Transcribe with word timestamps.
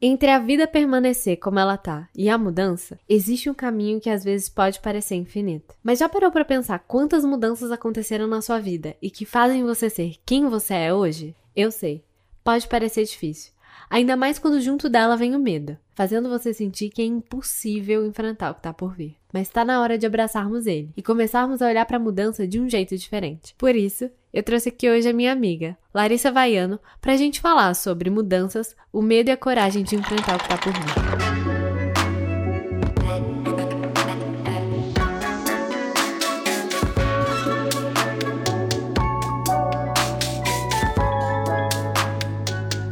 Entre 0.00 0.28
a 0.28 0.38
vida 0.38 0.66
permanecer 0.66 1.38
como 1.38 1.58
ela 1.58 1.78
tá 1.78 2.06
e 2.14 2.28
a 2.28 2.36
mudança, 2.36 2.98
existe 3.08 3.48
um 3.48 3.54
caminho 3.54 3.98
que 3.98 4.10
às 4.10 4.22
vezes 4.22 4.46
pode 4.46 4.78
parecer 4.80 5.14
infinito. 5.14 5.74
Mas 5.82 6.00
já 6.00 6.06
parou 6.06 6.30
para 6.30 6.44
pensar 6.44 6.80
quantas 6.80 7.24
mudanças 7.24 7.72
aconteceram 7.72 8.26
na 8.26 8.42
sua 8.42 8.58
vida 8.58 8.94
e 9.00 9.10
que 9.10 9.24
fazem 9.24 9.64
você 9.64 9.88
ser 9.88 10.16
quem 10.26 10.46
você 10.48 10.74
é 10.74 10.92
hoje? 10.92 11.34
Eu 11.56 11.70
sei, 11.70 12.04
pode 12.44 12.68
parecer 12.68 13.04
difícil. 13.04 13.52
Ainda 13.88 14.16
mais 14.16 14.38
quando 14.38 14.60
junto 14.60 14.90
dela 14.90 15.16
vem 15.16 15.34
o 15.34 15.38
medo, 15.38 15.78
fazendo 15.94 16.28
você 16.28 16.52
sentir 16.52 16.90
que 16.90 17.00
é 17.00 17.04
impossível 17.06 18.04
enfrentar 18.04 18.50
o 18.50 18.54
que 18.54 18.62
tá 18.62 18.74
por 18.74 18.94
vir. 18.94 19.16
Mas 19.32 19.48
tá 19.48 19.64
na 19.64 19.80
hora 19.80 19.96
de 19.96 20.04
abraçarmos 20.04 20.66
ele 20.66 20.90
e 20.94 21.02
começarmos 21.02 21.62
a 21.62 21.68
olhar 21.68 21.86
para 21.86 21.96
a 21.96 22.00
mudança 22.00 22.46
de 22.46 22.60
um 22.60 22.68
jeito 22.68 22.96
diferente. 22.98 23.54
Por 23.56 23.74
isso, 23.74 24.10
eu 24.36 24.42
trouxe 24.42 24.68
aqui 24.68 24.86
hoje 24.90 25.08
a 25.08 25.14
minha 25.14 25.32
amiga, 25.32 25.78
Larissa 25.94 26.30
Vaiano, 26.30 26.78
pra 27.00 27.16
gente 27.16 27.40
falar 27.40 27.72
sobre 27.72 28.10
mudanças, 28.10 28.76
o 28.92 29.00
medo 29.00 29.30
e 29.30 29.32
a 29.32 29.36
coragem 29.36 29.82
de 29.82 29.96
enfrentar 29.96 30.36
o 30.36 30.38
que 30.38 30.46
tá 30.46 30.58
por 30.58 30.74
vir. 30.74 31.55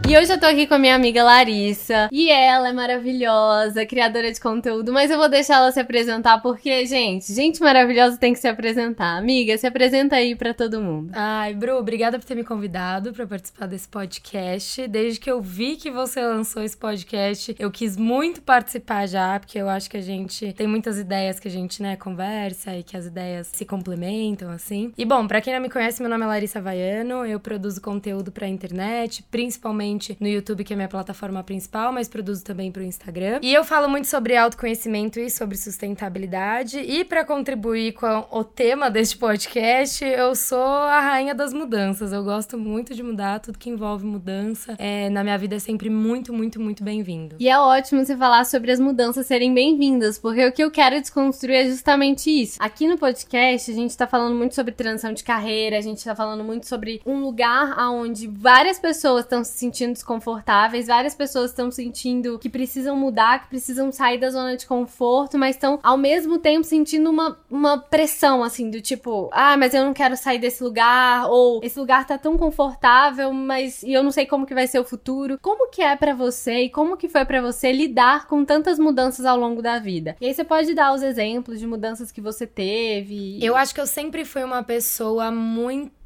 E 0.07 0.19
hoje 0.19 0.31
eu 0.31 0.39
tô 0.39 0.45
aqui 0.45 0.67
com 0.67 0.75
a 0.75 0.79
minha 0.79 0.95
amiga 0.95 1.25
Larissa. 1.25 2.11
E 2.13 2.31
ela 2.31 2.69
é 2.69 2.73
maravilhosa, 2.75 3.87
criadora 3.87 4.31
de 4.31 4.39
conteúdo. 4.39 4.93
Mas 4.93 5.11
eu 5.11 5.17
vou 5.17 5.31
deixar 5.31 5.57
ela 5.57 5.73
se 5.73 5.81
apresentar 5.81 6.43
porque, 6.43 6.85
gente, 6.85 7.33
gente 7.33 7.59
maravilhosa 7.63 8.19
tem 8.19 8.35
que 8.35 8.39
se 8.39 8.47
apresentar. 8.47 9.17
Amiga, 9.17 9.57
se 9.57 9.67
apresenta 9.67 10.17
aí 10.17 10.37
pra 10.37 10.53
todo 10.53 10.79
mundo. 10.79 11.11
Ai, 11.15 11.55
Bru, 11.55 11.79
obrigada 11.79 12.19
por 12.19 12.27
ter 12.27 12.35
me 12.35 12.45
convidado 12.45 13.15
pra 13.15 13.27
participar 13.27 13.67
desse 13.67 13.89
podcast. 13.89 14.87
Desde 14.87 15.19
que 15.19 15.31
eu 15.31 15.41
vi 15.41 15.77
que 15.77 15.91
você 15.91 16.21
lançou 16.21 16.63
esse 16.63 16.77
podcast, 16.77 17.57
eu 17.59 17.71
quis 17.71 17.97
muito 17.97 18.43
participar 18.43 19.09
já, 19.09 19.41
porque 19.41 19.59
eu 19.59 19.71
acho 19.71 19.89
que 19.89 19.97
a 19.97 20.03
gente 20.03 20.53
tem 20.53 20.67
muitas 20.67 20.99
ideias 20.99 21.41
que 21.41 21.49
a 21.49 21.51
gente, 21.51 21.83
né, 21.83 21.97
conversa 21.97 22.77
e 22.77 22.83
que 22.83 22.95
as 22.95 23.07
ideias 23.07 23.47
se 23.47 23.65
complementam, 23.65 24.51
assim. 24.51 24.93
E 24.99 25.05
bom, 25.07 25.27
pra 25.27 25.41
quem 25.41 25.55
não 25.55 25.63
me 25.63 25.71
conhece, 25.71 26.03
meu 26.03 26.11
nome 26.11 26.25
é 26.25 26.27
Larissa 26.27 26.61
Vaiano. 26.61 27.25
Eu 27.25 27.41
produzo 27.41 27.81
conteúdo 27.81 28.31
pra 28.31 28.47
internet, 28.47 29.25
principalmente 29.31 29.94
no 30.21 30.29
YouTube, 30.29 30.65
que 30.65 30.73
é 30.73 30.77
minha 30.77 30.89
plataforma 30.89 31.43
principal, 31.43 31.93
mas 31.93 32.09
produzo 32.09 32.45
também 32.45 32.71
para 32.71 32.83
o 32.83 32.85
Instagram. 32.85 33.41
E 33.43 33.53
eu 33.53 33.65
falo 33.65 33.89
muito 33.89 34.07
sobre 34.09 34.37
autoconhecimento 34.37 35.21
e 35.21 35.31
sobre 35.31 35.57
sustentabilidade. 35.57 36.79
E 36.79 37.05
para 37.05 37.25
contribuir 37.25 37.93
com 37.93 38.27
o 38.31 38.45
tema 38.45 38.91
deste 38.91 39.17
podcast, 39.17 40.05
eu 40.05 40.35
sou 40.35 40.59
a 40.59 41.01
rainha 41.01 41.35
das 41.35 41.53
mudanças. 41.53 42.13
Eu 42.13 42.25
gosto 42.25 42.59
muito 42.59 42.95
de 42.95 43.03
mudar, 43.03 43.41
tudo 43.41 43.59
que 43.59 43.71
envolve 43.71 44.05
mudança 44.05 44.75
é, 44.79 45.09
na 45.11 45.23
minha 45.23 45.39
vida 45.39 45.57
é 45.57 45.59
sempre 45.59 45.91
muito, 45.91 46.33
muito, 46.33 46.61
muito 46.61 46.83
bem-vindo. 46.83 47.37
E 47.39 47.49
é 47.49 47.59
ótimo 47.59 48.05
você 48.05 48.17
falar 48.17 48.45
sobre 48.45 48.73
as 48.73 48.81
mudanças 48.81 49.27
serem 49.27 49.53
bem-vindas, 49.53 50.19
porque 50.19 50.47
o 50.47 50.53
que 50.53 50.63
eu 50.63 50.71
quero 50.71 51.01
desconstruir 51.01 51.57
é 51.57 51.67
justamente 51.67 52.31
isso. 52.31 52.57
Aqui 52.61 52.87
no 52.87 52.99
podcast, 52.99 53.71
a 53.71 53.75
gente 53.75 53.97
tá 53.97 54.07
falando 54.07 54.35
muito 54.35 54.55
sobre 54.55 54.73
transição 54.73 55.13
de 55.13 55.23
carreira, 55.23 55.79
a 55.79 55.81
gente 55.81 56.03
tá 56.03 56.15
falando 56.15 56.43
muito 56.43 56.67
sobre 56.67 57.01
um 57.05 57.21
lugar 57.21 57.77
onde 57.91 58.27
várias 58.27 58.79
pessoas 58.79 59.25
estão 59.25 59.45
se 59.45 59.53
sentindo 59.53 59.84
desconfortáveis, 59.93 60.87
várias 60.87 61.15
pessoas 61.15 61.51
estão 61.51 61.71
sentindo 61.71 62.39
que 62.39 62.49
precisam 62.49 62.97
mudar, 62.97 63.43
que 63.43 63.49
precisam 63.49 63.91
sair 63.93 64.19
da 64.19 64.31
zona 64.31 64.57
de 64.57 64.67
conforto, 64.67 65.39
mas 65.39 65.57
estão 65.57 65.79
ao 65.83 65.97
mesmo 65.97 66.39
tempo 66.39 66.65
sentindo 66.65 67.11
uma, 67.11 67.39
uma 67.51 67.79
pressão, 67.79 68.43
assim, 68.43 68.71
do 68.71 68.81
tipo, 68.81 69.29
ah, 69.33 69.57
mas 69.57 69.75
eu 69.75 69.85
não 69.85 69.95
quero 69.95 70.17
sair 70.17 70.39
desse 70.39 70.63
lugar, 70.63 71.29
ou 71.29 71.61
esse 71.63 71.79
lugar 71.79 72.07
tá 72.07 72.19
tão 72.19 72.37
confortável, 72.37 73.33
mas 73.33 73.83
e 73.83 73.93
eu 73.93 74.03
não 74.03 74.11
sei 74.11 74.27
como 74.27 74.47
que 74.47 74.55
vai 74.55 74.67
ser 74.67 74.79
o 74.79 74.85
futuro. 74.85 75.39
Como 75.41 75.71
que 75.71 75.83
é 75.83 75.97
para 75.97 76.15
você 76.15 76.65
e 76.65 76.71
como 76.71 76.97
que 76.97 77.09
foi 77.09 77.25
para 77.25 77.41
você 77.41 77.73
lidar 77.73 78.27
com 78.27 78.45
tantas 78.45 78.79
mudanças 78.79 79.25
ao 79.25 79.39
longo 79.39 79.63
da 79.63 79.79
vida? 79.79 80.17
E 80.21 80.27
aí 80.27 80.35
você 80.35 80.45
pode 80.45 80.75
dar 80.75 80.93
os 80.93 81.03
exemplos 81.03 81.59
de 81.59 81.67
mudanças 81.67 82.11
que 82.11 82.21
você 82.21 82.47
teve. 82.47 83.39
Eu 83.45 83.57
acho 83.57 83.75
que 83.75 83.81
eu 83.81 83.87
sempre 83.87 84.25
fui 84.25 84.43
uma 84.43 84.63
pessoa 84.63 85.31
muito 85.31 86.04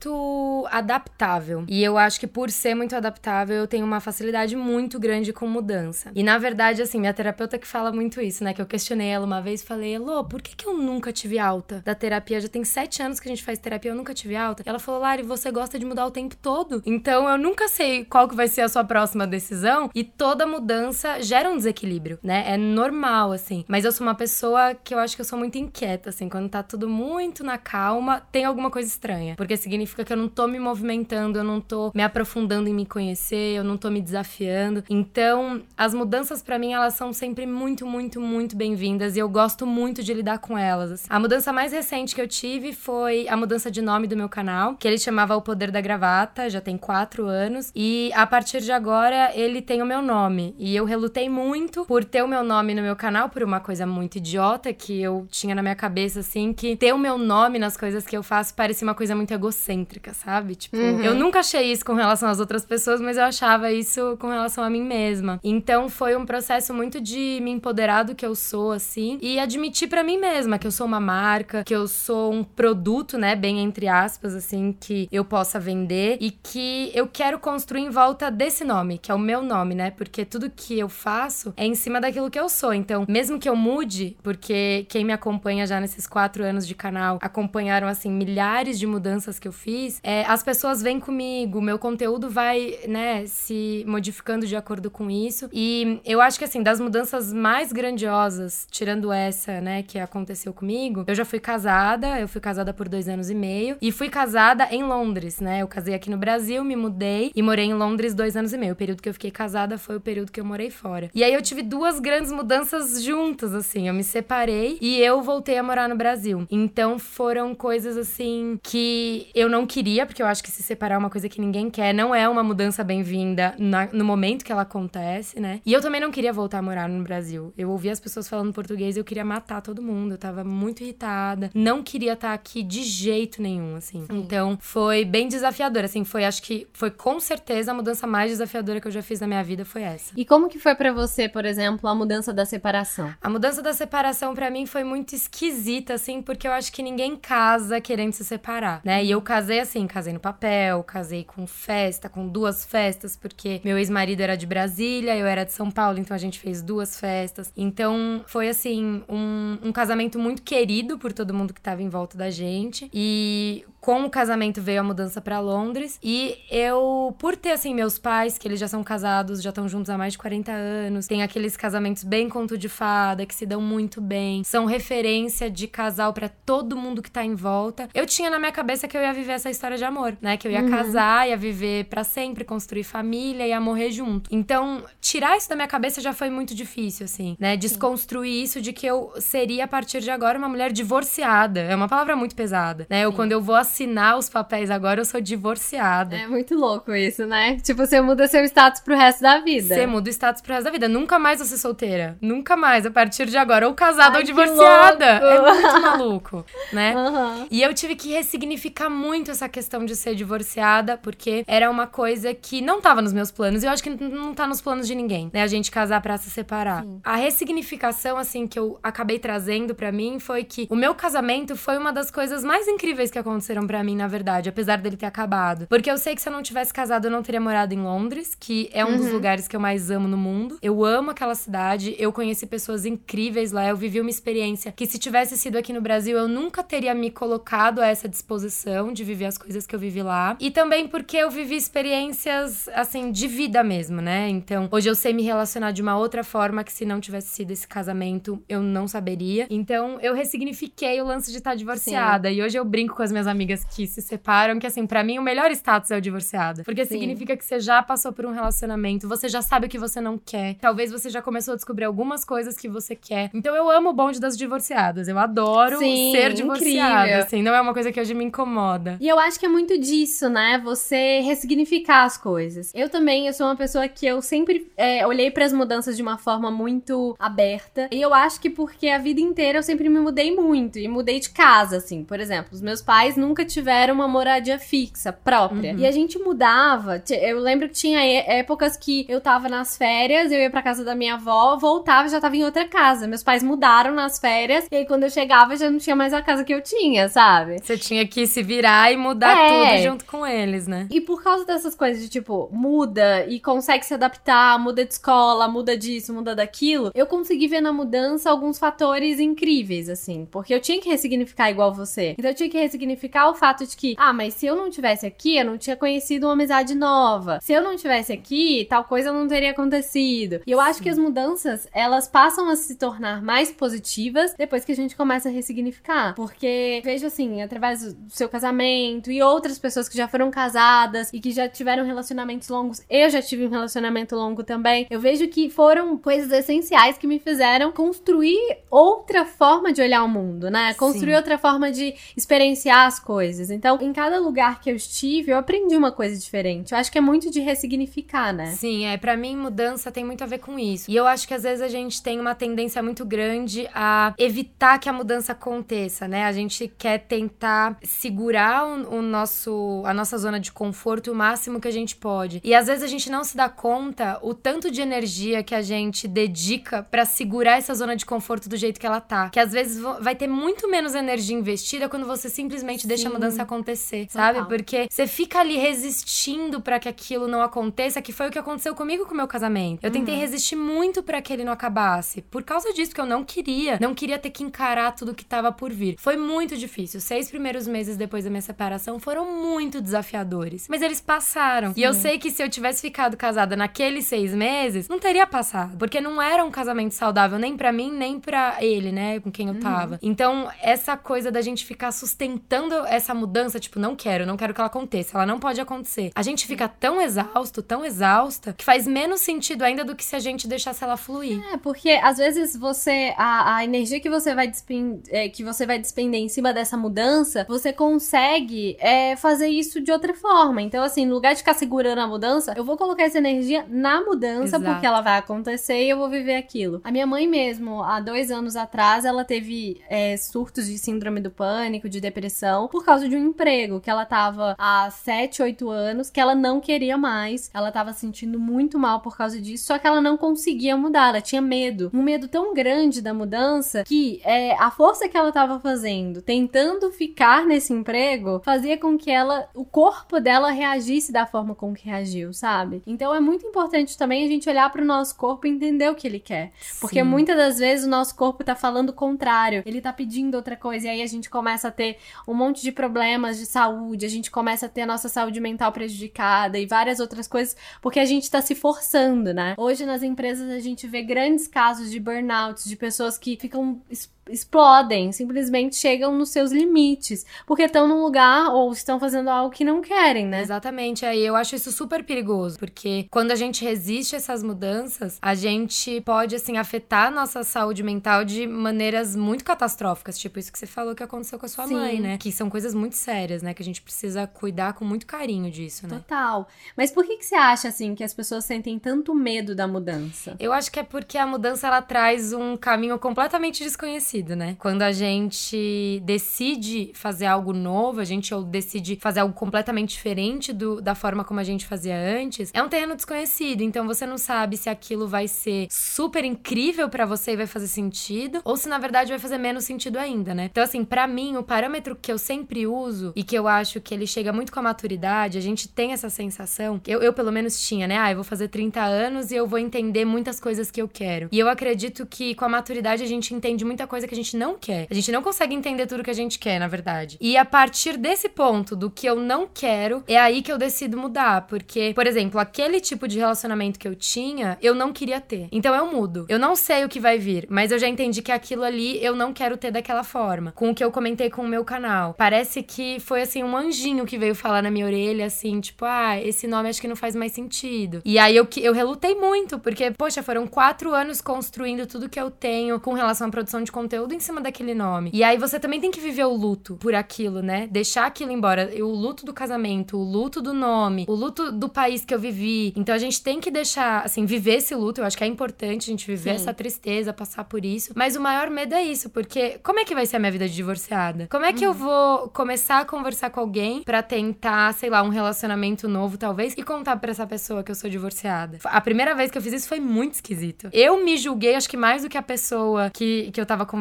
adaptável. 0.71 1.65
E 1.69 1.83
eu 1.83 1.99
acho 1.99 2.21
que 2.21 2.27
por 2.27 2.51
ser 2.51 2.75
muito 2.75 2.95
adaptável, 2.95 3.57
eu 3.57 3.67
tenho 3.67 3.85
uma 3.85 4.01
facilidade 4.01 4.55
muito 4.57 4.99
grande 4.99 5.33
com 5.33 5.47
mudança. 5.47 6.13
E 6.15 6.23
na 6.23 6.39
verdade, 6.39 6.83
assim, 6.83 7.01
minha 7.01 7.13
terapeuta 7.13 7.59
que 7.59 7.67
fala 7.67 7.93
muito 7.93 8.21
isso, 8.21 8.45
né? 8.45 8.55
Que 8.55 8.63
eu 8.63 8.67
questionei 8.67 9.09
ela 9.09 9.27
uma 9.27 9.41
vez 9.41 9.63
e 9.63 9.67
falei, 9.67 9.95
Elô, 9.95 10.25
por 10.25 10.41
que, 10.41 10.55
que 10.55 10.67
eu 10.67 10.75
nunca 10.75 11.13
tive 11.13 11.39
alta 11.39 11.83
da 11.85 11.95
terapia? 11.95 12.41
Já 12.41 12.49
tem 12.49 12.65
sete 12.65 13.03
anos 13.03 13.19
que 13.19 13.29
a 13.29 13.31
gente 13.31 13.43
faz 13.43 13.59
terapia, 13.59 13.91
eu 13.91 13.95
nunca 13.95 14.15
tive 14.15 14.37
alta. 14.37 14.63
Ela 14.65 14.79
falou, 14.79 15.01
Lari, 15.01 15.23
você 15.23 15.51
gosta 15.51 15.79
de 15.79 15.85
mudar 15.85 16.07
o 16.07 16.11
tempo 16.11 16.37
todo. 16.37 16.83
Então 16.87 17.29
eu 17.29 17.39
nunca 17.39 17.69
sei 17.69 18.05
qual 18.05 18.29
que 18.29 18.37
vai 18.37 18.49
ser 18.49 18.63
a 18.63 18.69
sua 18.69 18.85
próxima 18.85 19.27
decisão. 19.27 19.91
E 19.95 20.05
toda 20.05 20.47
mudança 20.47 21.21
gera 21.23 21.51
um 21.51 21.57
desequilíbrio, 21.57 22.19
né? 22.23 22.45
É 22.47 22.57
normal, 22.57 23.33
assim. 23.33 23.65
Mas 23.67 23.85
eu 23.85 23.93
sou 23.93 24.07
uma 24.07 24.15
pessoa 24.15 24.75
que 24.75 24.95
eu 24.95 24.99
acho 24.99 25.17
que 25.17 25.23
eu 25.23 25.27
sou 25.27 25.39
muito 25.39 25.59
inquieta, 25.59 26.11
assim. 26.11 26.29
Quando 26.29 26.49
tá 26.49 26.63
tudo 26.63 26.89
muito 26.89 27.43
na 27.43 27.59
calma, 27.59 28.21
tem 28.33 28.45
alguma 28.45 28.71
coisa 28.71 28.89
estranha. 28.89 29.35
Porque 29.37 29.57
significa 29.57 29.88
que 29.97 30.13
eu 30.13 30.17
não 30.17 30.29
tô 30.29 30.47
me 30.47 30.59
movimentando, 30.59 31.39
eu 31.39 31.45
não 31.45 31.61
tô 31.61 31.91
me 31.95 32.03
aprofundando 32.03 32.69
em 32.69 32.75
me 32.75 32.87
conhecer, 32.87 33.57
eu 33.57 33.65
não 33.65 33.77
tô 33.77 33.91
me 33.91 34.01
desafiando. 34.01 34.85
Então, 34.89 35.63
as 35.77 35.95
mudanças 35.95 36.43
para 36.43 36.59
mim 36.59 36.73
elas 36.73 36.95
são 36.95 37.13
sempre 37.13 37.47
muito, 37.47 37.87
muito, 37.87 38.21
muito 38.21 38.57
bem-vindas 38.57 39.17
e 39.17 39.19
eu 39.19 39.29
gosto 39.29 39.67
muito 39.67 40.03
de 40.03 40.13
lidar 40.13 40.39
com 40.39 40.57
elas. 40.57 40.93
Assim. 40.93 41.07
A 41.09 41.19
mudança 41.19 41.53
mais 41.53 41.73
recente 41.73 42.15
que 42.15 42.21
eu 42.21 42.29
tive 42.29 42.73
foi 42.73 43.29
a 43.29 43.37
mudança 43.37 43.71
de 43.71 43.81
nome 43.81 44.07
do 44.07 44.17
meu 44.17 44.29
canal, 44.29 44.75
que 44.75 44.87
ele 44.87 44.99
chamava 44.99 45.37
O 45.37 45.43
Poder 45.43 45.71
da 45.71 45.81
Gravata, 45.81 46.51
já 46.51 46.61
tem 46.61 46.77
quatro 46.77 47.27
anos, 47.27 47.71
e 47.75 48.11
a 48.15 48.27
partir 48.27 48.61
de 48.61 48.73
agora 48.73 49.33
ele 49.35 49.63
tem 49.63 49.83
o 49.83 49.87
meu 49.87 50.03
nome. 50.03 50.55
E 50.59 50.75
eu 50.75 50.85
relutei 50.85 51.29
muito 51.29 51.85
por 51.85 52.05
ter 52.05 52.23
o 52.23 52.29
meu 52.29 52.43
nome 52.43 52.75
no 52.75 52.83
meu 52.83 52.97
canal, 52.97 53.29
por 53.29 53.43
uma 53.43 53.61
coisa 53.61 53.87
muito 53.87 54.17
idiota 54.17 54.73
que 54.73 55.01
eu 55.01 55.27
tinha 55.31 55.55
na 55.55 55.63
minha 55.63 55.75
cabeça, 55.75 56.21
assim, 56.21 56.53
que 56.53 56.77
ter 56.77 56.93
o 56.93 56.99
meu 56.99 57.19
nome 57.19 57.59
nas 57.59 57.77
coisas 57.77 58.07
que 58.07 58.17
eu 58.17 58.23
faço 58.23 58.55
parecia 58.55 58.87
uma 58.87 58.95
coisa 58.95 59.15
muito 59.15 59.33
egocêntrica, 59.33 59.78
sabe? 60.13 60.55
Tipo, 60.55 60.77
uhum. 60.77 61.03
eu 61.03 61.15
nunca 61.15 61.41
achei 61.41 61.73
isso 61.73 61.85
com 61.85 61.95
relação 61.95 62.29
às 62.29 62.41
outras 62.41 62.65
pessoas, 62.65 63.01
mas 63.01 63.17
eu 63.17 63.25
achava 63.25 63.73
isso 63.73 64.17
com 64.19 64.29
relação 64.29 64.65
a 64.65 64.71
mim 64.71 64.83
mesma. 64.83 65.41
Então 65.43 65.89
foi 65.89 66.17
um 66.17 66.27
processo 66.27 66.73
muito 66.73 67.01
de 67.01 67.39
me 67.43 67.51
empoderar 67.51 68.05
do 68.05 68.15
que 68.15 68.25
eu 68.25 68.35
sou, 68.35 68.73
assim, 68.73 69.19
e 69.21 69.39
admitir 69.39 69.89
para 69.89 70.03
mim 70.03 70.19
mesma 70.19 70.59
que 70.59 70.67
eu 70.67 70.71
sou 70.71 70.87
uma 70.87 71.01
marca, 71.01 71.65
que 71.65 71.75
eu 71.75 71.87
sou 71.87 72.33
um 72.33 72.43
produto, 72.45 73.19
né, 73.19 73.35
bem 73.35 73.61
entre 73.61 73.89
aspas, 73.89 74.35
assim, 74.35 74.75
que 74.79 75.09
eu 75.11 75.25
possa 75.25 75.59
vender 75.59 76.19
e 76.21 76.31
que 76.31 76.91
eu 76.95 77.07
quero 77.07 77.39
construir 77.39 77.83
em 77.83 77.91
volta 77.91 78.31
desse 78.31 78.65
nome, 78.65 78.99
que 78.99 79.11
é 79.11 79.15
o 79.15 79.19
meu 79.19 79.43
nome, 79.43 79.75
né? 79.75 79.91
Porque 79.91 80.25
tudo 80.25 80.51
que 80.51 80.79
eu 80.79 80.89
faço 80.89 81.53
é 81.57 81.65
em 81.65 81.75
cima 81.75 82.01
daquilo 82.01 82.31
que 82.31 82.39
eu 82.39 82.49
sou. 82.49 82.73
Então, 82.73 83.05
mesmo 83.09 83.39
que 83.39 83.49
eu 83.49 83.57
mude, 83.57 84.17
porque 84.23 84.87
quem 84.89 85.05
me 85.05 85.13
acompanha 85.13 85.67
já 85.67 85.81
nesses 85.81 86.07
quatro 86.07 86.45
anos 86.45 86.67
de 86.67 86.75
canal 86.75 87.19
acompanharam, 87.21 87.89
assim, 87.89 88.11
milhares 88.11 88.79
de 88.79 88.87
mudanças 88.87 89.39
que 89.39 89.47
eu 89.47 89.53
fiz, 89.53 89.68
é, 90.03 90.25
as 90.27 90.43
pessoas 90.43 90.83
vêm 90.83 91.01
comigo, 91.01 91.61
meu 91.61 91.79
conteúdo 91.79 92.29
vai, 92.31 92.79
né, 92.87 93.27
se 93.27 93.85
modificando 93.87 94.47
de 94.47 94.57
acordo 94.57 94.91
com 94.91 95.11
isso. 95.11 95.49
E 95.53 96.01
eu 96.05 96.21
acho 96.21 96.39
que, 96.39 96.45
assim, 96.45 96.63
das 96.63 96.81
mudanças 96.81 97.33
mais 97.33 97.73
grandiosas, 97.73 98.67
tirando 98.71 99.13
essa, 99.13 99.61
né, 99.61 99.83
que 99.83 99.99
aconteceu 99.99 100.53
comigo, 100.53 101.05
eu 101.07 101.15
já 101.15 101.25
fui 101.25 101.41
casada, 101.41 102.21
eu 102.21 102.29
fui 102.29 102.41
casada 102.41 102.73
por 102.73 102.89
dois 102.89 103.09
anos 103.09 103.31
e 103.31 103.35
meio, 103.35 103.77
e 103.81 103.93
fui 103.93 104.09
casada 104.09 104.69
em 104.71 104.83
Londres, 104.83 105.41
né? 105.41 105.63
Eu 105.63 105.69
casei 105.69 105.95
aqui 105.95 106.11
no 106.11 106.17
Brasil, 106.17 106.65
me 106.65 106.77
mudei 106.77 107.31
e 107.35 107.43
morei 107.43 107.67
em 107.67 107.75
Londres 107.75 108.15
dois 108.15 108.37
anos 108.37 108.53
e 108.53 108.59
meio. 108.59 108.73
O 108.73 108.77
período 108.77 109.03
que 109.03 109.09
eu 109.09 109.13
fiquei 109.13 109.31
casada 109.31 109.79
foi 109.79 109.97
o 109.97 110.01
período 110.01 110.33
que 110.33 110.41
eu 110.41 110.45
morei 110.45 110.71
fora. 110.71 111.11
E 111.15 111.23
aí 111.25 111.33
eu 111.33 111.43
tive 111.43 111.63
duas 111.63 112.01
grandes 112.01 112.33
mudanças 112.33 113.03
juntas, 113.03 113.55
assim. 113.55 113.89
Eu 113.89 113.95
me 113.95 114.05
separei 114.05 114.79
e 114.81 115.01
eu 115.01 115.23
voltei 115.23 115.59
a 115.59 115.63
morar 115.63 115.89
no 115.89 115.97
Brasil. 115.97 116.47
Então 116.51 116.99
foram 116.99 117.55
coisas, 117.55 117.97
assim, 117.97 118.59
que 118.63 119.29
eu 119.35 119.49
não 119.49 119.58
queria, 119.67 120.07
porque 120.07 120.23
eu 120.23 120.27
acho 120.27 120.43
que 120.43 120.51
se 120.51 120.63
separar 120.63 120.97
é 120.97 120.99
uma 120.99 121.11
coisa 121.11 121.29
que 121.29 121.41
ninguém 121.41 121.71
quer, 121.71 121.93
não 121.93 122.15
é 122.15 122.29
uma 122.29 122.43
mudança 122.43 122.83
bem-vinda 122.83 123.55
no 123.93 124.05
momento 124.05 124.45
que 124.45 124.53
ela 124.53 124.63
acontece, 124.63 125.41
né? 125.41 125.61
E 125.65 125.73
eu 125.73 125.81
também 125.81 126.01
não 126.01 126.11
queria 126.11 126.33
voltar 126.33 126.59
a 126.59 126.63
morar 126.63 126.89
no 126.89 127.03
Brasil. 127.03 127.53
Eu 127.57 127.71
ouvia 127.71 127.93
as 127.93 128.01
pessoas 128.01 128.29
falando 128.29 128.53
português 128.53 128.97
e 128.97 129.01
eu 129.01 129.05
queria 129.05 129.25
matar 129.25 129.61
todo 129.61 129.83
mundo. 129.83 130.13
Eu 130.13 130.19
tava 130.19 130.45
muito 130.45 130.83
irritada. 130.83 131.51
Não 131.55 131.83
queria 131.83 132.13
estar 132.13 132.33
aqui 132.33 132.63
de 132.63 132.83
jeito 132.83 133.41
nenhum, 133.41 133.77
assim. 133.77 134.05
Sim. 134.07 134.19
Então, 134.19 134.59
foi 134.61 135.05
bem 135.05 135.29
desafiador, 135.29 135.85
assim. 135.85 136.05
Foi, 136.05 136.25
acho 136.25 136.43
que 136.43 136.67
foi 136.73 136.91
com 136.91 137.19
certeza 137.21 137.73
a 137.73 137.75
mudança 137.75 138.07
mais 138.07 138.31
desafiadora 138.31 138.81
que 138.81 138.89
eu 138.89 138.93
já 138.93 139.03
fiz 139.03 139.21
na 139.21 139.27
minha 139.27 139.43
vida 139.43 139.65
foi 139.65 139.83
essa. 139.83 140.13
E 140.17 140.25
como 140.25 140.49
que 140.49 140.59
foi 140.59 140.75
para 140.75 140.93
você, 140.93 141.29
por 141.29 141.45
exemplo, 141.45 141.89
a 141.89 141.95
mudança 141.95 142.33
da 142.33 142.45
separação? 142.45 143.13
A 143.21 143.29
mudança 143.29 143.63
da 143.63 143.73
separação 143.73 144.35
para 144.35 144.51
mim 144.51 144.67
foi 144.67 144.85
muito 144.85 145.15
esquisita, 145.15 145.95
assim, 145.95 146.23
porque 146.23 146.47
eu 146.47 146.53
acho 146.53 146.73
que 146.73 146.83
ninguém 146.83 147.17
casa 147.17 147.81
querendo 147.81 148.13
se 148.13 148.25
separar, 148.25 148.81
né? 148.85 149.05
E 149.05 149.11
eu 149.11 149.21
casei 149.23 149.48
casei 149.49 149.61
assim, 149.61 149.87
casei 149.87 150.13
no 150.13 150.21
papel, 150.21 150.85
casei 150.85 151.25
com 151.25 151.47
festa, 151.47 152.07
com 152.07 152.29
duas 152.29 152.67
festas, 152.67 153.17
porque 153.17 153.63
meu 153.65 153.79
ex-marido 153.79 154.21
era 154.21 154.37
de 154.37 154.47
Brasília, 154.47 155.17
eu 155.17 155.27
era 155.27 155.43
de 155.43 155.53
São 155.53 155.71
Paulo, 155.71 155.99
então 155.99 156.15
a 156.15 156.19
gente 156.19 156.39
fez 156.39 156.61
duas 156.61 157.01
festas. 157.01 157.51
Então 157.57 158.23
foi 158.27 158.51
assim, 158.51 159.03
um, 159.09 159.59
um 159.63 159.73
casamento 159.73 160.19
muito 160.19 160.43
querido 160.43 160.99
por 160.99 161.15
todo 161.15 161.33
mundo 161.33 161.55
que 161.55 161.63
tava 161.63 161.83
em 161.83 161.89
volta 161.89 162.19
da 162.19 162.31
gente. 162.31 162.91
E 162.93 163.65
com 163.81 164.05
o 164.05 164.11
casamento 164.11 164.61
veio 164.61 164.81
a 164.81 164.85
mudança 164.85 165.21
para 165.21 165.41
Londres. 165.41 165.99
E 166.03 166.37
eu, 166.51 167.15
por 167.19 167.37
ter 167.37 167.53
assim, 167.53 167.75
meus 167.75 167.99
pais, 167.99 168.37
que 168.37 168.47
eles 168.47 168.61
já 168.61 168.69
são 168.69 168.83
casados, 168.83 169.43
já 169.43 169.51
estão 169.51 169.69
juntos 169.69 169.91
há 169.91 169.97
mais 169.97 170.13
de 170.13 170.19
40 170.19 170.53
anos, 170.53 171.07
tem 171.07 171.23
aqueles 171.23 171.57
casamentos 171.57 172.05
bem 172.05 172.29
conto 172.29 172.59
de 172.59 172.69
fada, 172.69 173.25
que 173.25 173.35
se 173.35 173.47
dão 173.47 173.61
muito 173.61 174.01
bem, 174.01 174.43
são 174.45 174.65
referência 174.67 175.51
de 175.51 175.67
casal 175.67 176.13
para 176.13 176.29
todo 176.29 176.77
mundo 176.77 177.03
que 177.03 177.11
tá 177.11 177.25
em 177.25 177.35
volta. 177.35 177.89
Eu 177.95 178.07
tinha 178.07 178.31
na 178.31 178.39
minha 178.39 178.53
cabeça 178.53 178.89
que 178.89 178.97
eu 178.97 179.01
ia 179.01 179.13
viver 179.13 179.33
essa 179.33 179.51
história 179.51 179.77
de 179.77 179.85
amor, 179.85 180.17
né? 180.21 180.37
Que 180.37 180.49
eu 180.49 180.53
ia 180.53 180.63
uhum. 180.63 180.71
casar, 180.71 181.29
ia 181.29 181.37
viver 181.37 181.85
para 181.85 182.05
sempre, 182.05 182.45
construir 182.45 182.85
família, 182.85 183.47
ia 183.47 183.61
morrer 183.61 183.91
junto. 183.91 184.29
Então, 184.33 184.83
tirar 185.01 185.37
isso 185.37 185.49
da 185.49 185.55
minha 185.55 185.69
cabeça 185.69 186.01
já 186.01 186.13
foi 186.13 186.31
muito 186.31 186.55
difícil, 186.55 187.05
assim, 187.05 187.37
né? 187.39 187.57
Desconstruir 187.57 188.39
Sim. 188.39 188.43
isso 188.43 188.61
de 188.61 188.73
que 188.73 188.87
eu 188.87 189.13
seria, 189.21 189.65
a 189.65 189.69
partir 189.69 190.01
de 190.01 190.11
agora, 190.11 190.39
uma 190.39 190.49
mulher 190.49 190.73
divorciada. 190.73 191.61
É 191.61 191.75
uma 191.75 191.89
palavra 191.89 192.17
muito 192.17 192.35
pesada, 192.35 192.87
né? 192.91 193.03
Eu, 193.03 193.13
quando 193.13 193.33
eu 193.33 193.41
vou 193.41 193.55
assinar 193.69 194.17
os 194.17 194.29
papéis 194.29 194.71
agora, 194.71 195.01
eu 195.01 195.05
sou 195.05 195.21
divorciada. 195.21 196.17
É 196.17 196.27
muito 196.27 196.55
louco 196.55 196.95
isso, 196.95 197.27
né? 197.27 197.59
Tipo, 197.63 197.87
você 197.87 198.01
muda 198.01 198.27
seu 198.27 198.43
status 198.45 198.81
pro 198.81 198.97
resto 198.97 199.21
da 199.21 199.41
vida. 199.41 199.75
Você 199.75 199.87
muda 199.87 200.09
o 200.09 200.13
status 200.13 200.41
pro 200.41 200.55
resto 200.55 200.65
da 200.65 200.71
vida. 200.71 200.89
Nunca 200.89 201.19
mais 201.19 201.39
você 201.39 201.57
solteira. 201.57 202.17
Nunca 202.21 202.57
mais, 202.57 202.87
a 202.87 202.91
partir 202.91 203.27
de 203.27 203.37
agora. 203.37 203.69
Ou 203.69 203.75
casada 203.75 204.17
Ai, 204.17 204.23
ou 204.23 204.27
divorciada. 204.27 205.05
É 205.05 205.41
muito 205.41 205.81
maluco, 205.83 206.45
né? 206.73 206.95
Uhum. 207.09 207.47
E 207.51 207.63
eu 207.63 207.73
tive 207.75 207.95
que 207.95 208.11
ressignificar 208.11 208.91
muito 208.91 209.31
essa 209.31 209.49
questão 209.49 209.85
de 209.85 209.95
ser 209.95 210.15
divorciada, 210.15 210.97
porque 210.97 211.45
era 211.47 211.71
uma 211.71 211.87
coisa 211.87 212.35
que 212.35 212.61
não 212.61 212.81
tava 212.81 213.01
nos 213.01 213.13
meus 213.13 213.31
planos. 213.31 213.63
E 213.63 213.67
eu 213.67 213.71
acho 213.71 213.83
que 213.83 213.91
não 213.91 214.35
tá 214.35 214.47
nos 214.47 214.61
planos 214.61 214.87
de 214.87 214.95
ninguém, 214.95 215.31
né? 215.33 215.43
A 215.43 215.47
gente 215.47 215.71
casar 215.71 216.01
pra 216.01 216.17
se 216.17 216.31
separar. 216.31 216.83
Sim. 216.83 217.01
A 217.05 217.17
ressignificação, 217.17 218.17
assim, 218.17 218.47
que 218.47 218.59
eu 218.59 218.79
acabei 218.83 219.19
trazendo 219.19 219.75
para 219.75 219.93
mim 219.93 220.19
foi 220.19 220.45
que 220.45 220.67
o 220.71 220.77
meu 220.77 220.95
casamento 220.95 221.57
foi 221.57 221.79
uma 221.79 221.93
das 221.93 222.11
coisas 222.11 222.43
mais 222.43 222.67
incríveis 222.67 223.11
que 223.11 223.19
aconteceram 223.19 223.58
para 223.67 223.83
mim, 223.83 223.97
na 223.97 224.07
verdade, 224.07 224.49
apesar 224.49 224.79
dele 224.79 224.97
ter 224.97 225.07
acabado. 225.07 225.67
Porque 225.67 225.91
eu 225.91 225.99
sei 225.99 226.15
que 226.15 226.23
se 226.23 226.29
eu 226.29 226.33
não 226.33 226.43
tivesse 226.43 226.73
casado, 226.73 227.07
eu 227.07 227.11
não 227.11 227.23
teria 227.23 227.41
morado 227.41 227.75
em 227.75 227.81
Londres, 227.81 228.37
que 228.39 228.71
é 228.73 228.85
um 228.85 228.91
uhum. 228.91 228.97
dos 228.97 229.13
lugares 229.13 229.49
que 229.49 229.57
eu 229.57 229.61
mais 229.61 229.91
amo 229.91 230.09
no 230.09 230.17
mundo. 230.17 230.59
Eu 230.63 230.85
amo 230.85 231.11
aquela 231.11 231.35
cidade, 231.35 231.95
eu 231.99 232.13
conheci 232.13 232.47
pessoas 232.47 232.85
incríveis 232.85 233.53
lá, 233.53 233.67
eu 233.69 233.77
vivi 233.77 234.01
uma 234.01 234.11
experiência 234.11 234.73
que 234.73 234.87
se 234.87 234.99
tivesse 234.99 235.37
sido 235.37 235.57
aqui 235.57 235.73
no 235.73 235.81
Brasil, 235.81 236.17
eu 236.17 236.29
nunca 236.29 236.63
teria 236.63 236.95
me 236.95 237.11
colocado 237.11 237.81
a 237.81 237.87
essa 237.87 238.09
disposição 238.09 238.93
de 238.93 239.05
viver 239.05 239.27
as 239.27 239.39
coisas 239.39 239.67
que 239.67 239.75
eu 239.75 239.79
vivi 239.79 240.03
lá. 240.03 240.37
E 240.41 240.51
também 240.51 240.87
porque 240.87 241.17
eu 241.17 241.31
vivi 241.31 241.57
experiências, 241.57 242.69
assim, 242.75 243.11
de 243.11 243.27
vida 243.27 243.63
mesmo, 243.65 244.01
né? 244.01 244.29
Então, 244.29 244.69
hoje 244.71 244.89
eu 244.89 244.95
sei 244.95 245.13
me 245.13 245.23
relacionar 245.23 245.73
de 245.73 245.83
uma 245.83 245.97
outra 245.97 246.23
forma 246.23 246.63
que 246.63 246.73
se 246.73 246.85
não 246.85 247.01
tivesse 247.01 247.29
sido 247.29 247.51
esse 247.51 247.67
casamento, 247.67 248.43
eu 248.49 248.63
não 248.63 248.87
saberia. 248.87 249.47
Então, 249.51 249.99
eu 250.01 250.15
ressignifiquei 250.15 251.01
o 251.01 251.05
lance 251.05 251.31
de 251.31 251.39
estar 251.39 251.55
divorciada. 251.55 252.29
Sim. 252.29 252.37
E 252.37 252.43
hoje 252.43 252.59
eu 252.59 252.65
brinco 252.65 252.95
com 252.95 253.03
as 253.03 253.11
minhas 253.11 253.27
amigas 253.27 253.48
que 253.57 253.87
se 253.87 254.03
separam, 254.03 254.59
que 254.59 254.67
assim, 254.67 254.87
para 254.87 255.03
mim 255.03 255.19
o 255.19 255.23
melhor 255.23 255.51
status 255.51 255.91
é 255.91 255.97
o 255.97 256.01
divorciado. 256.01 256.65
Porque 256.65 256.85
Sim. 256.85 256.99
significa 256.99 257.37
que 257.37 257.45
você 257.45 257.61
já 257.61 257.83
passou 257.83 258.13
por 258.13 258.27
um 258.27 258.33
relacionamento, 258.33 259.09
você 259.09 259.29
já 259.29 259.43
sabe 259.43 259.67
o 259.67 259.69
que 259.69 259.79
você 259.79 260.01
não 260.01 260.19
quer. 260.19 260.55
Talvez 260.61 260.91
você 260.91 261.11
já 261.11 261.23
começou 261.23 261.53
a 261.53 261.57
descobrir 261.57 261.85
algumas 261.85 262.25
coisas 262.25 262.57
que 262.57 262.69
você 262.69 262.95
quer. 262.95 263.31
Então 263.33 263.55
eu 263.55 263.71
amo 263.71 263.91
o 263.91 263.93
bonde 263.93 264.21
das 264.21 264.37
divorciadas. 264.37 265.09
Eu 265.09 265.19
adoro 265.19 265.79
Sim, 265.79 266.13
ser 266.13 266.33
divorciada. 266.33 267.01
Incrível. 267.01 267.23
Assim, 267.23 267.43
não 267.43 267.55
é 267.55 267.61
uma 267.61 267.73
coisa 267.73 267.93
que 267.93 268.01
hoje 268.01 268.15
me 268.15 268.25
incomoda. 268.25 268.97
E 269.01 269.09
eu 269.09 269.19
acho 269.19 269.39
que 269.39 269.47
é 269.47 269.49
muito 269.49 269.79
disso, 269.79 270.29
né? 270.29 270.61
Você 270.65 271.21
ressignificar 271.21 272.05
as 272.05 272.17
coisas. 272.17 272.73
Eu 272.75 272.89
também, 272.89 273.27
eu 273.27 273.33
sou 273.33 273.47
uma 273.47 273.57
pessoa 273.57 273.89
que 273.89 274.07
eu 274.07 274.21
sempre 274.23 274.71
é, 274.77 275.07
olhei 275.07 275.31
para 275.31 275.45
as 275.45 275.53
mudanças 275.53 275.97
de 275.97 276.03
uma 276.03 276.19
forma 276.19 276.51
muito 276.51 277.17
aberta. 277.19 277.89
E 277.91 278.01
eu 278.01 278.13
acho 278.13 278.41
que 278.41 278.51
porque 278.51 278.89
a 278.89 278.99
vida 278.99 279.21
inteira 279.21 279.59
eu 279.59 279.63
sempre 279.63 279.89
me 279.89 280.01
mudei 280.01 280.35
muito. 280.35 280.79
E 280.79 280.89
mudei 280.89 281.21
de 281.21 281.31
casa, 281.31 281.77
assim. 281.79 282.05
Por 282.05 282.21
exemplo, 282.21 282.51
os 282.53 282.61
meus 282.61 282.83
pais 282.83 283.17
nunca 283.17 283.38
tiveram 283.45 283.95
uma 283.95 284.09
moradia 284.09 284.59
fixa, 284.59 285.13
própria. 285.13 285.73
Uhum. 285.73 285.79
E 285.79 285.87
a 285.87 285.91
gente 285.91 286.19
mudava. 286.19 287.03
Eu 287.11 287.41
lembro 287.41 287.69
que 287.69 287.75
tinha 287.75 288.01
épocas 288.01 288.77
que 288.77 289.07
eu 289.09 289.21
tava 289.21 289.49
nas 289.49 289.77
férias, 289.77 290.31
eu 290.33 290.39
ia 290.39 290.51
pra 290.51 290.63
casa 290.63 290.85
da 290.85 290.95
minha 290.95 291.15
avó, 291.15 291.57
voltava 291.57 292.09
já 292.09 292.21
tava 292.21 292.37
em 292.37 292.45
outra 292.45 292.67
casa. 292.67 293.07
Meus 293.07 293.23
pais 293.23 293.43
mudaram 293.43 293.95
nas 293.95 294.19
férias. 294.19 294.67
E 294.71 294.77
aí 294.77 294.87
quando 294.87 295.05
eu 295.05 295.11
chegava 295.11 295.57
já 295.57 295.71
não 295.71 295.79
tinha 295.79 295.97
mais 295.97 296.13
a 296.13 296.23
casa 296.23 296.45
que 296.45 296.55
eu 296.55 296.61
tinha, 296.61 297.09
sabe? 297.09 297.59
Você 297.63 297.77
tinha 297.77 298.07
que 298.07 298.27
se 298.27 298.43
virar 298.43 298.93
e 298.93 298.97
mudar 298.97 299.37
é. 299.37 299.49
tudo 299.49 299.83
junto 299.83 300.05
com 300.05 300.27
eles, 300.27 300.67
né? 300.67 300.87
E 300.91 301.01
por 301.01 301.23
causa 301.23 301.45
dessas 301.45 301.75
coisas 301.75 302.03
de 302.03 302.09
tipo, 302.09 302.49
muda 302.53 303.27
e 303.27 303.41
consegue 303.41 303.85
se 303.85 303.95
adaptar, 303.95 304.59
muda 304.59 304.85
de 304.85 304.93
escola, 304.93 305.49
muda 305.49 305.77
disso, 305.77 306.13
muda 306.13 306.35
daquilo, 306.35 306.91
eu 306.95 307.07
consegui 307.07 307.49
ver 307.49 307.61
na 307.61 307.73
mudança 307.73 308.31
alguns 308.31 308.59
fatores 308.59 309.21
incríveis, 309.21 309.89
assim. 309.89 310.27
Porque 310.31 310.53
eu 310.53 310.61
tinha 310.61 310.81
que 310.81 310.89
ressignificar 310.89 311.51
igual 311.51 311.73
você. 311.73 312.15
Então 312.19 312.31
eu 312.31 312.35
tinha 312.35 312.49
que 312.49 312.59
ressignificar 312.59 313.28
o 313.31 313.35
fato 313.35 313.67
de 313.67 313.77
que, 313.77 313.95
ah, 313.99 314.13
mas 314.13 314.35
se 314.35 314.47
eu 314.47 314.57
não 314.57 314.71
tivesse 314.71 315.07
aqui, 315.07 315.37
eu 315.37 315.45
não 315.45 315.59
tinha 315.59 315.77
conhecido 315.77 316.27
uma 316.27 316.33
amizade 316.33 316.75
nova. 316.75 317.39
Se 317.43 317.53
eu 317.53 317.63
não 317.63 317.77
tivesse 317.77 318.13
aqui, 318.13 318.67
tal 318.69 318.85
coisa 318.85 319.13
não 319.13 319.27
teria 319.27 319.51
acontecido. 319.51 320.41
E 320.47 320.51
eu 320.51 320.61
acho 320.61 320.83
que 320.83 320.89
as 320.89 320.99
mudanças, 320.99 321.69
elas 321.73 322.09
passam 322.09 322.49
a 322.49 322.57
se 322.57 322.77
tornar 322.77 323.23
mais 323.23 323.51
positivas 323.51 324.35
depois 324.37 324.65
que 324.65 324.73
a 324.73 324.77
gente 324.77 324.97
começa 324.97 325.29
a 325.29 325.33
ressignificar. 325.33 326.15
Porque 326.15 326.81
vejo 326.85 327.07
assim, 327.07 327.43
através 327.43 327.93
do 327.95 328.11
seu 328.11 328.29
casamento 328.29 329.11
e 329.11 329.23
outras 329.23 329.59
pessoas 329.59 329.89
que 329.89 329.97
já 329.97 330.09
foram 330.09 330.31
casadas 330.31 331.11
e 331.13 331.21
que 331.21 331.31
já 331.31 331.49
tiveram 331.49 331.85
relacionamentos 331.85 332.49
longos, 332.49 332.83
eu 332.89 333.11
já 333.11 333.21
tive 333.21 333.47
um 333.47 333.51
relacionamento 333.51 334.15
longo 334.17 334.43
também. 334.43 334.87
Eu 334.91 335.01
vejo 335.01 335.29
que 335.29 335.51
foram 335.51 335.97
coisas 335.97 336.31
essenciais 336.31 336.99
que 336.99 337.07
me 337.07 337.19
fizeram 337.19 337.73
construir 337.73 338.59
outra 338.71 339.25
forma 339.25 339.73
de 339.73 339.83
olhar 339.83 340.03
o 340.03 340.09
mundo, 340.09 340.51
né? 340.51 340.75
Construir 340.75 341.13
Sim. 341.13 341.17
outra 341.17 341.39
forma 341.39 341.71
de 341.71 341.95
experienciar 342.17 342.87
as 342.87 342.99
coisas. 342.99 343.18
Então, 343.51 343.79
em 343.81 343.93
cada 343.93 344.19
lugar 344.19 344.61
que 344.61 344.71
eu 344.71 344.77
estive, 344.77 345.33
eu 345.33 345.39
aprendi 345.39 345.77
uma 345.77 345.91
coisa 345.91 346.19
diferente. 346.19 346.73
Eu 346.73 346.79
acho 346.79 346.91
que 346.91 346.99
é 346.99 347.01
muito 347.01 347.31
de 347.31 347.41
ressignificar, 347.41 348.33
né? 348.33 348.53
Sim, 348.53 348.87
é. 348.87 348.97
Para 348.97 349.17
mim, 349.17 349.37
mudança 349.37 349.91
tem 349.91 350.05
muito 350.05 350.23
a 350.23 350.27
ver 350.27 350.39
com 350.39 350.59
isso. 350.59 350.91
E 350.91 350.95
eu 350.95 351.07
acho 351.07 351.27
que 351.27 351.35
às 351.35 351.43
vezes 351.43 351.63
a 351.63 351.69
gente 351.69 352.03
tem 352.03 352.21
uma 352.21 352.35
tendência 352.35 352.83
muito 352.83 353.05
grande 353.05 353.69
a 353.75 354.15
evitar 354.19 354.79
que 354.79 354.89
a 354.89 354.93
mudança 354.93 355.33
aconteça, 355.33 356.07
né? 356.07 356.25
A 356.25 356.33
gente 356.33 356.69
quer 356.79 356.99
tentar 356.99 357.77
segurar 357.83 358.67
o, 358.67 358.99
o 358.99 359.03
nosso, 359.03 359.83
a 359.85 359.93
nossa 359.95 360.17
zona 360.19 360.39
de 360.39 360.53
conforto 360.53 361.09
o 361.09 361.15
máximo 361.15 361.61
que 361.61 361.69
a 361.69 361.73
gente 361.73 361.97
pode. 361.97 362.41
E 362.45 362.55
às 362.55 362.67
vezes 362.67 362.83
a 362.83 362.87
gente 362.87 363.11
não 363.11 363.25
se 363.25 363.37
dá 363.37 363.49
conta 363.49 364.19
o 364.23 364.35
tanto 364.35 364.71
de 364.71 364.81
energia 364.81 365.43
que 365.43 365.55
a 365.55 365.63
gente 365.63 366.07
dedica 366.07 366.83
para 366.83 367.05
segurar 367.05 367.57
essa 367.59 367.75
zona 367.75 367.97
de 367.97 368.05
conforto 368.07 368.49
do 368.49 368.57
jeito 368.57 368.79
que 368.79 368.87
ela 368.87 369.01
tá. 369.01 369.31
Que 369.31 369.41
às 369.41 369.53
vezes 369.53 369.81
vai 370.01 370.15
ter 370.15 370.27
muito 370.27 370.69
menos 370.69 370.95
energia 370.95 371.37
investida 371.37 371.89
quando 371.89 372.07
você 372.07 372.29
simplesmente 372.29 372.83
Sim. 372.83 372.89
deixa 372.89 373.08
a 373.09 373.13
mudança 373.13 373.43
acontecer, 373.43 374.07
sabe? 374.11 374.45
Porque 374.47 374.87
você 374.91 375.07
fica 375.07 375.41
ali 375.41 375.57
resistindo 375.57 376.61
para 376.61 376.79
que 376.79 376.89
aquilo 376.89 377.27
não 377.27 377.43
aconteça, 377.43 378.01
que 378.01 378.13
foi 378.13 378.29
o 378.29 378.31
que 378.31 378.39
aconteceu 378.39 378.75
comigo 378.75 379.07
com 379.07 379.15
o 379.15 379.17
meu 379.17 379.27
casamento. 379.27 379.85
Eu 379.85 379.91
tentei 379.91 380.15
uhum. 380.15 380.21
resistir 380.21 380.57
muito 380.57 381.03
para 381.03 381.21
que 381.21 381.33
ele 381.33 381.45
não 381.45 381.53
acabasse, 381.53 382.23
por 382.23 382.43
causa 382.43 382.73
disso, 382.73 382.95
que 382.95 383.01
eu 383.01 383.07
não 383.07 383.25
queria, 383.25 383.79
não 383.81 383.95
queria 383.95 384.19
ter 384.19 384.31
que 384.31 384.43
encarar 384.43 384.93
tudo 384.93 385.15
que 385.15 385.25
tava 385.25 385.53
por 385.53 385.73
vir. 385.73 385.97
Foi 385.99 386.17
muito 386.17 386.57
difícil. 386.57 387.01
Seis 387.01 387.31
primeiros 387.31 387.67
meses 387.67 387.97
depois 387.97 388.25
da 388.25 388.31
minha 388.31 388.43
separação 388.43 388.99
foram 388.99 389.43
muito 389.43 389.81
desafiadores, 389.81 390.67
mas 390.69 390.83
eles 390.83 391.01
passaram. 391.01 391.75
Sim. 391.75 391.81
E 391.81 391.83
eu 391.83 391.95
sei 391.95 392.19
que 392.19 392.31
se 392.31 392.43
eu 392.43 392.49
tivesse 392.49 392.83
ficado 392.83 393.17
casada 393.17 393.57
naqueles 393.57 394.07
seis 394.07 394.35
meses, 394.35 394.89
não 394.89 394.99
teria 394.99 395.27
passado, 395.27 395.77
porque 395.77 396.01
não 396.01 396.21
era 396.21 396.45
um 396.45 396.51
casamento 396.51 396.93
saudável 396.93 397.39
nem 397.39 397.57
para 397.57 397.73
mim, 397.73 397.91
nem 397.91 398.21
para 398.21 398.57
ele, 398.61 398.93
né, 398.93 399.21
com 399.21 399.31
quem 399.31 399.49
eu 399.49 399.55
uhum. 399.55 399.61
tava. 399.61 399.95
Uhum. 399.95 399.99
Então, 400.03 400.51
essa 400.61 400.97
coisa 400.97 401.31
da 401.31 401.41
gente 401.41 401.65
ficar 401.65 401.93
sustentando 401.93 402.75
essa 402.99 403.15
mudança, 403.15 403.59
tipo, 403.59 403.79
não 403.79 403.97
quero, 403.97 404.27
não 404.27 404.37
quero 404.37 404.53
que 404.53 404.61
ela 404.61 404.69
aconteça, 404.69 405.17
ela 405.17 405.27
não 405.27 405.39
pode 405.39 405.61
acontecer. 405.61 406.11
A 406.15 406.23
gente 406.23 406.47
fica 406.47 406.69
tão 406.69 407.01
exausto, 407.01 407.63
tão 407.63 407.85
exausta, 407.85 408.53
que 408.53 408.65
faz 408.65 408.87
menos 408.87 409.21
sentido 409.21 409.63
ainda 409.63 409.85
do 409.85 409.97
que 409.97 410.05
se 410.05 410.15
a 410.15 410.19
gente 410.19 410.47
deixasse 410.47 410.85
ela 410.85 410.97
fluir. 410.97 411.41
É, 411.53 411.57
porque 411.57 411.91
às 411.91 412.19
vezes 412.19 412.57
você, 412.57 413.15
a, 413.17 413.57
a 413.57 413.65
energia 413.65 414.01
que 414.01 414.11
você 414.11 414.35
vai 414.35 414.47
despender, 414.47 415.03
é, 415.09 415.29
que 415.29 415.43
você 415.43 415.67
vai 415.67 415.79
despender 415.79 416.21
em 416.21 416.29
cima 416.29 416.53
dessa 416.53 416.77
mudança, 416.77 417.47
você 417.49 417.73
consegue 417.73 418.77
é, 418.81 419.17
fazer 419.17 419.49
isso 419.49 419.81
de 419.81 419.91
outra 419.91 420.15
forma. 420.15 420.61
Então, 420.63 420.83
assim, 420.83 421.07
no 421.07 421.15
lugar 421.15 421.33
de 421.33 421.39
ficar 421.39 421.55
segurando 421.55 422.01
a 422.01 422.07
mudança, 422.07 422.55
eu 422.57 422.65
vou 422.65 422.77
colocar 422.77 423.05
essa 423.05 423.19
energia 423.19 423.65
na 423.69 424.05
mudança, 424.05 424.57
Exato. 424.57 424.65
porque 424.65 424.87
ela 424.87 425.01
vai 425.01 425.19
acontecer 425.19 425.85
e 425.85 425.91
eu 425.91 425.97
vou 425.97 426.11
viver 426.11 426.37
aquilo. 426.37 426.81
A 426.85 426.93
minha 426.93 427.07
mãe 427.07 427.27
mesmo, 427.27 427.83
há 427.83 428.01
dois 428.01 428.31
anos 428.31 428.57
atrás, 428.57 429.05
ela 429.05 429.25
teve 429.25 429.81
é, 429.89 430.17
surtos 430.17 430.67
de 430.67 430.79
síndrome 430.79 431.21
do 431.21 431.31
pânico, 431.31 431.89
de 431.89 432.01
depressão, 432.01 432.69
por 432.79 432.85
causa 432.85 433.09
de 433.09 433.17
um 433.17 433.27
emprego 433.31 433.81
que 433.81 433.91
ela 433.91 434.07
tava 434.07 434.55
há 434.57 434.89
7, 434.89 435.43
8 435.43 435.69
anos, 435.69 436.11
que 436.11 436.21
ela 436.21 436.33
não 436.33 436.61
queria 436.61 436.97
mais. 436.97 437.51
Ela 437.53 437.73
tava 437.73 437.93
sentindo 437.93 438.39
muito 438.39 438.79
mal 438.79 439.01
por 439.01 439.17
causa 439.17 439.41
disso, 439.41 439.65
só 439.65 439.81
que 439.81 439.87
ela 439.87 440.01
não 440.01 440.17
conseguia 440.17 440.77
mudar, 440.77 441.09
ela 441.09 441.21
tinha 441.21 441.43
medo. 441.43 441.91
Um 441.93 442.05
medo 442.05 442.29
tão 442.29 442.55
grande 442.55 443.03
da 443.03 443.13
mudança 443.13 443.83
que 443.83 444.21
é, 444.23 444.55
a 444.55 444.71
força 444.71 445.09
que 445.09 445.17
ela 445.17 445.33
tava 445.33 445.59
fazendo, 445.59 446.23
tentando 446.23 446.93
ficar 446.93 447.45
nesse 447.45 447.73
emprego, 447.73 448.41
fazia 448.45 448.79
com 448.79 448.97
que 448.97 449.11
ela, 449.11 449.49
o 449.57 449.65
corpo 449.65 450.21
dela 450.21 450.53
reagisse 450.53 451.11
da 451.11 451.27
forma 451.27 451.57
com 451.57 451.75
que 451.75 451.85
reagiu, 451.85 452.33
sabe? 452.33 452.81
Então 452.87 453.13
é 453.13 453.19
muito 453.19 453.45
importante 453.45 453.99
também 453.99 454.25
a 454.25 454.29
gente 454.29 454.49
olhar 454.49 454.71
para 454.71 454.83
o 454.83 454.87
nosso 454.87 455.17
corpo 455.17 455.49
e 455.49 455.51
entender 455.51 455.91
o 455.91 455.97
que 455.97 456.07
ele 456.07 456.21
quer. 456.21 456.53
Porque 456.81 457.03
Sim. 457.03 457.09
muitas 457.09 457.37
das 457.37 457.59
vezes 457.59 457.87
o 457.87 457.91
nosso 457.91 458.15
corpo 458.15 458.45
tá 458.45 458.55
falando 458.55 458.91
o 458.91 458.95
contrário, 458.95 459.65
ele 459.67 459.81
tá 459.81 459.93
pedindo 459.93 460.37
outra 460.37 460.57
coisa, 460.57 460.87
e 460.87 460.91
aí 460.91 461.03
a 461.03 461.07
gente 461.09 461.29
começa 461.29 461.67
a 461.67 461.73
ter 461.73 461.99
um 462.27 462.35
monte 462.35 462.63
de 462.63 462.68
problemas 462.73 463.39
de 463.39 463.47
saúde, 463.47 464.07
a 464.07 464.09
gente 464.09 464.31
começa 464.31 464.67
a 464.67 464.69
ter 464.69 464.83
a 464.83 464.87
nossa 464.87 465.09
saúde 465.09 465.41
mental 465.41 465.73
prejudicada 465.73 466.59
e 466.59 466.67
várias 466.67 467.01
outras 467.01 467.27
coisas, 467.27 467.57
porque 467.81 468.01
a 468.01 468.05
gente 468.05 468.31
tá 468.31 468.41
se 468.41 468.55
forçando, 468.55 469.33
né? 469.33 469.55
Hoje 469.57 469.85
nas 469.85 470.03
empresas 470.03 470.51
a 470.51 470.61
gente 470.61 470.87
vê 470.87 471.03
grandes 471.03 471.47
casos 471.47 471.91
de 471.91 472.01
burnout, 472.01 472.69
de 472.69 472.77
pessoas 472.77 473.19
que 473.19 473.37
ficam 473.41 473.81
explodem, 474.29 475.13
simplesmente 475.13 475.77
chegam 475.77 476.17
nos 476.17 476.31
seus 476.31 476.53
limites, 476.53 477.25
porque 477.47 477.65
estão 477.65 477.87
num 477.89 478.03
lugar 478.03 478.53
ou 478.53 478.73
estão 478.73 478.99
fazendo 478.99 479.29
algo 479.29 479.51
que 479.51 479.65
não 479.65 479.81
querem, 479.81 480.27
né? 480.27 480.41
Exatamente, 480.41 481.05
aí 481.05 481.25
eu 481.25 481.37
acho 481.37 481.55
isso 481.55 481.73
super 481.73 482.05
perigoso, 482.05 482.59
porque 482.59 483.07
quando 483.11 483.31
a 483.31 483.35
gente 483.35 483.65
resiste 483.65 484.15
a 484.15 484.19
essas 484.19 484.43
mudanças, 484.43 485.19
a 485.21 485.35
gente 485.35 486.01
pode 486.03 486.35
assim 486.35 486.57
afetar 486.57 487.09
a 487.09 487.11
nossa 487.11 487.43
saúde 487.43 487.83
mental 487.83 488.25
de 488.25 488.47
maneiras 488.47 489.15
muito 489.15 489.45
catastróficas, 489.45 490.19
tipo 490.19 490.39
isso 490.39 490.53
que 490.53 490.59
você 490.59 490.67
falou 490.67 490.95
que 490.95 491.03
aconteceu 491.03 491.39
com 491.39 491.47
a 491.47 491.49
sua 491.49 491.67
Sim. 491.67 491.75
mãe, 491.75 492.01
né? 492.01 492.19
Que 492.19 492.33
são 492.33 492.51
coisas 492.51 492.75
muito 492.75 492.97
sérias, 492.97 493.43
né, 493.43 493.55
que 493.55 493.63
a 493.63 493.65
gente 493.65 493.83
precisa 493.83 494.27
cuidar 494.27 494.73
com 494.75 494.85
muito 494.85 495.07
carinho 495.07 495.51
disso, 495.51 495.87
né? 495.87 495.97
Total. 495.97 496.49
Mas 496.77 496.91
por 496.91 497.05
que 497.05 497.17
que 497.17 497.25
você 497.25 497.35
acha 497.35 497.69
assim 497.69 497.95
que 497.95 498.05
as 498.05 498.15
pessoas 498.15 498.45
sentem 498.45 498.79
tanto 498.79 499.15
medo 499.15 499.55
da 499.55 499.67
mudança? 499.67 500.37
Eu 500.39 500.53
acho 500.53 500.71
que 500.71 500.81
é 500.81 500.83
porque 500.83 501.17
a 501.19 501.27
mudança 501.27 501.67
ela 501.67 501.83
traz 501.83 502.33
um 502.33 502.57
caminho 502.57 502.99
completamente 502.99 503.63
desconhecido, 503.63 504.18
né? 504.37 504.57
Quando 504.59 504.83
a 504.83 504.93
gente 504.93 506.01
decide 506.05 506.91
fazer 506.95 507.27
algo 507.27 507.53
novo, 507.53 508.01
a 508.01 508.05
gente 508.05 508.35
ou 508.35 508.43
decide 508.43 508.99
fazer 509.01 509.21
algo 509.21 509.35
completamente 509.35 509.91
diferente 509.91 510.53
do, 510.53 510.81
da 510.81 510.95
forma 510.95 511.25
como 511.25 511.41
a 511.41 511.45
gente 511.45 511.67
fazia 511.67 511.97
antes, 511.97 512.51
é 512.53 512.63
um 512.63 512.69
terreno 512.69 512.97
desconhecido, 512.97 513.63
então 513.63 513.87
você 513.87 514.07
não 514.07 514.19
sabe 514.19 514.57
se 514.57 514.69
aquilo 514.69 515.07
vai 515.07 515.29
ser 515.29 515.67
super 515.71 516.25
incrível 516.25 516.89
pra 516.89 517.07
você 517.07 517.33
e 517.33 517.37
vai 517.37 517.47
fazer 517.47 517.69
sentido, 517.69 518.41
ou 518.45 518.57
se 518.57 518.69
na 518.69 518.79
verdade 518.79 519.11
vai 519.11 519.19
fazer 519.19 519.39
menos 519.39 519.65
sentido 519.65 519.99
ainda, 519.99 520.35
né? 520.35 520.49
Então 520.51 520.65
assim, 520.65 520.85
pra 520.85 521.07
mim, 521.07 521.37
o 521.37 521.43
parâmetro 521.43 521.97
que 521.97 522.11
eu 522.11 522.19
sempre 522.19 522.67
uso 522.67 523.13
e 523.15 523.23
que 523.23 523.37
eu 523.37 523.47
acho 523.47 523.81
que 523.81 523.95
ele 523.95 524.07
chega 524.07 524.33
muito 524.33 524.53
com 524.53 524.59
a 524.61 524.63
maturidade, 524.63 525.39
a 525.39 525.41
gente 525.41 525.69
tem 525.69 525.93
essa 525.93 526.11
sensação, 526.11 526.81
eu, 526.87 527.01
eu 527.03 527.13
pelo 527.13 527.31
menos 527.31 527.61
tinha, 527.61 527.87
né? 527.87 527.97
Ah, 527.99 528.11
eu 528.11 528.17
vou 528.17 528.25
fazer 528.25 528.49
30 528.49 528.83
anos 528.83 529.31
e 529.31 529.37
eu 529.37 529.47
vou 529.47 529.59
entender 529.59 530.05
muitas 530.05 530.41
coisas 530.41 530.71
que 530.71 530.81
eu 530.81 530.89
quero. 530.89 531.29
E 531.31 531.39
eu 531.39 531.49
acredito 531.49 532.07
que 532.07 532.35
com 532.35 532.45
a 532.45 532.49
maturidade 532.49 533.03
a 533.03 533.07
gente 533.07 533.35
entende 533.35 533.65
muita 533.65 533.87
coisa 533.87 534.08
que 534.09 534.15
a 534.15 534.17
gente 534.17 534.37
não 534.37 534.57
quer. 534.57 534.87
A 534.91 534.95
gente 534.95 535.13
não 535.13 535.23
consegue 535.23 535.55
entender 535.55 535.87
tudo 535.87 536.03
que 536.03 536.11
a 536.11 536.15
gente 536.15 536.39
quer, 536.39 536.59
na 536.59 536.69
verdade. 536.69 537.17
E 537.21 537.37
a 537.37 537.45
partir 537.45 537.97
desse 537.97 538.29
ponto 538.29 538.75
do 538.75 538.91
que 538.91 539.07
eu 539.07 539.17
não 539.17 539.47
quero, 539.53 540.03
é 540.07 540.19
aí 540.19 540.43
que 540.43 540.51
eu 540.51 540.59
decido 540.59 540.97
mudar. 540.97 541.47
Porque, 541.47 541.93
por 541.95 542.07
exemplo, 542.07 542.41
aquele 542.41 542.81
tipo 542.81 543.07
de 543.07 543.19
relacionamento 543.19 543.79
que 543.79 543.87
eu 543.87 543.95
tinha, 543.95 544.57
eu 544.63 544.75
não 544.75 544.93
queria 544.93 545.21
ter. 545.21 545.49
Então 545.53 545.75
eu 545.75 545.91
mudo. 545.91 546.27
Eu 546.29 546.39
não 546.39 546.57
sei 546.57 546.85
o 546.85 546.89
que 546.89 547.01
vai 547.01 547.19
vir, 547.19 547.47
mas 547.51 547.71
eu 547.71 547.79
já 547.79 547.89
entendi 547.89 548.23
que 548.23 548.33
aquilo 548.33 548.65
ali 548.65 549.03
eu 549.05 549.15
não 549.15 549.33
quero 549.33 549.57
ter 549.57 549.71
daquela 549.71 550.05
forma. 550.05 550.53
Com 550.53 550.71
o 550.71 550.75
que 550.75 550.85
eu 550.85 550.91
comentei 550.91 551.31
com 551.31 551.43
o 551.43 551.49
meu 551.49 551.65
canal. 551.65 552.15
Parece 552.15 552.63
que 552.63 552.99
foi 553.01 553.23
assim 553.23 553.43
um 553.43 553.57
anjinho 553.57 554.07
que 554.07 554.19
veio 554.19 554.35
falar 554.35 554.63
na 554.63 554.71
minha 554.71 554.87
orelha, 554.87 555.27
assim, 555.27 555.61
tipo, 555.61 555.85
ah, 555.85 556.21
esse 556.21 556.47
nome 556.47 556.69
acho 556.69 556.81
que 556.81 556.89
não 556.89 556.97
faz 556.97 557.15
mais 557.15 557.33
sentido. 557.33 558.01
E 558.05 558.19
aí 558.19 558.37
eu, 558.37 558.47
eu 558.57 558.73
relutei 558.73 559.15
muito, 559.15 559.59
porque, 559.59 559.91
poxa, 559.91 560.23
foram 560.23 560.47
quatro 560.47 560.95
anos 560.95 561.21
construindo 561.21 561.87
tudo 561.87 562.09
que 562.09 562.21
eu 562.21 562.31
tenho 562.31 562.81
com 562.81 562.93
relação 562.95 563.29
à 563.29 563.31
produção 563.31 563.63
de 563.63 563.73
conteúdo 563.73 563.88
em 564.15 564.21
cima 564.21 564.41
daquele 564.41 564.75
nome. 564.75 565.11
E 565.13 565.25
aí 565.25 565.37
você 565.37 565.59
também 565.59 565.81
tem 565.81 565.91
que 565.91 566.01
viver 566.01 566.25
o 566.25 566.35
luto 566.35 566.77
por 566.77 566.95
aquilo, 566.95 567.41
né? 567.43 567.67
Deixar 567.71 568.07
aquilo 568.07 568.31
embora. 568.31 568.71
O 568.83 568.89
luto 568.89 569.25
do 569.25 569.33
casamento, 569.33 569.97
o 569.97 570.03
luto 570.03 570.41
do 570.43 570.53
nome, 570.53 571.05
o 571.09 571.15
luto 571.15 571.51
do 571.51 571.69
país 571.69 572.05
que 572.05 572.15
eu 572.15 572.19
vivi. 572.19 572.73
Então 572.77 572.95
a 572.95 572.99
gente 572.99 573.23
tem 573.23 573.41
que 573.41 573.51
deixar, 573.51 574.05
assim, 574.05 574.25
viver 574.25 574.57
esse 574.57 574.75
luto. 574.75 575.01
Eu 575.01 575.05
acho 575.05 575.17
que 575.17 575.25
é 575.25 575.27
importante 575.27 575.89
a 575.89 575.91
gente 575.91 576.07
viver 576.07 576.31
Sim. 576.31 576.37
essa 576.37 576.55
tristeza, 576.55 577.13
passar 577.13 577.45
por 577.45 577.65
isso. 577.65 577.93
Mas 577.95 578.17
o 578.17 578.21
maior 578.21 578.51
medo 578.51 578.75
é 578.75 578.83
isso, 578.83 579.11
porque 579.11 579.59
como 579.63 579.81
é 579.81 579.85
que 579.85 579.95
vai 579.95 580.07
ser 580.07 580.17
a 580.17 580.19
minha 580.19 580.33
vida 580.33 580.49
de 580.49 580.55
divorciada? 580.55 581.29
Como 581.31 581.45
é 581.45 581.53
que 581.53 581.65
eu 581.65 581.73
vou 581.73 582.29
começar 582.29 582.81
a 582.81 582.85
conversar 582.85 583.31
com 583.31 583.41
alguém 583.41 583.83
pra 583.83 584.03
tentar, 584.03 584.73
sei 584.75 584.91
lá, 584.91 585.03
um 585.03 585.09
relacionamento 585.09 585.89
novo, 585.89 586.19
talvez, 586.19 586.55
e 586.57 586.63
contar 586.63 586.97
pra 586.97 587.11
essa 587.11 587.27
pessoa 587.27 587.63
que 587.63 587.71
eu 587.71 587.75
sou 587.75 587.89
divorciada? 587.89 588.59
A 588.65 588.81
primeira 588.81 589.15
vez 589.15 589.31
que 589.31 589.39
eu 589.39 589.43
fiz 589.43 589.53
isso 589.53 589.69
foi 589.69 589.81
muito 589.81 590.15
esquisito. 590.15 590.69
Eu 590.73 591.05
me 591.05 591.17
julguei, 591.17 591.55
acho 591.55 591.69
que 591.69 591.77
mais 591.77 592.03
do 592.03 592.09
que 592.09 592.19
a 592.19 592.23
pessoa 592.23 592.91
que, 592.91 593.31
que 593.33 593.41
eu 593.41 593.47
tava 593.47 593.65
conversando. 593.65 593.78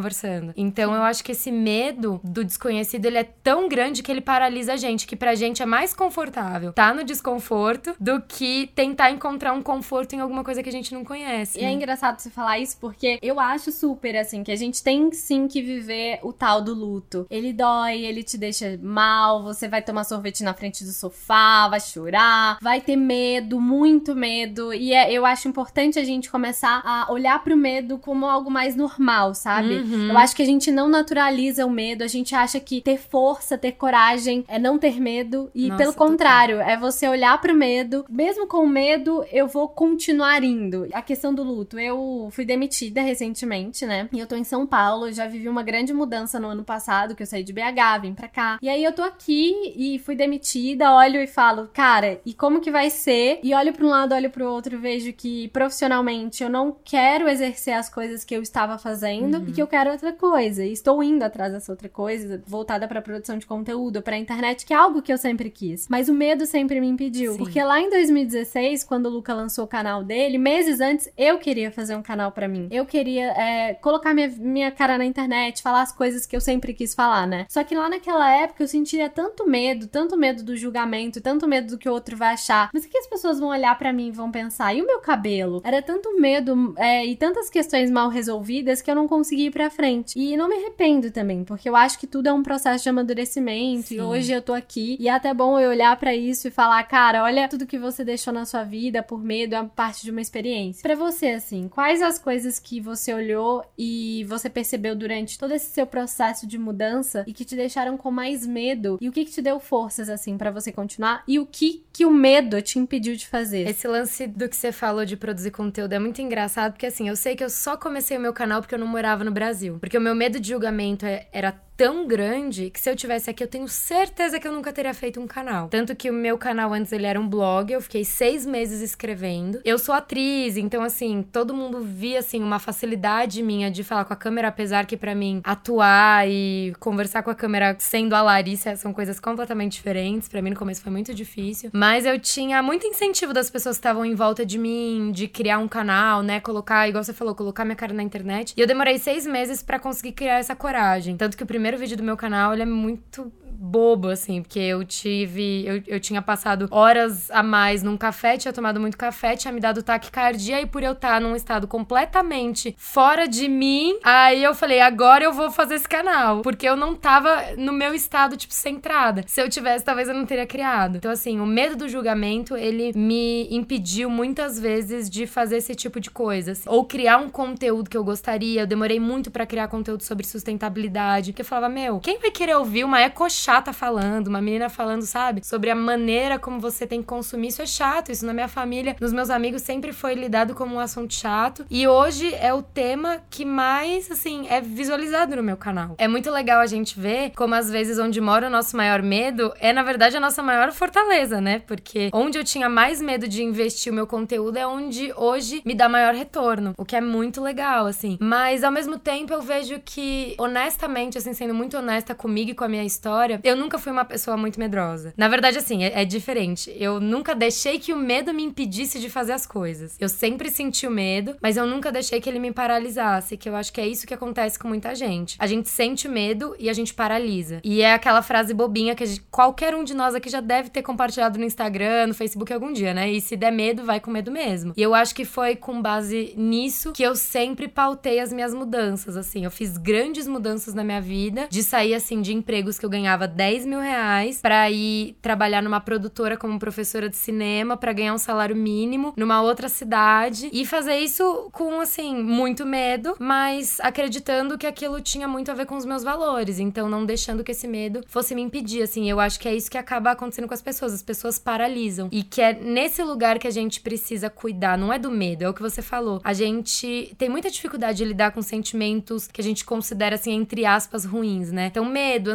Então 0.55 0.93
eu 0.93 1.03
acho 1.03 1.23
que 1.23 1.31
esse 1.31 1.51
medo 1.51 2.19
do 2.23 2.43
desconhecido, 2.43 3.05
ele 3.05 3.17
é 3.17 3.23
tão 3.23 3.67
grande 3.67 4.03
que 4.03 4.11
ele 4.11 4.21
paralisa 4.21 4.73
a 4.73 4.77
gente, 4.77 5.07
que 5.07 5.15
pra 5.15 5.35
gente 5.35 5.61
é 5.61 5.65
mais 5.65 5.93
confortável 5.93 6.73
tá 6.73 6.93
no 6.93 7.03
desconforto 7.03 7.95
do 7.99 8.21
que 8.21 8.67
tentar 8.75 9.11
encontrar 9.11 9.53
um 9.53 9.61
conforto 9.61 10.13
em 10.13 10.19
alguma 10.19 10.43
coisa 10.43 10.61
que 10.61 10.69
a 10.69 10.71
gente 10.71 10.93
não 10.93 11.03
conhece. 11.03 11.59
E 11.59 11.61
é 11.61 11.65
né? 11.65 11.71
engraçado 11.73 12.19
você 12.19 12.29
falar 12.29 12.59
isso 12.59 12.77
porque 12.79 13.19
eu 13.21 13.39
acho 13.39 13.71
super 13.71 14.15
assim 14.15 14.43
que 14.43 14.51
a 14.51 14.55
gente 14.55 14.83
tem 14.83 15.11
sim 15.11 15.47
que 15.47 15.61
viver 15.61 16.19
o 16.23 16.31
tal 16.31 16.61
do 16.61 16.73
luto. 16.73 17.25
Ele 17.29 17.53
dói, 17.53 18.05
ele 18.05 18.23
te 18.23 18.37
deixa 18.37 18.77
mal, 18.81 19.43
você 19.43 19.67
vai 19.67 19.81
tomar 19.81 20.03
sorvete 20.03 20.43
na 20.43 20.53
frente 20.53 20.83
do 20.83 20.91
sofá, 20.91 21.67
vai 21.67 21.79
chorar, 21.79 22.57
vai 22.61 22.81
ter 22.81 22.95
medo, 22.95 23.59
muito 23.59 24.15
medo. 24.15 24.73
E 24.73 24.93
é- 24.93 25.11
eu 25.11 25.25
acho 25.25 25.47
importante 25.47 25.99
a 25.99 26.03
gente 26.03 26.29
começar 26.29 26.81
a 26.85 27.11
olhar 27.11 27.43
pro 27.43 27.55
medo 27.55 27.97
como 27.97 28.25
algo 28.25 28.49
mais 28.49 28.75
normal, 28.75 29.33
sabe? 29.33 29.75
Uhum. 29.75 29.86
Eu 30.09 30.17
acho 30.17 30.35
que 30.35 30.41
a 30.41 30.45
gente 30.45 30.71
não 30.71 30.87
naturaliza 30.87 31.65
o 31.65 31.69
medo, 31.69 32.03
a 32.03 32.07
gente 32.07 32.35
acha 32.35 32.59
que 32.59 32.81
ter 32.81 32.97
força, 32.97 33.57
ter 33.57 33.73
coragem 33.73 34.43
é 34.47 34.59
não 34.59 34.77
ter 34.77 34.99
medo. 34.99 35.49
E 35.53 35.67
Nossa, 35.67 35.77
pelo 35.77 35.93
contrário, 35.93 36.59
é 36.61 36.77
você 36.77 37.07
olhar 37.07 37.39
pro 37.39 37.55
medo, 37.55 38.05
mesmo 38.09 38.47
com 38.47 38.65
medo, 38.65 39.25
eu 39.31 39.47
vou 39.47 39.67
continuar 39.67 40.43
indo. 40.43 40.87
A 40.93 41.01
questão 41.01 41.33
do 41.33 41.43
luto, 41.43 41.79
eu 41.79 42.29
fui 42.31 42.45
demitida 42.45 43.01
recentemente, 43.01 43.85
né? 43.85 44.09
E 44.11 44.19
eu 44.19 44.27
tô 44.27 44.35
em 44.35 44.43
São 44.43 44.65
Paulo, 44.65 45.11
já 45.11 45.27
vivi 45.27 45.47
uma 45.47 45.63
grande 45.63 45.93
mudança 45.93 46.39
no 46.39 46.47
ano 46.47 46.63
passado, 46.63 47.15
que 47.15 47.23
eu 47.23 47.27
saí 47.27 47.43
de 47.43 47.53
BH, 47.53 48.01
vim 48.01 48.13
pra 48.13 48.27
cá. 48.27 48.57
E 48.61 48.69
aí 48.69 48.83
eu 48.83 48.91
tô 48.91 49.03
aqui 49.03 49.73
e 49.75 49.99
fui 49.99 50.15
demitida, 50.15 50.91
olho 50.93 51.21
e 51.21 51.27
falo, 51.27 51.69
cara, 51.73 52.19
e 52.25 52.33
como 52.33 52.59
que 52.59 52.71
vai 52.71 52.89
ser? 52.89 53.39
E 53.43 53.53
olho 53.53 53.73
pra 53.73 53.85
um 53.85 53.89
lado, 53.89 54.13
olho 54.15 54.29
pro 54.29 54.49
outro, 54.49 54.79
vejo 54.79 55.13
que 55.13 55.47
profissionalmente 55.49 56.43
eu 56.43 56.49
não 56.49 56.75
quero 56.83 57.27
exercer 57.29 57.73
as 57.73 57.89
coisas 57.89 58.23
que 58.23 58.35
eu 58.35 58.41
estava 58.41 58.77
fazendo 58.77 59.47
e 59.47 59.51
que 59.51 59.61
eu 59.61 59.67
quero 59.67 59.76
outra 59.85 60.13
coisa. 60.13 60.63
E 60.63 60.71
estou 60.71 61.03
indo 61.03 61.21
atrás 61.23 61.51
dessa 61.51 61.71
outra 61.71 61.89
coisa, 61.89 62.41
voltada 62.47 62.87
pra 62.87 63.01
produção 63.01 63.37
de 63.37 63.45
conteúdo, 63.45 64.01
pra 64.01 64.17
internet, 64.17 64.65
que 64.65 64.73
é 64.73 64.77
algo 64.77 65.01
que 65.01 65.11
eu 65.11 65.17
sempre 65.17 65.49
quis. 65.49 65.87
Mas 65.89 66.07
o 66.07 66.13
medo 66.13 66.45
sempre 66.45 66.79
me 66.79 66.87
impediu. 66.87 67.33
Sim. 67.33 67.37
Porque 67.37 67.61
lá 67.61 67.79
em 67.81 67.89
2016, 67.89 68.85
quando 68.85 69.07
o 69.07 69.09
Luca 69.09 69.33
lançou 69.33 69.65
o 69.65 69.67
canal 69.67 70.03
dele, 70.03 70.37
meses 70.37 70.79
antes, 70.79 71.09
eu 71.17 71.37
queria 71.37 71.69
fazer 71.71 71.95
um 71.95 72.01
canal 72.01 72.31
pra 72.31 72.47
mim. 72.47 72.69
Eu 72.71 72.85
queria 72.85 73.31
é, 73.31 73.73
colocar 73.73 74.13
minha, 74.13 74.29
minha 74.29 74.71
cara 74.71 74.97
na 74.97 75.05
internet, 75.05 75.61
falar 75.61 75.81
as 75.81 75.91
coisas 75.91 76.25
que 76.25 76.35
eu 76.35 76.41
sempre 76.41 76.73
quis 76.73 76.95
falar, 76.95 77.27
né? 77.27 77.45
Só 77.49 77.63
que 77.63 77.75
lá 77.75 77.89
naquela 77.89 78.33
época 78.33 78.63
eu 78.63 78.67
sentia 78.67 79.09
tanto 79.09 79.45
medo, 79.47 79.87
tanto 79.87 80.15
medo 80.15 80.43
do 80.43 80.55
julgamento, 80.55 81.19
tanto 81.19 81.47
medo 81.47 81.71
do 81.71 81.77
que 81.77 81.89
o 81.89 81.91
outro 81.91 82.15
vai 82.15 82.33
achar. 82.33 82.69
Mas 82.73 82.85
o 82.85 82.89
que 82.89 82.97
as 82.97 83.07
pessoas 83.07 83.39
vão 83.39 83.49
olhar 83.49 83.77
pra 83.77 83.91
mim 83.91 84.07
e 84.07 84.11
vão 84.11 84.31
pensar? 84.31 84.73
E 84.73 84.81
o 84.81 84.85
meu 84.85 84.99
cabelo? 84.99 85.61
Era 85.63 85.81
tanto 85.81 86.19
medo 86.19 86.73
é, 86.77 87.05
e 87.05 87.15
tantas 87.15 87.49
questões 87.49 87.91
mal 87.91 88.09
resolvidas 88.09 88.81
que 88.81 88.89
eu 88.89 88.95
não 88.95 89.07
consegui 89.07 89.47
ir 89.47 89.51
pra 89.51 89.66
frente. 89.69 90.17
E 90.17 90.35
não 90.37 90.49
me 90.49 90.55
arrependo 90.55 91.11
também, 91.11 91.43
porque 91.43 91.69
eu 91.69 91.75
acho 91.75 91.99
que 91.99 92.07
tudo 92.07 92.27
é 92.27 92.33
um 92.33 92.43
processo 92.43 92.83
de 92.83 92.89
amadurecimento. 92.89 93.93
E 93.93 93.97
Sim. 93.97 94.01
hoje 94.01 94.31
eu 94.31 94.41
tô 94.41 94.53
aqui 94.53 94.97
e 94.99 95.07
é 95.07 95.11
até 95.11 95.33
bom 95.33 95.59
eu 95.59 95.69
olhar 95.69 95.95
pra 95.97 96.15
isso 96.15 96.47
e 96.47 96.51
falar, 96.51 96.83
cara, 96.83 97.23
olha 97.23 97.47
tudo 97.47 97.65
que 97.65 97.77
você 97.77 98.03
deixou 98.03 98.33
na 98.33 98.45
sua 98.45 98.63
vida 98.63 99.03
por 99.03 99.23
medo 99.23 99.55
é 99.55 99.63
parte 99.63 100.03
de 100.03 100.11
uma 100.11 100.21
experiência. 100.21 100.81
Pra 100.81 100.95
você, 100.95 101.27
assim, 101.27 101.67
quais 101.67 102.01
as 102.01 102.19
coisas 102.19 102.59
que 102.59 102.79
você 102.79 103.13
olhou 103.13 103.63
e 103.77 104.25
você 104.25 104.49
percebeu 104.49 104.95
durante 104.95 105.37
todo 105.37 105.53
esse 105.53 105.71
seu 105.71 105.85
processo 105.85 106.47
de 106.47 106.57
mudança 106.57 107.23
e 107.27 107.33
que 107.33 107.45
te 107.45 107.55
deixaram 107.55 107.97
com 107.97 108.11
mais 108.11 108.45
medo? 108.45 108.97
E 109.01 109.09
o 109.09 109.11
que 109.11 109.25
que 109.25 109.31
te 109.31 109.41
deu 109.41 109.59
forças, 109.59 110.09
assim, 110.09 110.37
pra 110.37 110.51
você 110.51 110.71
continuar? 110.71 111.23
E 111.27 111.39
o 111.39 111.45
que 111.45 111.83
que 111.91 112.05
o 112.05 112.11
medo 112.11 112.61
te 112.61 112.79
impediu 112.79 113.15
de 113.15 113.27
fazer? 113.27 113.67
Esse 113.67 113.87
lance 113.87 114.27
do 114.27 114.47
que 114.47 114.55
você 114.55 114.71
falou 114.71 115.05
de 115.05 115.17
produzir 115.17 115.51
conteúdo 115.51 115.93
é 115.93 115.99
muito 115.99 116.21
engraçado, 116.21 116.73
porque 116.73 116.85
assim, 116.85 117.09
eu 117.09 117.15
sei 117.15 117.35
que 117.35 117.43
eu 117.43 117.49
só 117.49 117.75
comecei 117.75 118.17
o 118.17 118.21
meu 118.21 118.33
canal 118.33 118.61
porque 118.61 118.75
eu 118.75 118.79
não 118.79 118.87
morava 118.87 119.23
no 119.23 119.31
Brasil. 119.31 119.56
Porque 119.79 119.97
o 119.97 120.01
meu 120.01 120.15
medo 120.15 120.39
de 120.39 120.49
julgamento 120.49 121.05
é- 121.05 121.27
era 121.31 121.51
tão 121.77 122.07
grande 122.07 122.71
que 122.71 122.79
se 122.79 122.89
eu 122.89 122.95
tivesse 122.95 123.29
aqui, 123.29 123.43
eu 123.43 123.47
tenho 123.47 123.67
certeza 123.67 124.39
que 124.39 124.47
eu 124.47 124.51
nunca 124.51 124.73
teria 124.73 124.93
feito 124.95 125.21
um 125.21 125.27
canal. 125.27 125.69
Tanto 125.69 125.95
que 125.95 126.09
o 126.09 126.13
meu 126.13 126.35
canal 126.35 126.73
antes 126.73 126.91
ele 126.91 127.05
era 127.05 127.19
um 127.19 127.29
blog, 127.29 127.71
eu 127.71 127.79
fiquei 127.79 128.03
seis 128.03 128.47
meses 128.47 128.81
escrevendo. 128.81 129.61
Eu 129.63 129.77
sou 129.77 129.93
atriz, 129.93 130.57
então 130.57 130.81
assim, 130.81 131.21
todo 131.21 131.53
mundo 131.53 131.81
via 131.81 132.19
assim 132.19 132.41
uma 132.41 132.57
facilidade 132.57 133.43
minha 133.43 133.69
de 133.69 133.83
falar 133.83 134.05
com 134.05 134.13
a 134.13 134.15
câmera, 134.15 134.47
apesar 134.47 134.87
que 134.87 134.97
pra 134.97 135.13
mim 135.13 135.39
atuar 135.43 136.27
e 136.27 136.73
conversar 136.79 137.21
com 137.21 137.29
a 137.29 137.35
câmera 137.35 137.75
sendo 137.79 138.15
a 138.15 138.23
Larissa 138.23 138.75
são 138.75 138.91
coisas 138.91 139.19
completamente 139.19 139.73
diferentes. 139.73 140.27
Pra 140.27 140.41
mim 140.41 140.49
no 140.49 140.55
começo 140.55 140.81
foi 140.81 140.91
muito 140.91 141.13
difícil, 141.13 141.69
mas 141.71 142.07
eu 142.07 142.19
tinha 142.19 142.63
muito 142.63 142.87
incentivo 142.87 143.33
das 143.33 143.51
pessoas 143.51 143.75
que 143.75 143.81
estavam 143.81 144.03
em 144.03 144.15
volta 144.15 144.43
de 144.43 144.57
mim, 144.57 145.11
de 145.13 145.27
criar 145.27 145.59
um 145.59 145.67
canal, 145.67 146.23
né, 146.23 146.39
colocar, 146.39 146.89
igual 146.89 147.03
você 147.03 147.13
falou, 147.13 147.35
colocar 147.35 147.63
minha 147.63 147.75
cara 147.75 147.93
na 147.93 148.01
internet. 148.01 148.55
E 148.57 148.61
eu 148.61 148.65
demorei 148.65 148.97
seis 148.97 149.27
meses 149.27 149.61
pra 149.61 149.77
conseguir 149.77 150.13
criar 150.13 150.39
essa 150.39 150.55
coragem. 150.55 151.15
Tanto 151.15 151.37
que 151.37 151.43
o 151.43 151.45
primeiro 151.45 151.66
vídeo 151.75 151.97
do 151.97 152.03
meu 152.03 152.15
canal, 152.15 152.53
ele 152.53 152.61
é 152.61 152.65
muito 152.65 153.31
bobo, 153.59 154.09
assim, 154.09 154.41
porque 154.41 154.59
eu 154.59 154.83
tive. 154.83 155.65
Eu, 155.65 155.83
eu 155.87 155.99
tinha 155.99 156.21
passado 156.21 156.67
horas 156.69 157.29
a 157.31 157.41
mais 157.41 157.81
num 157.81 157.97
café, 157.97 158.37
tinha 158.37 158.53
tomado 158.53 158.79
muito 158.79 158.97
café, 158.97 159.35
tinha 159.35 159.51
me 159.51 159.59
dado 159.59 159.81
taquicardia, 159.81 160.61
e 160.61 160.65
por 160.65 160.83
eu 160.83 160.91
estar 160.91 161.19
num 161.19 161.35
estado 161.35 161.67
completamente 161.67 162.75
fora 162.77 163.27
de 163.27 163.47
mim, 163.47 163.97
aí 164.03 164.43
eu 164.43 164.53
falei, 164.53 164.79
agora 164.79 165.23
eu 165.23 165.33
vou 165.33 165.49
fazer 165.51 165.75
esse 165.75 165.87
canal. 165.87 166.41
Porque 166.41 166.67
eu 166.67 166.75
não 166.75 166.95
tava 166.95 167.55
no 167.57 167.73
meu 167.73 167.93
estado, 167.93 168.37
tipo, 168.37 168.53
centrada. 168.53 169.23
Se 169.27 169.41
eu 169.41 169.49
tivesse, 169.49 169.83
talvez 169.83 170.07
eu 170.07 170.13
não 170.13 170.25
teria 170.25 170.45
criado. 170.45 170.97
Então, 170.97 171.11
assim, 171.11 171.39
o 171.39 171.45
medo 171.45 171.75
do 171.75 171.89
julgamento, 171.89 172.55
ele 172.55 172.91
me 172.95 173.47
impediu 173.49 174.09
muitas 174.09 174.59
vezes 174.59 175.09
de 175.09 175.25
fazer 175.25 175.57
esse 175.57 175.73
tipo 175.75 175.99
de 175.99 176.11
coisa. 176.11 176.51
Assim. 176.51 176.69
Ou 176.69 176.85
criar 176.85 177.17
um 177.17 177.29
conteúdo 177.29 177.89
que 177.89 177.97
eu 177.97 178.03
gostaria. 178.03 178.61
Eu 178.61 178.67
demorei 178.67 178.99
muito 178.99 179.31
para 179.31 179.45
criar 179.45 179.67
conteúdo 179.67 180.03
sobre 180.03 180.25
sustentabilidade. 180.25 181.31
Porque 181.31 181.41
eu 181.41 181.45
falava, 181.45 181.73
meu, 181.73 181.99
quem 181.99 182.19
vai 182.19 182.31
querer 182.31 182.55
ouvir 182.55 182.83
uma 182.83 183.01
eco 183.01 183.29
chata 183.47 183.71
falando, 183.71 184.27
uma 184.27 184.41
menina 184.41 184.67
falando, 184.67 185.03
sabe? 185.03 185.45
Sobre 185.45 185.69
a 185.69 185.75
maneira 185.75 186.37
como 186.37 186.59
você 186.59 186.85
tem 186.85 186.99
que 186.99 187.07
consumir. 187.07 187.47
Isso 187.47 187.61
é 187.61 187.65
chato. 187.65 188.11
Isso 188.11 188.25
na 188.25 188.33
minha 188.33 188.49
família, 188.49 188.93
nos 188.99 189.13
meus 189.13 189.29
amigos, 189.29 189.61
sempre 189.61 189.93
foi 189.93 190.15
lidado 190.15 190.53
como 190.53 190.75
um 190.75 190.79
assunto 190.81 191.13
chato. 191.13 191.65
E 191.69 191.87
hoje 191.87 192.35
é 192.35 192.53
o 192.53 192.61
tema 192.61 193.21
que 193.29 193.45
mais, 193.45 194.11
assim, 194.11 194.47
é 194.49 194.59
visualizado 194.59 195.37
no 195.37 195.41
meu 195.41 195.55
canal. 195.55 195.95
É 195.97 196.09
muito 196.09 196.29
legal 196.29 196.59
a 196.59 196.65
gente 196.65 196.99
ver 196.99 197.31
como 197.37 197.55
às 197.55 197.71
vezes 197.71 197.97
onde 197.97 198.19
mora 198.19 198.47
o 198.47 198.49
nosso 198.49 198.75
maior 198.75 199.01
medo 199.01 199.53
é, 199.61 199.71
na 199.71 199.81
verdade, 199.81 200.17
a 200.17 200.19
nossa 200.19 200.43
maior 200.43 200.73
fortaleza, 200.73 201.39
né? 201.39 201.61
Porque 201.65 202.09
onde 202.11 202.37
eu 202.37 202.43
tinha 202.43 202.67
mais 202.67 203.01
medo 203.01 203.29
de 203.29 203.43
investir 203.43 203.93
o 203.93 203.95
meu 203.95 204.05
conteúdo 204.05 204.57
é 204.57 204.67
onde 204.67 205.13
hoje 205.15 205.61
me 205.63 205.73
dá 205.73 205.87
maior 205.87 206.13
retorno. 206.13 206.73
O 206.77 206.83
que 206.83 206.97
é 206.97 207.01
muito 207.01 207.41
legal, 207.41 207.85
assim. 207.85 208.17
Mas 208.19 208.61
ao 208.61 208.71
mesmo 208.73 208.99
tempo 208.99 209.31
eu 209.31 209.41
vejo 209.41 209.79
que, 209.85 210.35
honestamente, 210.37 211.17
assim, 211.17 211.33
sendo 211.33 211.53
muito 211.53 211.77
honesta 211.77 212.13
comigo 212.13 212.51
e 212.51 212.53
com 212.53 212.65
a 212.65 212.67
minha 212.67 212.83
história, 212.83 213.36
eu 213.43 213.55
nunca 213.55 213.77
fui 213.77 213.91
uma 213.91 214.05
pessoa 214.05 214.37
muito 214.37 214.59
medrosa. 214.59 215.13
Na 215.17 215.27
verdade, 215.27 215.57
assim, 215.57 215.83
é, 215.83 216.01
é 216.01 216.05
diferente. 216.05 216.73
Eu 216.77 216.99
nunca 216.99 217.33
deixei 217.33 217.79
que 217.79 217.93
o 217.93 217.97
medo 217.97 218.33
me 218.33 218.43
impedisse 218.43 218.99
de 218.99 219.09
fazer 219.09 219.33
as 219.33 219.45
coisas. 219.45 219.95
Eu 219.99 220.09
sempre 220.09 220.49
senti 220.49 220.85
o 220.85 220.91
medo, 220.91 221.35
mas 221.41 221.57
eu 221.57 221.65
nunca 221.65 221.91
deixei 221.91 222.21
que 222.21 222.29
ele 222.29 222.39
me 222.39 222.51
paralisasse, 222.51 223.37
que 223.37 223.49
eu 223.49 223.55
acho 223.55 223.73
que 223.73 223.81
é 223.81 223.87
isso 223.87 224.05
que 224.05 224.13
acontece 224.13 224.59
com 224.59 224.67
muita 224.67 224.93
gente. 224.93 225.35
A 225.39 225.47
gente 225.47 225.69
sente 225.69 226.07
o 226.07 226.11
medo 226.11 226.55
e 226.59 226.69
a 226.69 226.73
gente 226.73 226.93
paralisa. 226.93 227.59
E 227.63 227.81
é 227.81 227.93
aquela 227.93 228.21
frase 228.21 228.53
bobinha 228.53 228.95
que 228.95 229.05
gente, 229.05 229.21
qualquer 229.31 229.75
um 229.75 229.83
de 229.83 229.93
nós 229.93 230.13
aqui 230.15 230.29
já 230.29 230.41
deve 230.41 230.69
ter 230.69 230.81
compartilhado 230.81 231.39
no 231.39 231.45
Instagram, 231.45 232.07
no 232.07 232.13
Facebook 232.13 232.51
algum 232.53 232.71
dia, 232.71 232.93
né? 232.93 233.11
E 233.11 233.19
se 233.19 233.35
der 233.35 233.51
medo, 233.51 233.83
vai 233.83 233.99
com 233.99 234.11
medo 234.11 234.31
mesmo. 234.31 234.73
E 234.75 234.81
eu 234.81 234.93
acho 234.93 235.15
que 235.15 235.25
foi 235.25 235.55
com 235.55 235.81
base 235.81 236.33
nisso 236.37 236.93
que 236.93 237.03
eu 237.03 237.15
sempre 237.15 237.67
pautei 237.67 238.19
as 238.19 238.31
minhas 238.31 238.53
mudanças, 238.53 239.17
assim. 239.17 239.45
Eu 239.45 239.51
fiz 239.51 239.77
grandes 239.77 240.27
mudanças 240.27 240.73
na 240.73 240.83
minha 240.83 241.01
vida, 241.01 241.47
de 241.49 241.63
sair, 241.63 241.93
assim, 241.93 242.21
de 242.21 242.33
empregos 242.33 242.77
que 242.77 242.85
eu 242.85 242.89
ganhava 242.89 243.26
10 243.27 243.65
mil 243.65 243.79
reais 243.79 244.41
pra 244.41 244.69
ir 244.71 245.15
trabalhar 245.21 245.61
numa 245.61 245.79
produtora 245.79 246.37
como 246.37 246.57
professora 246.59 247.09
de 247.09 247.15
cinema, 247.15 247.77
para 247.77 247.93
ganhar 247.93 248.13
um 248.13 248.17
salário 248.17 248.55
mínimo 248.55 249.13
numa 249.15 249.41
outra 249.41 249.69
cidade 249.69 250.49
e 250.51 250.65
fazer 250.65 250.97
isso 250.97 251.49
com, 251.51 251.79
assim, 251.79 252.15
muito 252.15 252.65
medo, 252.65 253.15
mas 253.19 253.79
acreditando 253.81 254.57
que 254.57 254.67
aquilo 254.67 255.01
tinha 255.01 255.27
muito 255.27 255.51
a 255.51 255.53
ver 255.53 255.65
com 255.65 255.75
os 255.75 255.85
meus 255.85 256.03
valores. 256.03 256.59
Então, 256.59 256.89
não 256.89 257.05
deixando 257.05 257.43
que 257.43 257.51
esse 257.51 257.67
medo 257.67 258.01
fosse 258.07 258.33
me 258.33 258.41
impedir, 258.41 258.81
assim. 258.81 259.09
Eu 259.09 259.19
acho 259.19 259.39
que 259.39 259.47
é 259.47 259.55
isso 259.55 259.69
que 259.69 259.77
acaba 259.77 260.11
acontecendo 260.11 260.47
com 260.47 260.53
as 260.53 260.61
pessoas. 260.61 260.93
As 260.93 261.03
pessoas 261.03 261.37
paralisam. 261.37 262.09
E 262.11 262.23
que 262.23 262.41
é 262.41 262.53
nesse 262.53 263.03
lugar 263.03 263.39
que 263.39 263.47
a 263.47 263.51
gente 263.51 263.81
precisa 263.81 264.29
cuidar. 264.29 264.77
Não 264.77 264.91
é 264.91 264.99
do 264.99 265.11
medo, 265.11 265.43
é 265.43 265.49
o 265.49 265.53
que 265.53 265.61
você 265.61 265.81
falou. 265.81 266.21
A 266.23 266.33
gente 266.33 267.13
tem 267.17 267.29
muita 267.29 267.49
dificuldade 267.49 267.97
de 267.97 268.05
lidar 268.05 268.31
com 268.31 268.41
sentimentos 268.41 269.27
que 269.27 269.41
a 269.41 269.43
gente 269.43 269.65
considera, 269.65 270.15
assim, 270.15 270.31
entre 270.31 270.65
aspas, 270.65 271.05
ruins, 271.05 271.51
né? 271.51 271.67
Então, 271.67 271.85
medo, 271.85 272.31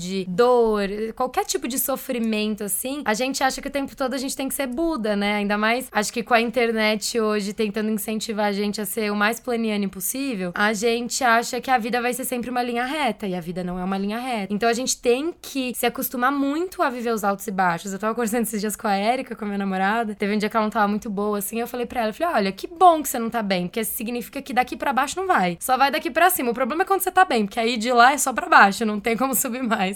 ansiedade, 0.00 0.24
dor, 0.28 0.88
qualquer 1.14 1.44
tipo 1.44 1.68
de 1.68 1.78
sofrimento, 1.78 2.64
assim, 2.64 3.02
a 3.04 3.14
gente 3.14 3.42
acha 3.44 3.60
que 3.60 3.68
o 3.68 3.70
tempo 3.70 3.94
todo 3.94 4.14
a 4.14 4.18
gente 4.18 4.34
tem 4.34 4.48
que 4.48 4.54
ser 4.54 4.66
Buda, 4.66 5.14
né? 5.14 5.34
Ainda 5.34 5.58
mais, 5.58 5.88
acho 5.92 6.12
que 6.12 6.22
com 6.22 6.32
a 6.32 6.40
internet 6.40 7.20
hoje 7.20 7.52
tentando 7.52 7.90
incentivar 7.90 8.46
a 8.46 8.52
gente 8.52 8.80
a 8.80 8.86
ser 8.86 9.12
o 9.12 9.16
mais 9.16 9.38
planiane 9.38 9.88
possível, 9.88 10.52
a 10.54 10.72
gente 10.72 11.22
acha 11.22 11.60
que 11.60 11.70
a 11.70 11.76
vida 11.76 12.00
vai 12.00 12.14
ser 12.14 12.24
sempre 12.24 12.50
uma 12.50 12.62
linha 12.62 12.84
reta. 12.84 13.26
E 13.26 13.34
a 13.34 13.40
vida 13.40 13.62
não 13.62 13.78
é 13.78 13.84
uma 13.84 13.98
linha 13.98 14.18
reta. 14.18 14.52
Então, 14.52 14.68
a 14.68 14.72
gente 14.72 14.96
tem 15.00 15.34
que 15.42 15.72
se 15.74 15.84
acostumar 15.84 16.32
muito 16.32 16.82
a 16.82 16.88
viver 16.88 17.12
os 17.12 17.24
altos 17.24 17.46
e 17.46 17.50
baixos. 17.50 17.92
Eu 17.92 17.98
tava 17.98 18.14
conversando 18.14 18.42
esses 18.42 18.60
dias 18.60 18.76
com 18.76 18.86
a 18.86 18.96
Erika, 18.96 19.34
com 19.34 19.44
a 19.44 19.48
minha 19.48 19.58
namorada. 19.58 20.14
Teve 20.14 20.34
um 20.34 20.38
dia 20.38 20.48
que 20.48 20.56
ela 20.56 20.64
não 20.64 20.70
tava 20.70 20.88
muito 20.88 21.10
boa, 21.10 21.38
assim. 21.38 21.60
Eu 21.60 21.66
falei 21.66 21.86
pra 21.86 22.02
ela, 22.02 22.12
falei, 22.12 22.34
olha, 22.34 22.52
que 22.52 22.66
bom 22.66 23.02
que 23.02 23.08
você 23.08 23.18
não 23.18 23.28
tá 23.28 23.42
bem, 23.42 23.66
porque 23.66 23.84
significa 23.84 24.40
que 24.40 24.52
daqui 24.52 24.76
para 24.76 24.92
baixo 24.92 25.18
não 25.18 25.26
vai. 25.26 25.58
Só 25.60 25.76
vai 25.76 25.90
daqui 25.90 26.10
para 26.10 26.30
cima. 26.30 26.50
O 26.50 26.54
problema 26.54 26.82
é 26.82 26.86
quando 26.86 27.00
você 27.00 27.10
tá 27.10 27.24
bem, 27.24 27.44
porque 27.44 27.60
aí 27.60 27.76
de 27.76 27.92
lá 27.92 28.12
é 28.12 28.18
só 28.18 28.32
para 28.32 28.48
baixo, 28.48 28.84
não 28.84 29.00
tem 29.00 29.16
como 29.16 29.34
subir 29.40 29.62
mais. 29.62 29.89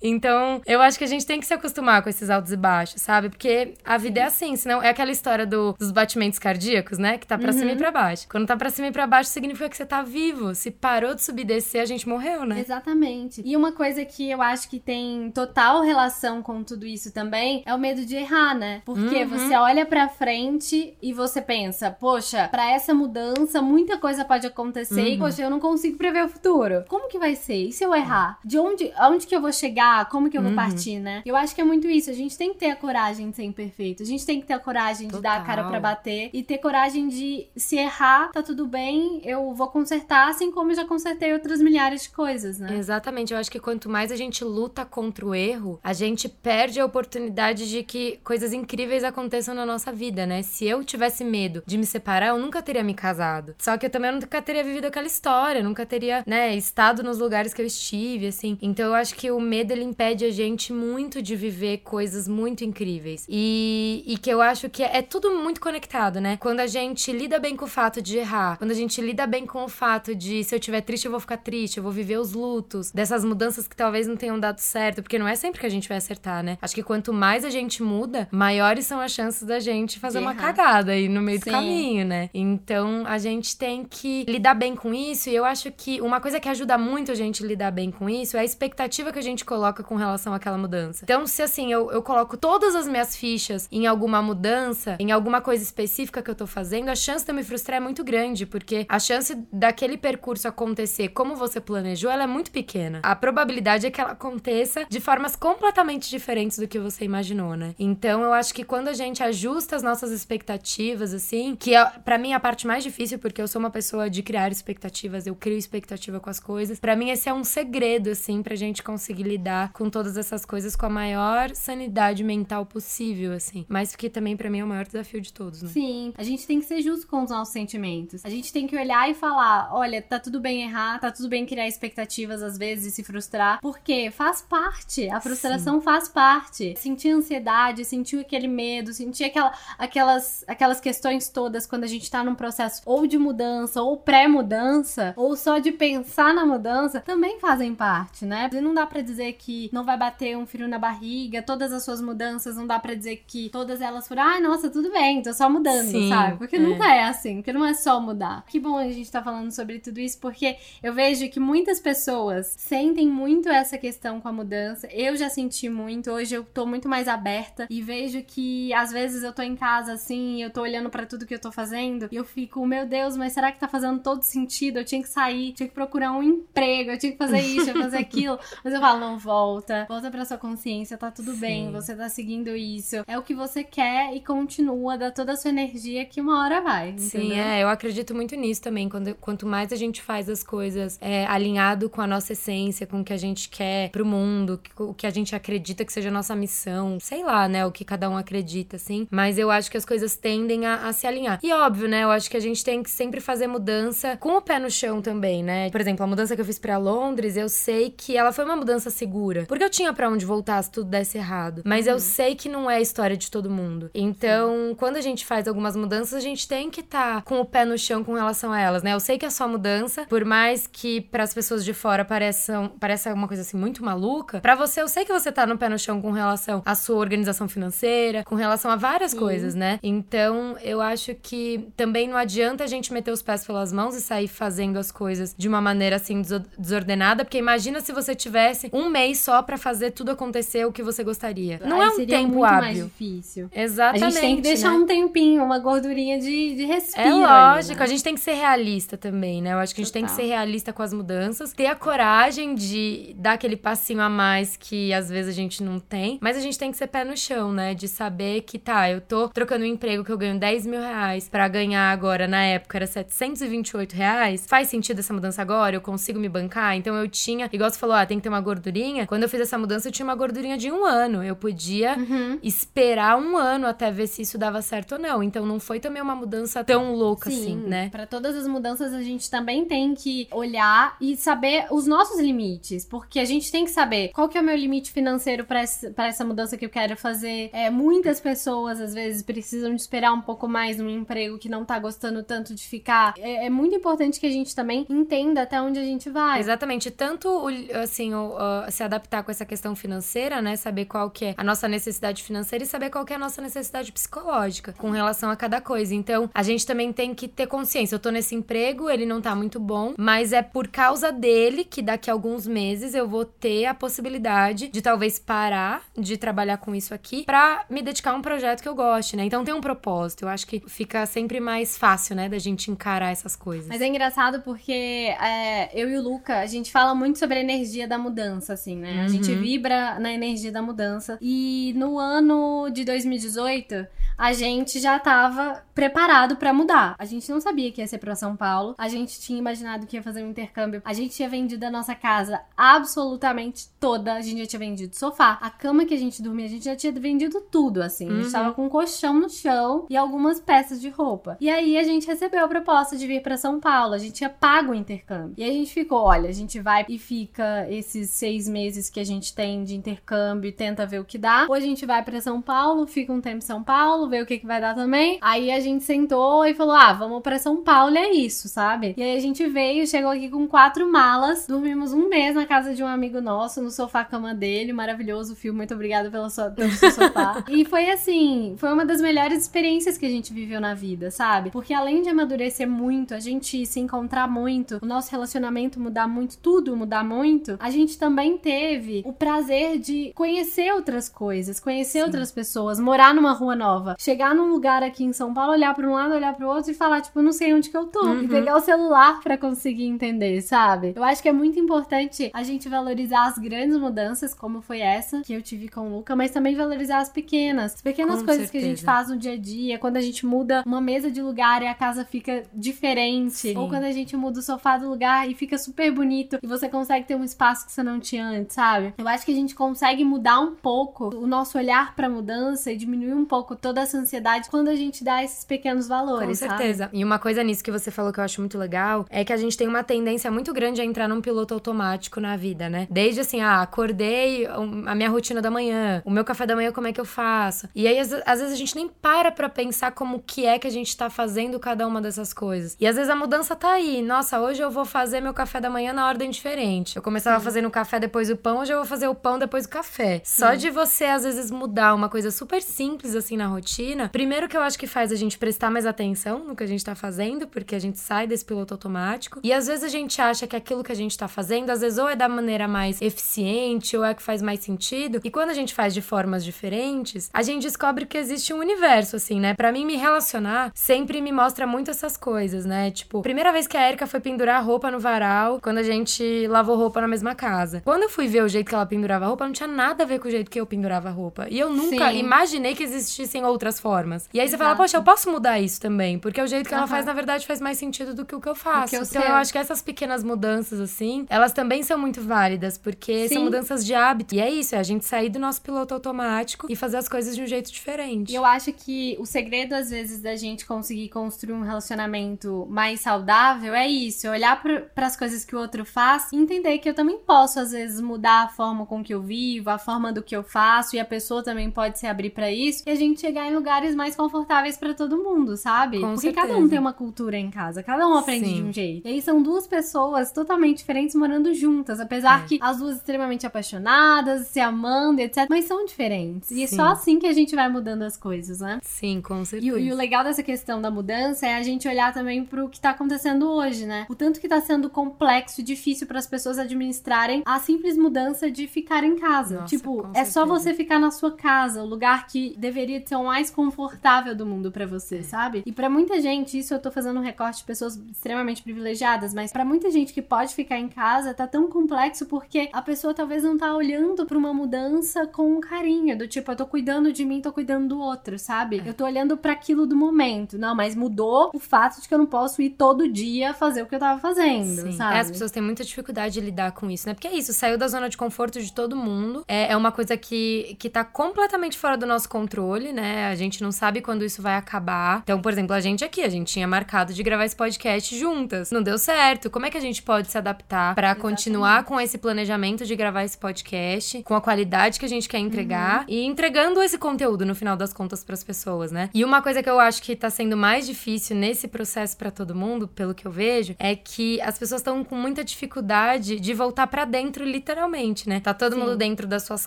Então, 0.00 0.62
eu 0.64 0.80
acho 0.80 0.96
que 0.96 1.04
a 1.04 1.08
gente 1.08 1.26
tem 1.26 1.40
que 1.40 1.46
se 1.46 1.52
acostumar 1.52 2.02
com 2.02 2.08
esses 2.08 2.30
altos 2.30 2.52
e 2.52 2.56
baixos, 2.56 3.02
sabe? 3.02 3.28
Porque 3.28 3.74
a 3.84 3.96
vida 3.96 4.20
é 4.20 4.24
assim, 4.24 4.54
senão 4.56 4.82
é 4.82 4.90
aquela 4.90 5.10
história 5.10 5.46
do, 5.46 5.74
dos 5.78 5.90
batimentos 5.90 6.38
cardíacos, 6.38 6.98
né? 6.98 7.18
Que 7.18 7.26
tá 7.26 7.36
pra 7.36 7.52
uhum. 7.52 7.58
cima 7.58 7.72
e 7.72 7.76
pra 7.76 7.90
baixo. 7.90 8.26
Quando 8.28 8.46
tá 8.46 8.56
pra 8.56 8.70
cima 8.70 8.88
e 8.88 8.92
pra 8.92 9.06
baixo, 9.06 9.30
significa 9.30 9.68
que 9.68 9.76
você 9.76 9.86
tá 9.86 10.02
vivo. 10.02 10.54
Se 10.54 10.70
parou 10.70 11.14
de 11.14 11.22
subir 11.22 11.42
e 11.42 11.44
descer, 11.44 11.80
a 11.80 11.84
gente 11.84 12.08
morreu, 12.08 12.44
né? 12.44 12.60
Exatamente. 12.60 13.42
E 13.44 13.56
uma 13.56 13.72
coisa 13.72 14.04
que 14.04 14.30
eu 14.30 14.40
acho 14.40 14.68
que 14.68 14.78
tem 14.78 15.30
total 15.32 15.82
relação 15.82 16.42
com 16.42 16.62
tudo 16.62 16.86
isso 16.86 17.12
também 17.12 17.62
é 17.66 17.74
o 17.74 17.78
medo 17.78 18.04
de 18.04 18.16
errar, 18.16 18.54
né? 18.54 18.82
Porque 18.84 19.22
uhum. 19.22 19.28
você 19.28 19.54
olha 19.56 19.84
pra 19.84 20.08
frente 20.08 20.96
e 21.02 21.12
você 21.12 21.40
pensa, 21.40 21.90
poxa, 21.90 22.48
pra 22.48 22.70
essa 22.70 22.94
mudança, 22.94 23.60
muita 23.60 23.98
coisa 23.98 24.24
pode 24.24 24.46
acontecer 24.46 25.00
uhum. 25.00 25.06
e, 25.06 25.18
poxa, 25.18 25.42
eu 25.42 25.50
não 25.50 25.60
consigo 25.60 25.96
prever 25.96 26.24
o 26.24 26.28
futuro. 26.28 26.84
Como 26.88 27.08
que 27.08 27.18
vai 27.18 27.34
ser? 27.34 27.68
E 27.68 27.72
se 27.72 27.84
eu 27.84 27.94
errar? 27.94 28.38
De 28.44 28.58
onde, 28.58 28.92
aonde 29.18 29.26
que 29.26 29.34
eu 29.34 29.40
vou 29.40 29.52
chegar? 29.52 30.08
Como 30.08 30.30
que 30.30 30.38
eu 30.38 30.42
vou 30.42 30.50
uhum. 30.50 30.56
partir, 30.56 30.98
né? 30.98 31.22
Eu 31.26 31.34
acho 31.34 31.54
que 31.54 31.60
é 31.60 31.64
muito 31.64 31.88
isso. 31.88 32.08
A 32.10 32.14
gente 32.14 32.38
tem 32.38 32.52
que 32.52 32.58
ter 32.58 32.70
a 32.70 32.76
coragem 32.76 33.30
de 33.30 33.36
ser 33.36 33.42
imperfeito. 33.42 34.02
A 34.02 34.06
gente 34.06 34.24
tem 34.24 34.40
que 34.40 34.46
ter 34.46 34.54
a 34.54 34.58
coragem 34.58 35.08
Total. 35.08 35.18
de 35.18 35.22
dar 35.22 35.36
a 35.42 35.44
cara 35.44 35.64
para 35.64 35.80
bater 35.80 36.30
e 36.32 36.42
ter 36.42 36.58
coragem 36.58 37.08
de 37.08 37.46
se 37.56 37.76
errar, 37.76 38.30
tá 38.32 38.42
tudo 38.42 38.66
bem, 38.66 39.20
eu 39.24 39.52
vou 39.54 39.68
consertar, 39.68 40.28
assim 40.28 40.50
como 40.50 40.70
eu 40.70 40.76
já 40.76 40.84
consertei 40.84 41.32
outras 41.32 41.60
milhares 41.60 42.04
de 42.04 42.10
coisas, 42.10 42.58
né? 42.58 42.76
Exatamente. 42.76 43.32
Eu 43.32 43.38
acho 43.38 43.50
que 43.50 43.58
quanto 43.58 43.88
mais 43.88 44.12
a 44.12 44.16
gente 44.16 44.44
luta 44.44 44.84
contra 44.84 45.26
o 45.26 45.34
erro, 45.34 45.80
a 45.82 45.92
gente 45.92 46.28
perde 46.28 46.80
a 46.80 46.84
oportunidade 46.84 47.68
de 47.68 47.82
que 47.82 48.18
coisas 48.22 48.52
incríveis 48.52 49.02
aconteçam 49.02 49.54
na 49.54 49.66
nossa 49.66 49.90
vida, 49.90 50.26
né? 50.26 50.42
Se 50.42 50.66
eu 50.66 50.84
tivesse 50.84 51.24
medo 51.24 51.62
de 51.66 51.76
me 51.76 51.86
separar, 51.86 52.28
eu 52.28 52.38
nunca 52.38 52.62
teria 52.62 52.84
me 52.84 52.94
casado. 52.94 53.54
Só 53.58 53.76
que 53.76 53.86
eu 53.86 53.90
também 53.90 54.12
nunca 54.12 54.40
teria 54.40 54.62
vivido 54.62 54.86
aquela 54.86 55.06
história, 55.06 55.62
nunca 55.62 55.84
teria, 55.84 56.22
né, 56.26 56.54
estado 56.54 57.02
nos 57.02 57.18
lugares 57.18 57.52
que 57.52 57.60
eu 57.60 57.66
estive, 57.66 58.28
assim. 58.28 58.58
Então 58.60 58.86
eu 58.86 58.94
acho 58.98 59.14
que 59.14 59.30
o 59.30 59.40
medo 59.40 59.72
ele 59.72 59.84
impede 59.84 60.24
a 60.24 60.30
gente 60.30 60.72
muito 60.72 61.22
de 61.22 61.34
viver 61.34 61.78
coisas 61.78 62.28
muito 62.28 62.64
incríveis. 62.64 63.24
E, 63.28 64.04
e 64.06 64.18
que 64.18 64.30
eu 64.30 64.40
acho 64.40 64.68
que 64.68 64.82
é, 64.82 64.98
é 64.98 65.02
tudo 65.02 65.30
muito 65.30 65.60
conectado, 65.60 66.20
né? 66.20 66.36
Quando 66.36 66.60
a 66.60 66.66
gente 66.66 67.12
lida 67.12 67.38
bem 67.38 67.56
com 67.56 67.64
o 67.64 67.68
fato 67.68 68.02
de 68.02 68.18
errar, 68.18 68.58
quando 68.58 68.70
a 68.70 68.74
gente 68.74 69.00
lida 69.00 69.26
bem 69.26 69.46
com 69.46 69.64
o 69.64 69.68
fato 69.68 70.14
de 70.14 70.44
se 70.44 70.54
eu 70.54 70.60
tiver 70.60 70.80
triste, 70.80 71.04
eu 71.04 71.10
vou 71.10 71.20
ficar 71.20 71.38
triste, 71.38 71.78
eu 71.78 71.82
vou 71.82 71.92
viver 71.92 72.18
os 72.18 72.32
lutos, 72.32 72.90
dessas 72.90 73.24
mudanças 73.24 73.66
que 73.68 73.76
talvez 73.76 74.06
não 74.06 74.16
tenham 74.16 74.38
dado 74.38 74.58
certo, 74.58 75.02
porque 75.02 75.18
não 75.18 75.28
é 75.28 75.34
sempre 75.34 75.60
que 75.60 75.66
a 75.66 75.70
gente 75.70 75.88
vai 75.88 75.98
acertar, 75.98 76.42
né? 76.42 76.58
Acho 76.60 76.74
que 76.74 76.82
quanto 76.82 77.12
mais 77.12 77.44
a 77.44 77.50
gente 77.50 77.82
muda, 77.82 78.28
maiores 78.30 78.86
são 78.86 79.00
as 79.00 79.12
chances 79.12 79.42
da 79.42 79.60
gente 79.60 79.98
fazer 79.98 80.18
uma 80.18 80.34
cagada 80.34 80.92
aí 80.92 81.08
no 81.08 81.22
meio 81.22 81.38
Sim. 81.38 81.44
do 81.44 81.50
caminho, 81.50 82.04
né? 82.06 82.30
Então 82.34 83.04
a 83.06 83.18
gente 83.18 83.56
tem 83.56 83.84
que 83.84 84.24
lidar 84.28 84.54
bem 84.54 84.74
com 84.74 84.92
isso, 84.92 85.30
e 85.30 85.34
eu 85.34 85.44
acho 85.44 85.70
que 85.70 86.00
uma 86.00 86.20
coisa 86.20 86.40
que 86.40 86.48
ajuda 86.48 86.76
muito 86.76 87.12
a 87.12 87.14
gente 87.14 87.44
lidar 87.44 87.70
bem 87.70 87.90
com 87.90 88.08
isso 88.08 88.36
é 88.36 88.40
a 88.40 88.44
expectativa 88.44 88.87
que 88.88 89.18
a 89.18 89.22
gente 89.22 89.44
coloca 89.44 89.82
com 89.82 89.96
relação 89.96 90.32
àquela 90.32 90.58
mudança. 90.58 91.04
Então, 91.04 91.26
se 91.26 91.42
assim, 91.42 91.72
eu, 91.72 91.90
eu 91.90 92.02
coloco 92.02 92.36
todas 92.36 92.74
as 92.74 92.86
minhas 92.86 93.16
fichas 93.16 93.68
em 93.70 93.86
alguma 93.86 94.22
mudança, 94.22 94.96
em 94.98 95.12
alguma 95.12 95.40
coisa 95.40 95.62
específica 95.62 96.22
que 96.22 96.30
eu 96.30 96.34
tô 96.34 96.46
fazendo, 96.46 96.88
a 96.88 96.94
chance 96.96 97.24
de 97.24 97.30
eu 97.30 97.34
me 97.34 97.42
frustrar 97.42 97.78
é 97.78 97.80
muito 97.80 98.02
grande, 98.02 98.46
porque 98.46 98.86
a 98.88 98.98
chance 98.98 99.34
daquele 99.52 99.96
percurso 99.96 100.48
acontecer 100.48 101.08
como 101.08 101.36
você 101.36 101.60
planejou, 101.60 102.10
ela 102.10 102.24
é 102.24 102.26
muito 102.26 102.50
pequena. 102.50 103.00
A 103.02 103.14
probabilidade 103.14 103.86
é 103.86 103.90
que 103.90 104.00
ela 104.00 104.12
aconteça 104.12 104.84
de 104.88 105.00
formas 105.00 105.36
completamente 105.36 106.08
diferentes 106.10 106.58
do 106.58 106.68
que 106.68 106.78
você 106.78 107.04
imaginou, 107.04 107.54
né? 107.54 107.74
Então, 107.78 108.22
eu 108.22 108.32
acho 108.32 108.52
que 108.54 108.64
quando 108.64 108.88
a 108.88 108.92
gente 108.92 109.22
ajusta 109.22 109.76
as 109.76 109.82
nossas 109.82 110.10
expectativas, 110.10 111.12
assim, 111.12 111.56
que 111.56 111.74
é, 111.74 111.84
para 111.84 112.18
mim 112.18 112.32
é 112.32 112.34
a 112.34 112.40
parte 112.40 112.66
mais 112.66 112.82
difícil, 112.82 113.18
porque 113.18 113.40
eu 113.40 113.48
sou 113.48 113.60
uma 113.60 113.70
pessoa 113.70 114.08
de 114.08 114.22
criar 114.22 114.50
expectativas, 114.50 115.26
eu 115.26 115.34
crio 115.34 115.56
expectativa 115.56 116.20
com 116.20 116.30
as 116.30 116.40
coisas. 116.40 116.78
Para 116.78 116.96
mim, 116.96 117.10
esse 117.10 117.28
é 117.28 117.34
um 117.34 117.44
segredo, 117.44 118.10
assim, 118.10 118.42
pra 118.42 118.54
gente 118.54 118.77
conseguir 118.82 119.24
lidar 119.24 119.72
com 119.72 119.90
todas 119.90 120.16
essas 120.16 120.44
coisas 120.44 120.74
com 120.76 120.86
a 120.86 120.90
maior 120.90 121.54
sanidade 121.54 122.22
mental 122.24 122.64
possível, 122.66 123.32
assim. 123.32 123.64
Mas 123.68 123.94
que 123.94 124.08
também 124.08 124.36
para 124.36 124.50
mim 124.50 124.60
é 124.60 124.64
o 124.64 124.66
maior 124.66 124.86
desafio 124.86 125.20
de 125.20 125.32
todos, 125.32 125.62
né? 125.62 125.68
Sim, 125.68 126.12
a 126.16 126.22
gente 126.22 126.46
tem 126.46 126.60
que 126.60 126.66
ser 126.66 126.82
justo 126.82 127.06
com 127.06 127.22
os 127.22 127.30
nossos 127.30 127.52
sentimentos. 127.52 128.24
A 128.24 128.30
gente 128.30 128.52
tem 128.52 128.66
que 128.66 128.76
olhar 128.76 129.10
e 129.10 129.14
falar: 129.14 129.70
olha, 129.72 130.00
tá 130.00 130.18
tudo 130.18 130.40
bem 130.40 130.62
errar, 130.62 130.98
tá 131.00 131.10
tudo 131.10 131.28
bem 131.28 131.46
criar 131.46 131.66
expectativas 131.66 132.42
às 132.42 132.58
vezes 132.58 132.86
e 132.86 132.90
se 132.90 133.02
frustrar, 133.02 133.60
porque 133.60 134.10
faz 134.10 134.42
parte, 134.42 135.08
a 135.08 135.20
frustração 135.20 135.78
Sim. 135.78 135.84
faz 135.84 136.08
parte. 136.08 136.74
Sentir 136.76 137.10
ansiedade, 137.10 137.84
sentir 137.84 138.20
aquele 138.20 138.48
medo, 138.48 138.92
sentir 138.92 139.24
aquela, 139.24 139.52
aquelas, 139.78 140.44
aquelas 140.46 140.80
questões 140.80 141.28
todas 141.28 141.66
quando 141.66 141.84
a 141.84 141.86
gente 141.86 142.10
tá 142.10 142.22
num 142.24 142.34
processo 142.34 142.82
ou 142.84 143.06
de 143.06 143.18
mudança 143.18 143.82
ou 143.82 143.96
pré-mudança, 143.96 145.12
ou 145.16 145.36
só 145.36 145.58
de 145.58 145.72
pensar 145.72 146.34
na 146.34 146.44
mudança, 146.44 147.00
também 147.00 147.38
fazem 147.40 147.74
parte, 147.74 148.24
né? 148.24 148.48
Não 148.68 148.74
dá 148.74 148.86
para 148.86 149.00
dizer 149.00 149.32
que 149.34 149.68
não 149.72 149.84
vai 149.84 149.96
bater 149.96 150.36
um 150.36 150.46
frio 150.46 150.68
na 150.68 150.78
barriga, 150.78 151.42
todas 151.42 151.72
as 151.72 151.82
suas 151.84 152.00
mudanças, 152.00 152.56
não 152.56 152.66
dá 152.66 152.78
para 152.78 152.94
dizer 152.94 153.24
que 153.26 153.48
todas 153.50 153.80
elas 153.80 154.06
foram, 154.06 154.22
ai, 154.22 154.38
ah, 154.38 154.40
nossa, 154.40 154.70
tudo 154.70 154.90
bem, 154.92 155.22
tô 155.22 155.32
só 155.32 155.48
mudando, 155.48 155.90
Sim, 155.90 156.08
sabe? 156.08 156.38
Porque 156.38 156.56
é. 156.56 156.58
nunca 156.58 156.94
é 156.94 157.04
assim, 157.04 157.36
porque 157.36 157.52
não 157.52 157.64
é 157.64 157.74
só 157.74 158.00
mudar. 158.00 158.44
Que 158.46 158.60
bom 158.60 158.76
a 158.76 158.90
gente 158.90 159.10
tá 159.10 159.22
falando 159.22 159.50
sobre 159.50 159.78
tudo 159.78 159.98
isso, 159.98 160.18
porque 160.20 160.56
eu 160.82 160.92
vejo 160.92 161.28
que 161.28 161.40
muitas 161.40 161.80
pessoas 161.80 162.54
sentem 162.56 163.08
muito 163.08 163.48
essa 163.48 163.78
questão 163.78 164.20
com 164.20 164.28
a 164.28 164.32
mudança. 164.32 164.86
Eu 164.92 165.16
já 165.16 165.28
senti 165.28 165.68
muito, 165.68 166.10
hoje 166.10 166.34
eu 166.34 166.44
tô 166.44 166.66
muito 166.66 166.88
mais 166.88 167.08
aberta 167.08 167.66
e 167.70 167.80
vejo 167.80 168.22
que 168.22 168.72
às 168.74 168.92
vezes 168.92 169.22
eu 169.22 169.32
tô 169.32 169.42
em 169.42 169.56
casa 169.56 169.94
assim, 169.94 170.42
eu 170.42 170.50
tô 170.50 170.62
olhando 170.62 170.90
para 170.90 171.06
tudo 171.06 171.26
que 171.26 171.34
eu 171.34 171.38
tô 171.38 171.50
fazendo 171.50 172.08
e 172.12 172.16
eu 172.16 172.24
fico, 172.24 172.64
meu 172.66 172.86
Deus, 172.86 173.16
mas 173.16 173.32
será 173.32 173.50
que 173.50 173.58
tá 173.58 173.68
fazendo 173.68 174.00
todo 174.00 174.22
sentido? 174.22 174.78
Eu 174.78 174.84
tinha 174.84 175.02
que 175.02 175.08
sair, 175.08 175.52
tinha 175.52 175.68
que 175.68 175.74
procurar 175.74 176.12
um 176.12 176.22
emprego, 176.22 176.90
eu 176.90 176.98
tinha 176.98 177.12
que 177.12 177.18
fazer 177.18 177.40
isso, 177.40 177.72
fazer 177.72 177.98
aquilo. 177.98 178.38
Mas 178.64 178.72
eu 178.72 178.80
falo, 178.80 179.00
não, 179.00 179.18
volta, 179.18 179.86
volta 179.88 180.10
pra 180.10 180.24
sua 180.24 180.38
consciência, 180.38 180.96
tá 180.96 181.10
tudo 181.10 181.32
Sim. 181.34 181.40
bem, 181.40 181.72
você 181.72 181.94
tá 181.94 182.08
seguindo 182.08 182.54
isso. 182.56 182.96
É 183.06 183.18
o 183.18 183.22
que 183.22 183.34
você 183.34 183.62
quer 183.64 184.14
e 184.14 184.20
continua, 184.20 184.96
dá 184.96 185.10
toda 185.10 185.32
a 185.32 185.36
sua 185.36 185.50
energia 185.50 186.04
que 186.04 186.20
uma 186.20 186.42
hora 186.42 186.60
vai. 186.60 186.96
Sim, 186.98 187.32
é, 187.34 187.62
eu 187.62 187.68
acredito 187.68 188.14
muito 188.14 188.34
nisso 188.36 188.62
também. 188.62 188.88
Quando, 188.88 189.14
quanto 189.16 189.46
mais 189.46 189.72
a 189.72 189.76
gente 189.76 190.02
faz 190.02 190.28
as 190.28 190.42
coisas 190.42 190.98
é, 191.00 191.26
alinhado 191.26 191.88
com 191.88 192.00
a 192.00 192.06
nossa 192.06 192.32
essência, 192.32 192.86
com 192.86 193.00
o 193.00 193.04
que 193.04 193.12
a 193.12 193.16
gente 193.16 193.48
quer 193.48 193.90
pro 193.90 194.04
mundo, 194.04 194.60
o 194.78 194.94
que 194.94 195.06
a 195.06 195.10
gente 195.10 195.34
acredita 195.34 195.84
que 195.84 195.92
seja 195.92 196.08
a 196.08 196.12
nossa 196.12 196.34
missão, 196.34 196.98
sei 197.00 197.22
lá, 197.22 197.48
né, 197.48 197.64
o 197.66 197.72
que 197.72 197.84
cada 197.84 198.08
um 198.10 198.16
acredita, 198.16 198.76
assim. 198.76 199.06
Mas 199.10 199.38
eu 199.38 199.50
acho 199.50 199.70
que 199.70 199.76
as 199.76 199.84
coisas 199.84 200.16
tendem 200.16 200.66
a, 200.66 200.88
a 200.88 200.92
se 200.92 201.06
alinhar. 201.06 201.38
E 201.42 201.52
óbvio, 201.52 201.88
né, 201.88 202.04
eu 202.04 202.10
acho 202.10 202.30
que 202.30 202.36
a 202.36 202.40
gente 202.40 202.64
tem 202.64 202.82
que 202.82 202.90
sempre 202.90 203.20
fazer 203.20 203.46
mudança 203.46 204.16
com 204.16 204.36
o 204.36 204.42
pé 204.42 204.58
no 204.58 204.70
chão 204.70 205.00
também, 205.00 205.42
né? 205.42 205.70
Por 205.70 205.80
exemplo, 205.80 206.04
a 206.04 206.06
mudança 206.06 206.34
que 206.34 206.40
eu 206.40 206.44
fiz 206.44 206.58
para 206.58 206.76
Londres, 206.78 207.36
eu 207.36 207.48
sei 207.48 207.90
que 207.90 208.16
ela 208.16 208.32
foi 208.32 208.44
uma 208.48 208.56
mudança 208.56 208.90
segura. 208.90 209.44
Porque 209.46 209.64
eu 209.64 209.70
tinha 209.70 209.92
para 209.92 210.08
onde 210.08 210.24
voltar 210.24 210.62
se 210.62 210.70
tudo 210.70 210.90
desse 210.90 211.18
errado. 211.18 211.62
Mas 211.64 211.86
uhum. 211.86 211.92
eu 211.92 212.00
sei 212.00 212.34
que 212.34 212.48
não 212.48 212.70
é 212.70 212.76
a 212.76 212.80
história 212.80 213.16
de 213.16 213.30
todo 213.30 213.50
mundo. 213.50 213.90
Então, 213.94 214.68
Sim. 214.70 214.74
quando 214.74 214.96
a 214.96 215.00
gente 215.00 215.24
faz 215.24 215.46
algumas 215.46 215.76
mudanças, 215.76 216.14
a 216.14 216.20
gente 216.20 216.46
tem 216.46 216.70
que 216.70 216.80
estar 216.80 217.16
tá 217.16 217.22
com 217.22 217.40
o 217.40 217.44
pé 217.44 217.64
no 217.64 217.78
chão 217.78 218.02
com 218.02 218.14
relação 218.14 218.52
a 218.52 218.60
elas, 218.60 218.82
né? 218.82 218.94
Eu 218.94 219.00
sei 219.00 219.18
que 219.18 219.26
é 219.26 219.30
só 219.30 219.46
mudança, 219.46 220.06
por 220.06 220.24
mais 220.24 220.66
que 220.66 221.00
para 221.00 221.22
as 221.22 221.34
pessoas 221.34 221.64
de 221.64 221.72
fora 221.72 222.04
pareçam, 222.04 222.68
pareça 222.80 223.12
uma 223.12 223.28
coisa 223.28 223.42
assim 223.42 223.56
muito 223.56 223.84
maluca, 223.84 224.40
para 224.40 224.54
você 224.54 224.80
eu 224.80 224.88
sei 224.88 225.04
que 225.04 225.12
você 225.12 225.30
tá 225.30 225.46
no 225.46 225.58
pé 225.58 225.68
no 225.68 225.78
chão 225.78 226.00
com 226.00 226.10
relação 226.10 226.62
à 226.64 226.74
sua 226.74 226.96
organização 226.96 227.48
financeira, 227.48 228.24
com 228.24 228.34
relação 228.34 228.70
a 228.70 228.76
várias 228.76 229.12
Sim. 229.12 229.18
coisas, 229.18 229.54
né? 229.54 229.78
Então, 229.82 230.56
eu 230.62 230.80
acho 230.80 231.14
que 231.14 231.68
também 231.76 232.08
não 232.08 232.16
adianta 232.16 232.64
a 232.64 232.66
gente 232.66 232.92
meter 232.92 233.10
os 233.10 233.22
pés 233.22 233.46
pelas 233.46 233.72
mãos 233.72 233.94
e 233.94 234.00
sair 234.00 234.28
fazendo 234.28 234.78
as 234.78 234.90
coisas 234.90 235.34
de 235.36 235.48
uma 235.48 235.60
maneira 235.60 235.96
assim 235.96 236.22
desordenada, 236.58 237.24
porque 237.24 237.38
imagina 237.38 237.80
se 237.80 237.92
você 237.92 238.14
tivesse 238.38 238.70
um 238.72 238.88
mês 238.88 239.18
só 239.18 239.42
para 239.42 239.58
fazer 239.58 239.90
tudo 239.90 240.10
acontecer 240.10 240.64
o 240.64 240.72
que 240.72 240.82
você 240.82 241.02
gostaria. 241.02 241.60
Não 241.64 241.82
é 241.82 241.88
um 241.88 242.06
tempo 242.06 242.28
muito 242.28 242.44
hábil. 242.44 242.60
mais 242.60 242.84
difícil. 242.84 243.50
Exatamente. 243.52 244.04
A 244.04 244.10
gente 244.10 244.20
tem 244.20 244.36
que 244.36 244.42
deixar 244.42 244.70
né? 244.70 244.76
um 244.76 244.86
tempinho, 244.86 245.44
uma 245.44 245.58
gordurinha 245.58 246.18
de, 246.18 246.54
de 246.54 246.64
respiro. 246.64 247.08
É 247.08 247.12
lógico, 247.12 247.72
ali, 247.72 247.78
né? 247.78 247.84
a 247.84 247.86
gente 247.86 248.04
tem 248.04 248.14
que 248.14 248.20
ser 248.20 248.34
realista 248.34 248.96
também, 248.96 249.42
né? 249.42 249.52
Eu 249.52 249.58
acho 249.58 249.74
que 249.74 249.80
a 249.80 249.84
gente 249.84 249.92
Total. 249.92 250.08
tem 250.08 250.16
que 250.16 250.22
ser 250.22 250.28
realista 250.28 250.72
com 250.72 250.82
as 250.82 250.92
mudanças, 250.92 251.52
ter 251.52 251.66
a 251.66 251.74
coragem 251.74 252.54
de 252.54 253.14
dar 253.16 253.32
aquele 253.32 253.56
passinho 253.56 254.00
a 254.00 254.08
mais 254.08 254.56
que 254.56 254.92
às 254.92 255.08
vezes 255.08 255.30
a 255.30 255.34
gente 255.34 255.62
não 255.62 255.80
tem, 255.80 256.18
mas 256.20 256.36
a 256.36 256.40
gente 256.40 256.58
tem 256.58 256.70
que 256.70 256.76
ser 256.76 256.86
pé 256.86 257.04
no 257.04 257.16
chão, 257.16 257.52
né? 257.52 257.74
De 257.74 257.88
saber 257.88 258.42
que 258.42 258.58
tá, 258.58 258.90
eu 258.90 259.00
tô 259.00 259.28
trocando 259.28 259.64
um 259.64 259.68
emprego 259.68 260.04
que 260.04 260.12
eu 260.12 260.18
ganho 260.18 260.38
10 260.38 260.66
mil 260.66 260.80
reais 260.80 261.28
pra 261.28 261.48
ganhar 261.48 261.90
agora, 261.90 262.28
na 262.28 262.42
época 262.42 262.78
era 262.78 262.86
728 262.86 263.92
reais. 263.92 264.46
Faz 264.46 264.68
sentido 264.68 265.00
essa 265.00 265.12
mudança 265.12 265.42
agora? 265.42 265.74
Eu 265.74 265.80
consigo 265.80 266.18
me 266.18 266.28
bancar? 266.28 266.76
Então 266.76 266.94
eu 266.94 267.08
tinha, 267.08 267.48
igual 267.52 267.70
você 267.70 267.78
falou, 267.78 267.96
ah, 267.96 268.06
tem 268.06 268.18
que 268.18 268.22
ter 268.22 268.27
uma 268.28 268.40
gordurinha. 268.40 269.06
Quando 269.06 269.22
eu 269.22 269.28
fiz 269.28 269.40
essa 269.40 269.58
mudança, 269.58 269.88
eu 269.88 269.92
tinha 269.92 270.04
uma 270.04 270.14
gordurinha 270.14 270.56
de 270.56 270.70
um 270.70 270.84
ano. 270.84 271.22
Eu 271.22 271.36
podia 271.36 271.96
uhum. 271.96 272.38
esperar 272.42 273.18
um 273.18 273.36
ano 273.36 273.66
até 273.66 273.90
ver 273.90 274.06
se 274.06 274.22
isso 274.22 274.38
dava 274.38 274.62
certo 274.62 274.92
ou 274.92 274.98
não. 274.98 275.22
Então 275.22 275.44
não 275.46 275.60
foi 275.60 275.80
também 275.80 276.02
uma 276.02 276.14
mudança 276.14 276.62
tão 276.64 276.94
louca 276.94 277.30
Sim, 277.30 277.40
assim, 277.40 277.56
né? 277.56 277.88
Para 277.90 278.06
todas 278.06 278.36
as 278.36 278.46
mudanças, 278.46 278.92
a 278.92 279.02
gente 279.02 279.30
também 279.30 279.64
tem 279.64 279.94
que 279.94 280.28
olhar 280.30 280.96
e 281.00 281.16
saber 281.16 281.66
os 281.70 281.86
nossos 281.86 282.20
limites. 282.20 282.84
Porque 282.84 283.18
a 283.18 283.24
gente 283.24 283.50
tem 283.50 283.64
que 283.64 283.70
saber 283.70 284.08
qual 284.08 284.28
que 284.28 284.38
é 284.38 284.40
o 284.40 284.44
meu 284.44 284.56
limite 284.56 284.92
financeiro 284.92 285.44
para 285.44 285.60
essa, 285.60 285.92
essa 285.96 286.24
mudança 286.24 286.56
que 286.56 286.64
eu 286.64 286.70
quero 286.70 286.96
fazer. 286.96 287.50
É, 287.52 287.70
muitas 287.70 288.20
pessoas, 288.20 288.80
às 288.80 288.94
vezes, 288.94 289.22
precisam 289.22 289.74
de 289.74 289.80
esperar 289.80 290.12
um 290.12 290.20
pouco 290.20 290.48
mais 290.48 290.78
num 290.78 290.88
emprego 290.88 291.38
que 291.38 291.48
não 291.48 291.64
tá 291.64 291.78
gostando 291.78 292.22
tanto 292.22 292.54
de 292.54 292.64
ficar. 292.64 293.14
É, 293.18 293.46
é 293.46 293.50
muito 293.50 293.74
importante 293.74 294.20
que 294.20 294.26
a 294.26 294.30
gente 294.30 294.54
também 294.54 294.86
entenda 294.88 295.42
até 295.42 295.60
onde 295.60 295.78
a 295.78 295.84
gente 295.84 296.10
vai. 296.10 296.40
Exatamente. 296.40 296.90
Tanto, 296.90 297.46
assim, 297.74 298.14
o, 298.18 298.66
o, 298.66 298.70
se 298.70 298.82
adaptar 298.82 299.22
com 299.22 299.30
essa 299.30 299.44
questão 299.44 299.74
financeira, 299.74 300.42
né? 300.42 300.56
Saber 300.56 300.84
qual 300.84 301.10
que 301.10 301.26
é 301.26 301.34
a 301.36 301.44
nossa 301.44 301.68
necessidade 301.68 302.22
financeira 302.22 302.64
e 302.64 302.66
saber 302.66 302.90
qual 302.90 303.04
que 303.04 303.12
é 303.12 303.16
a 303.16 303.18
nossa 303.18 303.40
necessidade 303.40 303.92
psicológica 303.92 304.74
com 304.76 304.90
relação 304.90 305.30
a 305.30 305.36
cada 305.36 305.60
coisa. 305.60 305.94
Então, 305.94 306.30
a 306.34 306.42
gente 306.42 306.66
também 306.66 306.92
tem 306.92 307.14
que 307.14 307.28
ter 307.28 307.46
consciência. 307.46 307.94
Eu 307.94 308.00
tô 308.00 308.10
nesse 308.10 308.34
emprego, 308.34 308.90
ele 308.90 309.06
não 309.06 309.20
tá 309.20 309.34
muito 309.34 309.60
bom, 309.60 309.94
mas 309.96 310.32
é 310.32 310.42
por 310.42 310.68
causa 310.68 311.12
dele 311.12 311.64
que 311.64 311.82
daqui 311.82 312.10
a 312.10 312.12
alguns 312.12 312.46
meses 312.46 312.94
eu 312.94 313.08
vou 313.08 313.24
ter 313.24 313.66
a 313.66 313.74
possibilidade 313.74 314.68
de 314.68 314.82
talvez 314.82 315.18
parar 315.18 315.82
de 315.96 316.16
trabalhar 316.16 316.58
com 316.58 316.74
isso 316.74 316.94
aqui 316.94 317.24
para 317.24 317.64
me 317.68 317.82
dedicar 317.82 318.12
a 318.12 318.14
um 318.14 318.22
projeto 318.22 318.62
que 318.62 318.68
eu 318.68 318.74
goste, 318.74 319.16
né? 319.16 319.24
Então 319.24 319.44
tem 319.44 319.54
um 319.54 319.60
propósito. 319.60 320.24
Eu 320.24 320.28
acho 320.28 320.46
que 320.46 320.62
fica 320.66 321.04
sempre 321.06 321.40
mais 321.40 321.76
fácil, 321.76 322.16
né, 322.16 322.28
da 322.28 322.38
gente 322.38 322.70
encarar 322.70 323.10
essas 323.10 323.36
coisas. 323.36 323.68
Mas 323.68 323.80
é 323.80 323.86
engraçado 323.86 324.40
porque 324.42 324.72
é, 324.72 325.70
eu 325.78 325.90
e 325.90 325.96
o 325.96 326.02
Luca, 326.02 326.38
a 326.38 326.46
gente 326.46 326.70
fala 326.70 326.94
muito 326.94 327.18
sobre 327.18 327.38
a 327.38 327.40
energia 327.40 327.86
da 327.86 327.97
mudança, 327.98 328.52
assim, 328.52 328.76
né? 328.76 328.98
Uhum. 328.98 329.04
A 329.04 329.08
gente 329.08 329.30
uhum. 329.30 329.40
vibra 329.40 329.98
na 329.98 330.12
energia 330.12 330.52
da 330.52 330.62
mudança. 330.62 331.18
E 331.20 331.72
no 331.76 331.98
ano 331.98 332.70
de 332.70 332.84
2018, 332.84 333.86
a 334.18 334.32
gente 334.32 334.80
já 334.80 334.98
tava 334.98 335.62
preparado 335.72 336.36
para 336.36 336.52
mudar. 336.52 336.96
A 336.98 337.04
gente 337.04 337.30
não 337.30 337.40
sabia 337.40 337.70
que 337.70 337.80
ia 337.80 337.86
ser 337.86 337.98
para 337.98 338.16
São 338.16 338.36
Paulo. 338.36 338.74
A 338.76 338.88
gente 338.88 339.20
tinha 339.20 339.38
imaginado 339.38 339.86
que 339.86 339.96
ia 339.96 340.02
fazer 340.02 340.24
um 340.24 340.30
intercâmbio. 340.30 340.82
A 340.84 340.92
gente 340.92 341.14
tinha 341.14 341.28
vendido 341.28 341.64
a 341.64 341.70
nossa 341.70 341.94
casa 341.94 342.40
absolutamente 342.56 343.68
toda. 343.78 344.14
A 344.14 344.20
gente 344.20 344.40
já 344.40 344.46
tinha 344.46 344.58
vendido 344.58 344.96
sofá, 344.96 345.38
a 345.40 345.48
cama 345.48 345.84
que 345.84 345.94
a 345.94 345.98
gente 345.98 346.20
dormia, 346.20 346.46
a 346.46 346.48
gente 346.48 346.64
já 346.64 346.74
tinha 346.74 346.92
vendido 346.92 347.40
tudo, 347.40 347.80
assim. 347.80 348.08
A 348.08 348.14
gente 348.14 348.26
uhum. 348.26 348.32
tava 348.32 348.52
com 348.52 348.66
um 348.66 348.68
colchão 348.68 349.14
no 349.14 349.30
chão 349.30 349.86
e 349.88 349.96
algumas 349.96 350.40
peças 350.40 350.80
de 350.80 350.88
roupa. 350.88 351.36
E 351.40 351.48
aí 351.48 351.78
a 351.78 351.84
gente 351.84 352.06
recebeu 352.06 352.44
a 352.44 352.48
proposta 352.48 352.96
de 352.96 353.06
vir 353.06 353.22
para 353.22 353.36
São 353.36 353.60
Paulo. 353.60 353.94
A 353.94 353.98
gente 353.98 354.14
tinha 354.14 354.30
pago 354.30 354.72
o 354.72 354.74
intercâmbio. 354.74 355.34
E 355.36 355.44
a 355.44 355.52
gente 355.52 355.72
ficou, 355.72 356.02
olha, 356.02 356.28
a 356.28 356.32
gente 356.32 356.58
vai 356.60 356.84
e 356.88 356.98
fica 356.98 357.68
esses 357.88 358.10
seis 358.10 358.46
meses 358.46 358.90
que 358.90 359.00
a 359.00 359.04
gente 359.04 359.34
tem 359.34 359.64
de 359.64 359.74
intercâmbio 359.74 360.48
e 360.48 360.52
tenta 360.52 360.86
ver 360.86 361.00
o 361.00 361.04
que 361.04 361.16
dá. 361.16 361.46
Ou 361.48 361.54
a 361.54 361.60
gente 361.60 361.86
vai 361.86 362.02
para 362.02 362.20
São 362.20 362.40
Paulo, 362.40 362.86
fica 362.86 363.12
um 363.12 363.20
tempo 363.20 363.38
em 363.38 363.40
São 363.40 363.62
Paulo, 363.62 364.08
vê 364.08 364.20
o 364.20 364.26
que, 364.26 364.38
que 364.38 364.46
vai 364.46 364.60
dar 364.60 364.74
também. 364.74 365.18
Aí 365.20 365.50
a 365.50 365.60
gente 365.60 365.84
sentou 365.84 366.44
e 366.44 366.54
falou: 366.54 366.74
ah, 366.74 366.92
vamos 366.92 367.22
para 367.22 367.38
São 367.38 367.62
Paulo, 367.62 367.94
e 367.94 367.98
é 367.98 368.12
isso, 368.14 368.48
sabe? 368.48 368.94
E 368.96 369.02
aí 369.02 369.16
a 369.16 369.20
gente 369.20 369.46
veio, 369.48 369.86
chegou 369.86 370.10
aqui 370.10 370.28
com 370.28 370.46
quatro 370.46 370.90
malas, 370.90 371.46
dormimos 371.46 371.92
um 371.92 372.08
mês 372.08 372.34
na 372.34 372.46
casa 372.46 372.74
de 372.74 372.82
um 372.82 372.86
amigo 372.86 373.20
nosso, 373.20 373.62
no 373.62 373.70
sofá 373.70 374.04
cama 374.04 374.34
dele, 374.34 374.72
maravilhoso 374.72 375.34
filme, 375.34 375.58
muito 375.58 375.74
obrigada 375.74 376.10
pela 376.10 376.28
sua, 376.28 376.50
pelo 376.50 376.70
seu 376.72 376.90
sofá. 376.90 377.44
e 377.48 377.64
foi 377.64 377.90
assim, 377.90 378.54
foi 378.58 378.72
uma 378.72 378.84
das 378.84 379.00
melhores 379.00 379.42
experiências 379.42 379.96
que 379.96 380.06
a 380.06 380.10
gente 380.10 380.32
viveu 380.32 380.60
na 380.60 380.74
vida, 380.74 381.10
sabe? 381.10 381.50
Porque 381.50 381.72
além 381.72 382.02
de 382.02 382.08
amadurecer 382.08 382.68
muito, 382.68 383.14
a 383.14 383.20
gente 383.20 383.64
se 383.64 383.80
encontrar 383.80 384.28
muito, 384.28 384.78
o 384.82 384.86
nosso 384.86 385.10
relacionamento 385.10 385.80
mudar 385.80 386.06
muito, 386.06 386.38
tudo 386.38 386.76
mudar 386.76 387.04
muito, 387.04 387.56
a 387.58 387.70
gente 387.70 387.77
também 387.86 388.38
teve 388.38 389.02
o 389.04 389.12
prazer 389.12 389.78
de 389.78 390.12
conhecer 390.14 390.72
outras 390.72 391.08
coisas, 391.08 391.60
conhecer 391.60 392.00
Sim. 392.00 392.04
outras 392.04 392.32
pessoas, 392.32 392.80
morar 392.80 393.14
numa 393.14 393.32
rua 393.32 393.54
nova, 393.54 393.96
chegar 393.98 394.34
num 394.34 394.50
lugar 394.50 394.82
aqui 394.82 395.04
em 395.04 395.12
São 395.12 395.32
Paulo, 395.32 395.52
olhar 395.52 395.74
para 395.74 395.88
um 395.88 395.92
lado, 395.92 396.14
olhar 396.14 396.34
para 396.34 396.46
o 396.46 396.50
outro 396.50 396.70
e 396.70 396.74
falar, 396.74 397.00
tipo, 397.00 397.22
não 397.22 397.32
sei 397.32 397.54
onde 397.54 397.70
que 397.70 397.76
eu 397.76 397.86
tô. 397.86 398.04
Uhum. 398.04 398.22
E 398.22 398.28
pegar 398.28 398.56
o 398.56 398.60
celular 398.60 399.20
para 399.20 399.36
conseguir 399.36 399.86
entender, 399.86 400.40
sabe? 400.42 400.92
Eu 400.96 401.04
acho 401.04 401.22
que 401.22 401.28
é 401.28 401.32
muito 401.32 401.58
importante 401.58 402.30
a 402.32 402.42
gente 402.42 402.68
valorizar 402.68 403.26
as 403.26 403.38
grandes 403.38 403.76
mudanças, 403.76 404.34
como 404.34 404.60
foi 404.60 404.80
essa 404.80 405.22
que 405.22 405.32
eu 405.32 405.42
tive 405.42 405.68
com 405.68 405.80
o 405.80 405.96
Luca, 405.96 406.16
mas 406.16 406.30
também 406.30 406.54
valorizar 406.54 406.98
as 406.98 407.08
pequenas. 407.08 407.74
As 407.74 407.82
pequenas 407.82 408.20
com 408.20 408.26
coisas 408.26 408.44
certeza. 408.44 408.50
que 408.52 408.58
a 408.58 408.76
gente 408.76 408.84
faz 408.84 409.08
no 409.08 409.16
dia 409.16 409.32
a 409.32 409.36
dia, 409.36 409.78
quando 409.78 409.96
a 409.96 410.00
gente 410.00 410.24
muda 410.26 410.62
uma 410.66 410.80
mesa 410.80 411.10
de 411.10 411.22
lugar 411.22 411.62
e 411.62 411.66
a 411.66 411.74
casa 411.74 412.04
fica 412.04 412.44
diferente. 412.52 413.32
Sim. 413.32 413.56
Ou 413.56 413.68
quando 413.68 413.84
a 413.84 413.92
gente 413.92 414.16
muda 414.16 414.40
o 414.40 414.42
sofá 414.42 414.76
do 414.76 414.88
lugar 414.88 415.28
e 415.30 415.34
fica 415.34 415.58
super 415.58 415.90
bonito 415.90 416.38
e 416.42 416.46
você 416.46 416.68
consegue 416.68 417.06
ter 417.06 417.14
um 417.14 417.24
espaço 417.24 417.67
que 417.68 417.72
você 417.72 417.82
não 417.82 418.00
tinha 418.00 418.26
antes, 418.26 418.54
sabe? 418.54 418.94
Eu 418.96 419.06
acho 419.06 419.24
que 419.24 419.32
a 419.32 419.34
gente 419.34 419.54
consegue 419.54 420.04
mudar 420.04 420.40
um 420.40 420.54
pouco 420.54 421.14
o 421.14 421.26
nosso 421.26 421.58
olhar 421.58 421.94
pra 421.94 422.08
mudança 422.08 422.72
e 422.72 422.76
diminuir 422.76 423.12
um 423.12 423.24
pouco 423.24 423.54
toda 423.54 423.82
essa 423.82 423.98
ansiedade 423.98 424.48
quando 424.48 424.68
a 424.68 424.74
gente 424.74 425.04
dá 425.04 425.22
esses 425.22 425.44
pequenos 425.44 425.86
valores. 425.86 426.40
Com 426.40 426.48
certeza. 426.48 426.84
Sabe? 426.84 426.98
E 426.98 427.04
uma 427.04 427.18
coisa 427.18 427.42
nisso 427.42 427.62
que 427.62 427.70
você 427.70 427.90
falou 427.90 428.12
que 428.12 428.20
eu 428.20 428.24
acho 428.24 428.40
muito 428.40 428.56
legal 428.56 429.06
é 429.10 429.24
que 429.24 429.32
a 429.32 429.36
gente 429.36 429.56
tem 429.56 429.68
uma 429.68 429.84
tendência 429.84 430.30
muito 430.30 430.52
grande 430.52 430.80
a 430.80 430.84
entrar 430.84 431.06
num 431.06 431.20
piloto 431.20 431.54
automático 431.54 432.20
na 432.20 432.36
vida, 432.36 432.68
né? 432.68 432.88
Desde 432.90 433.20
assim, 433.20 433.40
ah, 433.40 433.62
acordei, 433.62 434.46
a 434.46 434.94
minha 434.94 435.10
rotina 435.10 435.42
da 435.42 435.50
manhã, 435.50 436.02
o 436.04 436.10
meu 436.10 436.24
café 436.24 436.46
da 436.46 436.56
manhã, 436.56 436.72
como 436.72 436.86
é 436.86 436.92
que 436.92 437.00
eu 437.00 437.04
faço? 437.04 437.68
E 437.74 437.86
aí, 437.86 437.98
às, 437.98 438.12
às 438.12 438.40
vezes, 438.40 438.54
a 438.54 438.56
gente 438.56 438.74
nem 438.74 438.88
para 438.88 439.30
pra 439.30 439.48
pensar 439.48 439.92
como 439.92 440.20
que 440.20 440.46
é 440.46 440.58
que 440.58 440.66
a 440.66 440.70
gente 440.70 440.96
tá 440.96 441.10
fazendo 441.10 441.58
cada 441.58 441.86
uma 441.86 442.00
dessas 442.00 442.32
coisas. 442.32 442.76
E 442.80 442.86
às 442.86 442.96
vezes 442.96 443.10
a 443.10 443.16
mudança 443.16 443.54
tá 443.54 443.72
aí. 443.72 444.02
Nossa, 444.02 444.40
hoje 444.40 444.62
eu 444.62 444.70
vou 444.70 444.84
fazer 444.84 445.20
meu 445.20 445.34
café 445.34 445.60
da 445.60 445.68
manhã 445.68 445.92
na 445.92 446.06
ordem 446.06 446.30
diferente. 446.30 446.96
Eu 446.96 447.02
começava 447.02 447.36
a 447.36 447.40
fazer 447.40 447.57
fazendo 447.58 447.66
o 447.66 447.70
café 447.72 447.98
depois 447.98 448.30
o 448.30 448.36
pão, 448.36 448.60
hoje 448.60 448.72
eu 448.72 448.76
vou 448.76 448.86
fazer 448.86 449.08
o 449.08 449.14
pão 449.14 449.36
depois 449.36 449.64
o 449.64 449.68
café. 449.68 450.20
Só 450.24 450.54
de 450.54 450.70
você, 450.70 451.06
às 451.06 451.24
vezes, 451.24 451.50
mudar 451.50 451.92
uma 451.92 452.08
coisa 452.08 452.30
super 452.30 452.62
simples 452.62 453.16
assim 453.16 453.36
na 453.36 453.48
rotina, 453.48 454.08
primeiro 454.10 454.46
que 454.46 454.56
eu 454.56 454.60
acho 454.60 454.78
que 454.78 454.86
faz 454.86 455.10
a 455.10 455.16
gente 455.16 455.36
prestar 455.36 455.68
mais 455.68 455.84
atenção 455.84 456.44
no 456.44 456.54
que 456.54 456.62
a 456.62 456.66
gente 456.66 456.84
tá 456.84 456.94
fazendo, 456.94 457.48
porque 457.48 457.74
a 457.74 457.78
gente 457.80 457.98
sai 457.98 458.28
desse 458.28 458.44
piloto 458.44 458.74
automático. 458.74 459.40
E 459.42 459.52
às 459.52 459.66
vezes 459.66 459.82
a 459.82 459.88
gente 459.88 460.20
acha 460.20 460.46
que 460.46 460.54
aquilo 460.54 460.84
que 460.84 460.92
a 460.92 460.94
gente 460.94 461.18
tá 461.18 461.26
fazendo, 461.26 461.70
às 461.70 461.80
vezes, 461.80 461.98
ou 461.98 462.08
é 462.08 462.14
da 462.14 462.28
maneira 462.28 462.68
mais 462.68 463.02
eficiente, 463.02 463.96
ou 463.96 464.04
é 464.04 464.14
que 464.14 464.22
faz 464.22 464.40
mais 464.40 464.60
sentido. 464.60 465.20
E 465.24 465.30
quando 465.30 465.50
a 465.50 465.54
gente 465.54 465.74
faz 465.74 465.92
de 465.92 466.00
formas 466.00 466.44
diferentes, 466.44 467.28
a 467.34 467.42
gente 467.42 467.62
descobre 467.62 468.06
que 468.06 468.16
existe 468.16 468.54
um 468.54 468.58
universo, 468.58 469.16
assim, 469.16 469.40
né? 469.40 469.54
Para 469.54 469.72
mim, 469.72 469.84
me 469.84 469.96
relacionar 469.96 470.70
sempre 470.74 471.20
me 471.20 471.32
mostra 471.32 471.66
muito 471.66 471.90
essas 471.90 472.16
coisas, 472.16 472.64
né? 472.64 472.92
Tipo, 472.92 473.20
primeira 473.20 473.50
vez 473.50 473.66
que 473.66 473.76
a 473.76 473.88
Erika 473.88 474.06
foi 474.06 474.20
pendurar 474.20 474.64
roupa 474.64 474.92
no 474.92 475.00
varal, 475.00 475.58
quando 475.60 475.78
a 475.78 475.82
gente 475.82 476.46
lavou 476.46 476.76
roupa 476.76 477.00
na 477.00 477.08
mesma 477.08 477.34
casa. 477.34 477.47
Quando 477.84 478.04
eu 478.04 478.08
fui 478.08 478.26
ver 478.26 478.42
o 478.42 478.48
jeito 478.48 478.68
que 478.68 478.74
ela 478.74 478.86
pendurava 478.86 479.26
roupa, 479.26 479.44
não 479.44 479.52
tinha 479.52 479.66
nada 479.66 480.04
a 480.04 480.06
ver 480.06 480.18
com 480.18 480.28
o 480.28 480.30
jeito 480.30 480.50
que 480.50 480.60
eu 480.60 480.66
pendurava 480.66 481.10
roupa. 481.10 481.46
E 481.50 481.58
eu 481.58 481.70
nunca 481.70 482.10
Sim. 482.10 482.18
imaginei 482.18 482.74
que 482.74 482.82
existissem 482.82 483.44
outras 483.44 483.80
formas. 483.80 484.28
E 484.32 484.40
aí 484.40 484.48
você 484.48 484.54
Exato. 484.54 484.64
fala, 484.64 484.76
poxa, 484.76 484.96
eu 484.96 485.02
posso 485.02 485.30
mudar 485.30 485.58
isso 485.60 485.80
também, 485.80 486.18
porque 486.18 486.40
o 486.40 486.46
jeito 486.46 486.68
que 486.68 486.74
uhum. 486.74 486.80
ela 486.80 486.86
faz, 486.86 487.06
na 487.06 487.12
verdade, 487.12 487.46
faz 487.46 487.60
mais 487.60 487.78
sentido 487.78 488.14
do 488.14 488.24
que 488.24 488.34
o 488.34 488.40
que 488.40 488.48
eu 488.48 488.54
faço. 488.54 488.94
Eu 488.94 489.02
então 489.02 489.22
sei. 489.22 489.30
eu 489.30 489.34
acho 489.34 489.52
que 489.52 489.58
essas 489.58 489.82
pequenas 489.82 490.22
mudanças, 490.22 490.80
assim, 490.80 491.26
elas 491.28 491.52
também 491.52 491.82
são 491.82 491.98
muito 491.98 492.20
válidas, 492.20 492.76
porque 492.76 493.28
Sim. 493.28 493.34
são 493.34 493.44
mudanças 493.44 493.84
de 493.84 493.94
hábito. 493.94 494.34
E 494.34 494.40
é 494.40 494.50
isso, 494.50 494.74
é 494.74 494.78
a 494.78 494.82
gente 494.82 495.04
sair 495.04 495.28
do 495.28 495.38
nosso 495.38 495.62
piloto 495.62 495.94
automático 495.94 496.66
e 496.70 496.76
fazer 496.76 496.96
as 496.96 497.08
coisas 497.08 497.34
de 497.34 497.42
um 497.42 497.46
jeito 497.46 497.70
diferente. 497.72 498.32
E 498.32 498.34
eu 498.34 498.44
acho 498.44 498.72
que 498.72 499.16
o 499.18 499.26
segredo, 499.26 499.74
às 499.74 499.90
vezes, 499.90 500.20
da 500.20 500.36
gente 500.36 500.66
conseguir 500.66 501.08
construir 501.08 501.54
um 501.54 501.62
relacionamento 501.62 502.66
mais 502.68 503.00
saudável 503.00 503.74
é 503.74 503.86
isso: 503.86 504.26
é 504.26 504.30
olhar 504.30 504.62
para 504.62 505.06
as 505.06 505.16
coisas 505.16 505.44
que 505.44 505.54
o 505.54 505.58
outro 505.58 505.84
faz 505.84 506.32
e 506.32 506.36
entender 506.36 506.78
que 506.78 506.88
eu 506.88 506.94
também 506.94 507.18
posso, 507.18 507.37
às 507.38 507.72
vezes, 507.72 508.00
mudar 508.00 508.44
a 508.44 508.48
forma 508.48 508.86
com 508.86 509.02
que 509.02 509.14
eu 509.14 509.22
vivo, 509.22 509.70
a 509.70 509.78
forma 509.78 510.12
do 510.12 510.22
que 510.22 510.34
eu 510.34 510.42
faço, 510.42 510.96
e 510.96 511.00
a 511.00 511.04
pessoa 511.04 511.42
também 511.42 511.70
pode 511.70 511.98
se 511.98 512.06
abrir 512.06 512.30
para 512.30 512.50
isso, 512.50 512.82
e 512.86 512.90
a 512.90 512.94
gente 512.94 513.20
chegar 513.20 513.46
em 513.46 513.54
lugares 513.54 513.94
mais 513.94 514.16
confortáveis 514.16 514.76
para 514.76 514.94
todo 514.94 515.22
mundo, 515.22 515.56
sabe? 515.56 516.00
Com 516.00 516.08
Porque 516.08 516.20
certeza. 516.22 516.46
cada 516.46 516.58
um 516.58 516.68
tem 516.68 516.78
uma 516.78 516.92
cultura 516.92 517.36
em 517.36 517.50
casa, 517.50 517.82
cada 517.82 518.06
um 518.06 518.14
aprende 518.14 518.46
Sim. 518.46 518.54
de 518.54 518.62
um 518.62 518.72
jeito. 518.72 519.06
E 519.06 519.10
aí 519.10 519.22
são 519.22 519.42
duas 519.42 519.66
pessoas 519.66 520.32
totalmente 520.32 520.78
diferentes 520.78 521.14
morando 521.14 521.52
juntas, 521.54 522.00
apesar 522.00 522.44
é. 522.44 522.46
que 522.46 522.58
as 522.60 522.78
duas 522.78 522.96
extremamente 522.96 523.46
apaixonadas, 523.46 524.48
se 524.48 524.60
amando, 524.60 525.20
etc. 525.20 525.46
Mas 525.48 525.64
são 525.66 525.84
diferentes. 525.84 526.50
E 526.50 526.62
é 526.62 526.66
só 526.66 526.88
assim 526.88 527.18
que 527.18 527.26
a 527.26 527.32
gente 527.32 527.54
vai 527.54 527.68
mudando 527.68 528.02
as 528.02 528.16
coisas, 528.16 528.60
né? 528.60 528.78
Sim, 528.82 529.20
com 529.20 529.44
certeza. 529.44 529.78
E, 529.78 529.86
e 529.86 529.92
o 529.92 529.96
legal 529.96 530.24
dessa 530.24 530.42
questão 530.42 530.80
da 530.80 530.90
mudança 530.90 531.46
é 531.46 531.54
a 531.54 531.62
gente 531.62 531.88
olhar 531.88 532.12
também 532.12 532.44
pro 532.44 532.68
que 532.68 532.80
tá 532.80 532.90
acontecendo 532.90 533.48
hoje, 533.48 533.86
né? 533.86 534.06
O 534.08 534.14
tanto 534.14 534.40
que 534.40 534.48
tá 534.48 534.60
sendo 534.60 534.88
complexo 534.88 535.60
e 535.60 535.64
difícil 535.64 536.06
para 536.06 536.18
as 536.18 536.26
pessoas 536.26 536.58
administrarem 536.58 537.27
a 537.44 537.58
simples 537.58 537.96
mudança 537.96 538.50
de 538.50 538.66
ficar 538.66 539.04
em 539.04 539.16
casa. 539.16 539.60
Nossa, 539.60 539.66
tipo, 539.66 540.08
é 540.14 540.24
só 540.24 540.46
você 540.46 540.74
ficar 540.74 540.98
na 540.98 541.10
sua 541.10 541.32
casa, 541.32 541.82
o 541.82 541.86
lugar 541.86 542.26
que 542.26 542.54
deveria 542.58 543.04
ser 543.06 543.16
o 543.16 543.24
mais 543.24 543.50
confortável 543.50 544.34
do 544.34 544.46
mundo 544.46 544.70
para 544.70 544.86
você, 544.86 545.18
é. 545.18 545.22
sabe? 545.22 545.62
E 545.64 545.72
para 545.72 545.88
muita 545.88 546.20
gente, 546.20 546.58
isso 546.58 546.74
eu 546.74 546.78
tô 546.78 546.90
fazendo 546.90 547.18
um 547.18 547.22
recorte 547.22 547.58
de 547.58 547.64
pessoas 547.64 547.96
extremamente 548.10 548.62
privilegiadas, 548.62 549.34
mas 549.34 549.52
para 549.52 549.64
muita 549.64 549.90
gente 549.90 550.12
que 550.12 550.22
pode 550.22 550.54
ficar 550.54 550.78
em 550.78 550.88
casa, 550.88 551.34
tá 551.34 551.46
tão 551.46 551.68
complexo 551.68 552.26
porque 552.26 552.68
a 552.72 552.82
pessoa 552.82 553.14
talvez 553.14 553.42
não 553.42 553.56
tá 553.56 553.74
olhando 553.74 554.26
para 554.26 554.38
uma 554.38 554.52
mudança 554.52 555.26
com 555.26 555.56
um 555.56 555.60
carinho, 555.60 556.16
do 556.16 556.26
tipo, 556.26 556.50
eu 556.50 556.56
tô 556.56 556.66
cuidando 556.66 557.12
de 557.12 557.24
mim, 557.24 557.40
tô 557.40 557.52
cuidando 557.52 557.88
do 557.88 558.00
outro, 558.00 558.38
sabe? 558.38 558.82
É. 558.84 558.88
Eu 558.88 558.94
tô 558.94 559.04
olhando 559.04 559.36
para 559.36 559.52
aquilo 559.52 559.86
do 559.86 559.96
momento. 559.96 560.58
Não, 560.58 560.74
mas 560.74 560.94
mudou 560.94 561.50
o 561.54 561.58
fato 561.58 562.00
de 562.00 562.08
que 562.08 562.14
eu 562.14 562.18
não 562.18 562.26
posso 562.26 562.62
ir 562.62 562.70
todo 562.70 563.08
dia 563.08 563.54
fazer 563.54 563.82
o 563.82 563.86
que 563.86 563.94
eu 563.94 563.98
tava 563.98 564.20
fazendo, 564.20 564.82
Sim. 564.82 564.92
sabe? 564.92 565.16
É, 565.16 565.20
as 565.20 565.30
pessoas 565.30 565.50
têm 565.50 565.62
muita 565.62 565.84
dificuldade 565.84 566.34
de 566.34 566.40
lidar 566.40 566.72
com 566.72 566.90
isso, 566.90 567.07
né? 567.08 567.14
Porque 567.14 567.28
é 567.28 567.34
isso, 567.34 567.52
saiu 567.52 567.76
da 567.76 567.88
zona 567.88 568.08
de 568.08 568.16
conforto 568.16 568.60
de 568.60 568.72
todo 568.72 568.94
mundo. 568.96 569.44
É, 569.48 569.72
é 569.72 569.76
uma 569.76 569.90
coisa 569.90 570.16
que, 570.16 570.76
que 570.78 570.88
tá 570.88 571.04
completamente 571.04 571.76
fora 571.76 571.96
do 571.96 572.06
nosso 572.06 572.28
controle, 572.28 572.92
né? 572.92 573.26
A 573.28 573.34
gente 573.34 573.62
não 573.62 573.72
sabe 573.72 574.00
quando 574.00 574.24
isso 574.24 574.40
vai 574.40 574.54
acabar. 574.54 575.20
Então, 575.22 575.40
por 575.40 575.52
exemplo, 575.52 575.74
a 575.74 575.80
gente 575.80 576.04
aqui, 576.04 576.22
a 576.22 576.28
gente 576.28 576.52
tinha 576.52 576.66
marcado 576.66 577.12
de 577.12 577.22
gravar 577.22 577.44
esse 577.44 577.56
podcast 577.56 578.16
juntas. 578.18 578.70
Não 578.70 578.82
deu 578.82 578.98
certo. 578.98 579.50
Como 579.50 579.66
é 579.66 579.70
que 579.70 579.78
a 579.78 579.80
gente 579.80 580.02
pode 580.02 580.30
se 580.30 580.38
adaptar 580.38 580.94
para 580.94 581.14
continuar 581.14 581.84
com 581.84 582.00
esse 582.00 582.18
planejamento 582.18 582.84
de 582.84 582.94
gravar 582.94 583.24
esse 583.24 583.36
podcast, 583.36 584.22
com 584.22 584.34
a 584.34 584.40
qualidade 584.40 584.98
que 584.98 585.04
a 585.04 585.08
gente 585.08 585.28
quer 585.28 585.38
entregar 585.38 586.00
uhum. 586.00 586.04
e 586.08 586.24
entregando 586.24 586.82
esse 586.82 586.98
conteúdo 586.98 587.44
no 587.44 587.54
final 587.54 587.76
das 587.76 587.92
contas 587.92 588.22
para 588.22 588.34
as 588.34 588.44
pessoas, 588.44 588.92
né? 588.92 589.10
E 589.14 589.24
uma 589.24 589.42
coisa 589.42 589.62
que 589.62 589.70
eu 589.70 589.80
acho 589.80 590.02
que 590.02 590.14
tá 590.14 590.30
sendo 590.30 590.56
mais 590.56 590.86
difícil 590.86 591.36
nesse 591.36 591.66
processo 591.68 592.16
para 592.16 592.30
todo 592.30 592.54
mundo, 592.54 592.86
pelo 592.86 593.14
que 593.14 593.26
eu 593.26 593.30
vejo, 593.30 593.74
é 593.78 593.96
que 593.96 594.40
as 594.42 594.58
pessoas 594.58 594.80
estão 594.80 595.02
com 595.02 595.14
muita 595.14 595.42
dificuldade 595.42 596.38
de 596.38 596.54
voltar 596.54 596.86
para 596.86 596.97
dentro 597.04 597.44
literalmente, 597.44 598.28
né? 598.28 598.40
Tá 598.40 598.54
todo 598.54 598.74
Sim. 598.74 598.80
mundo 598.80 598.96
dentro 598.96 599.26
das 599.26 599.44
suas 599.44 599.66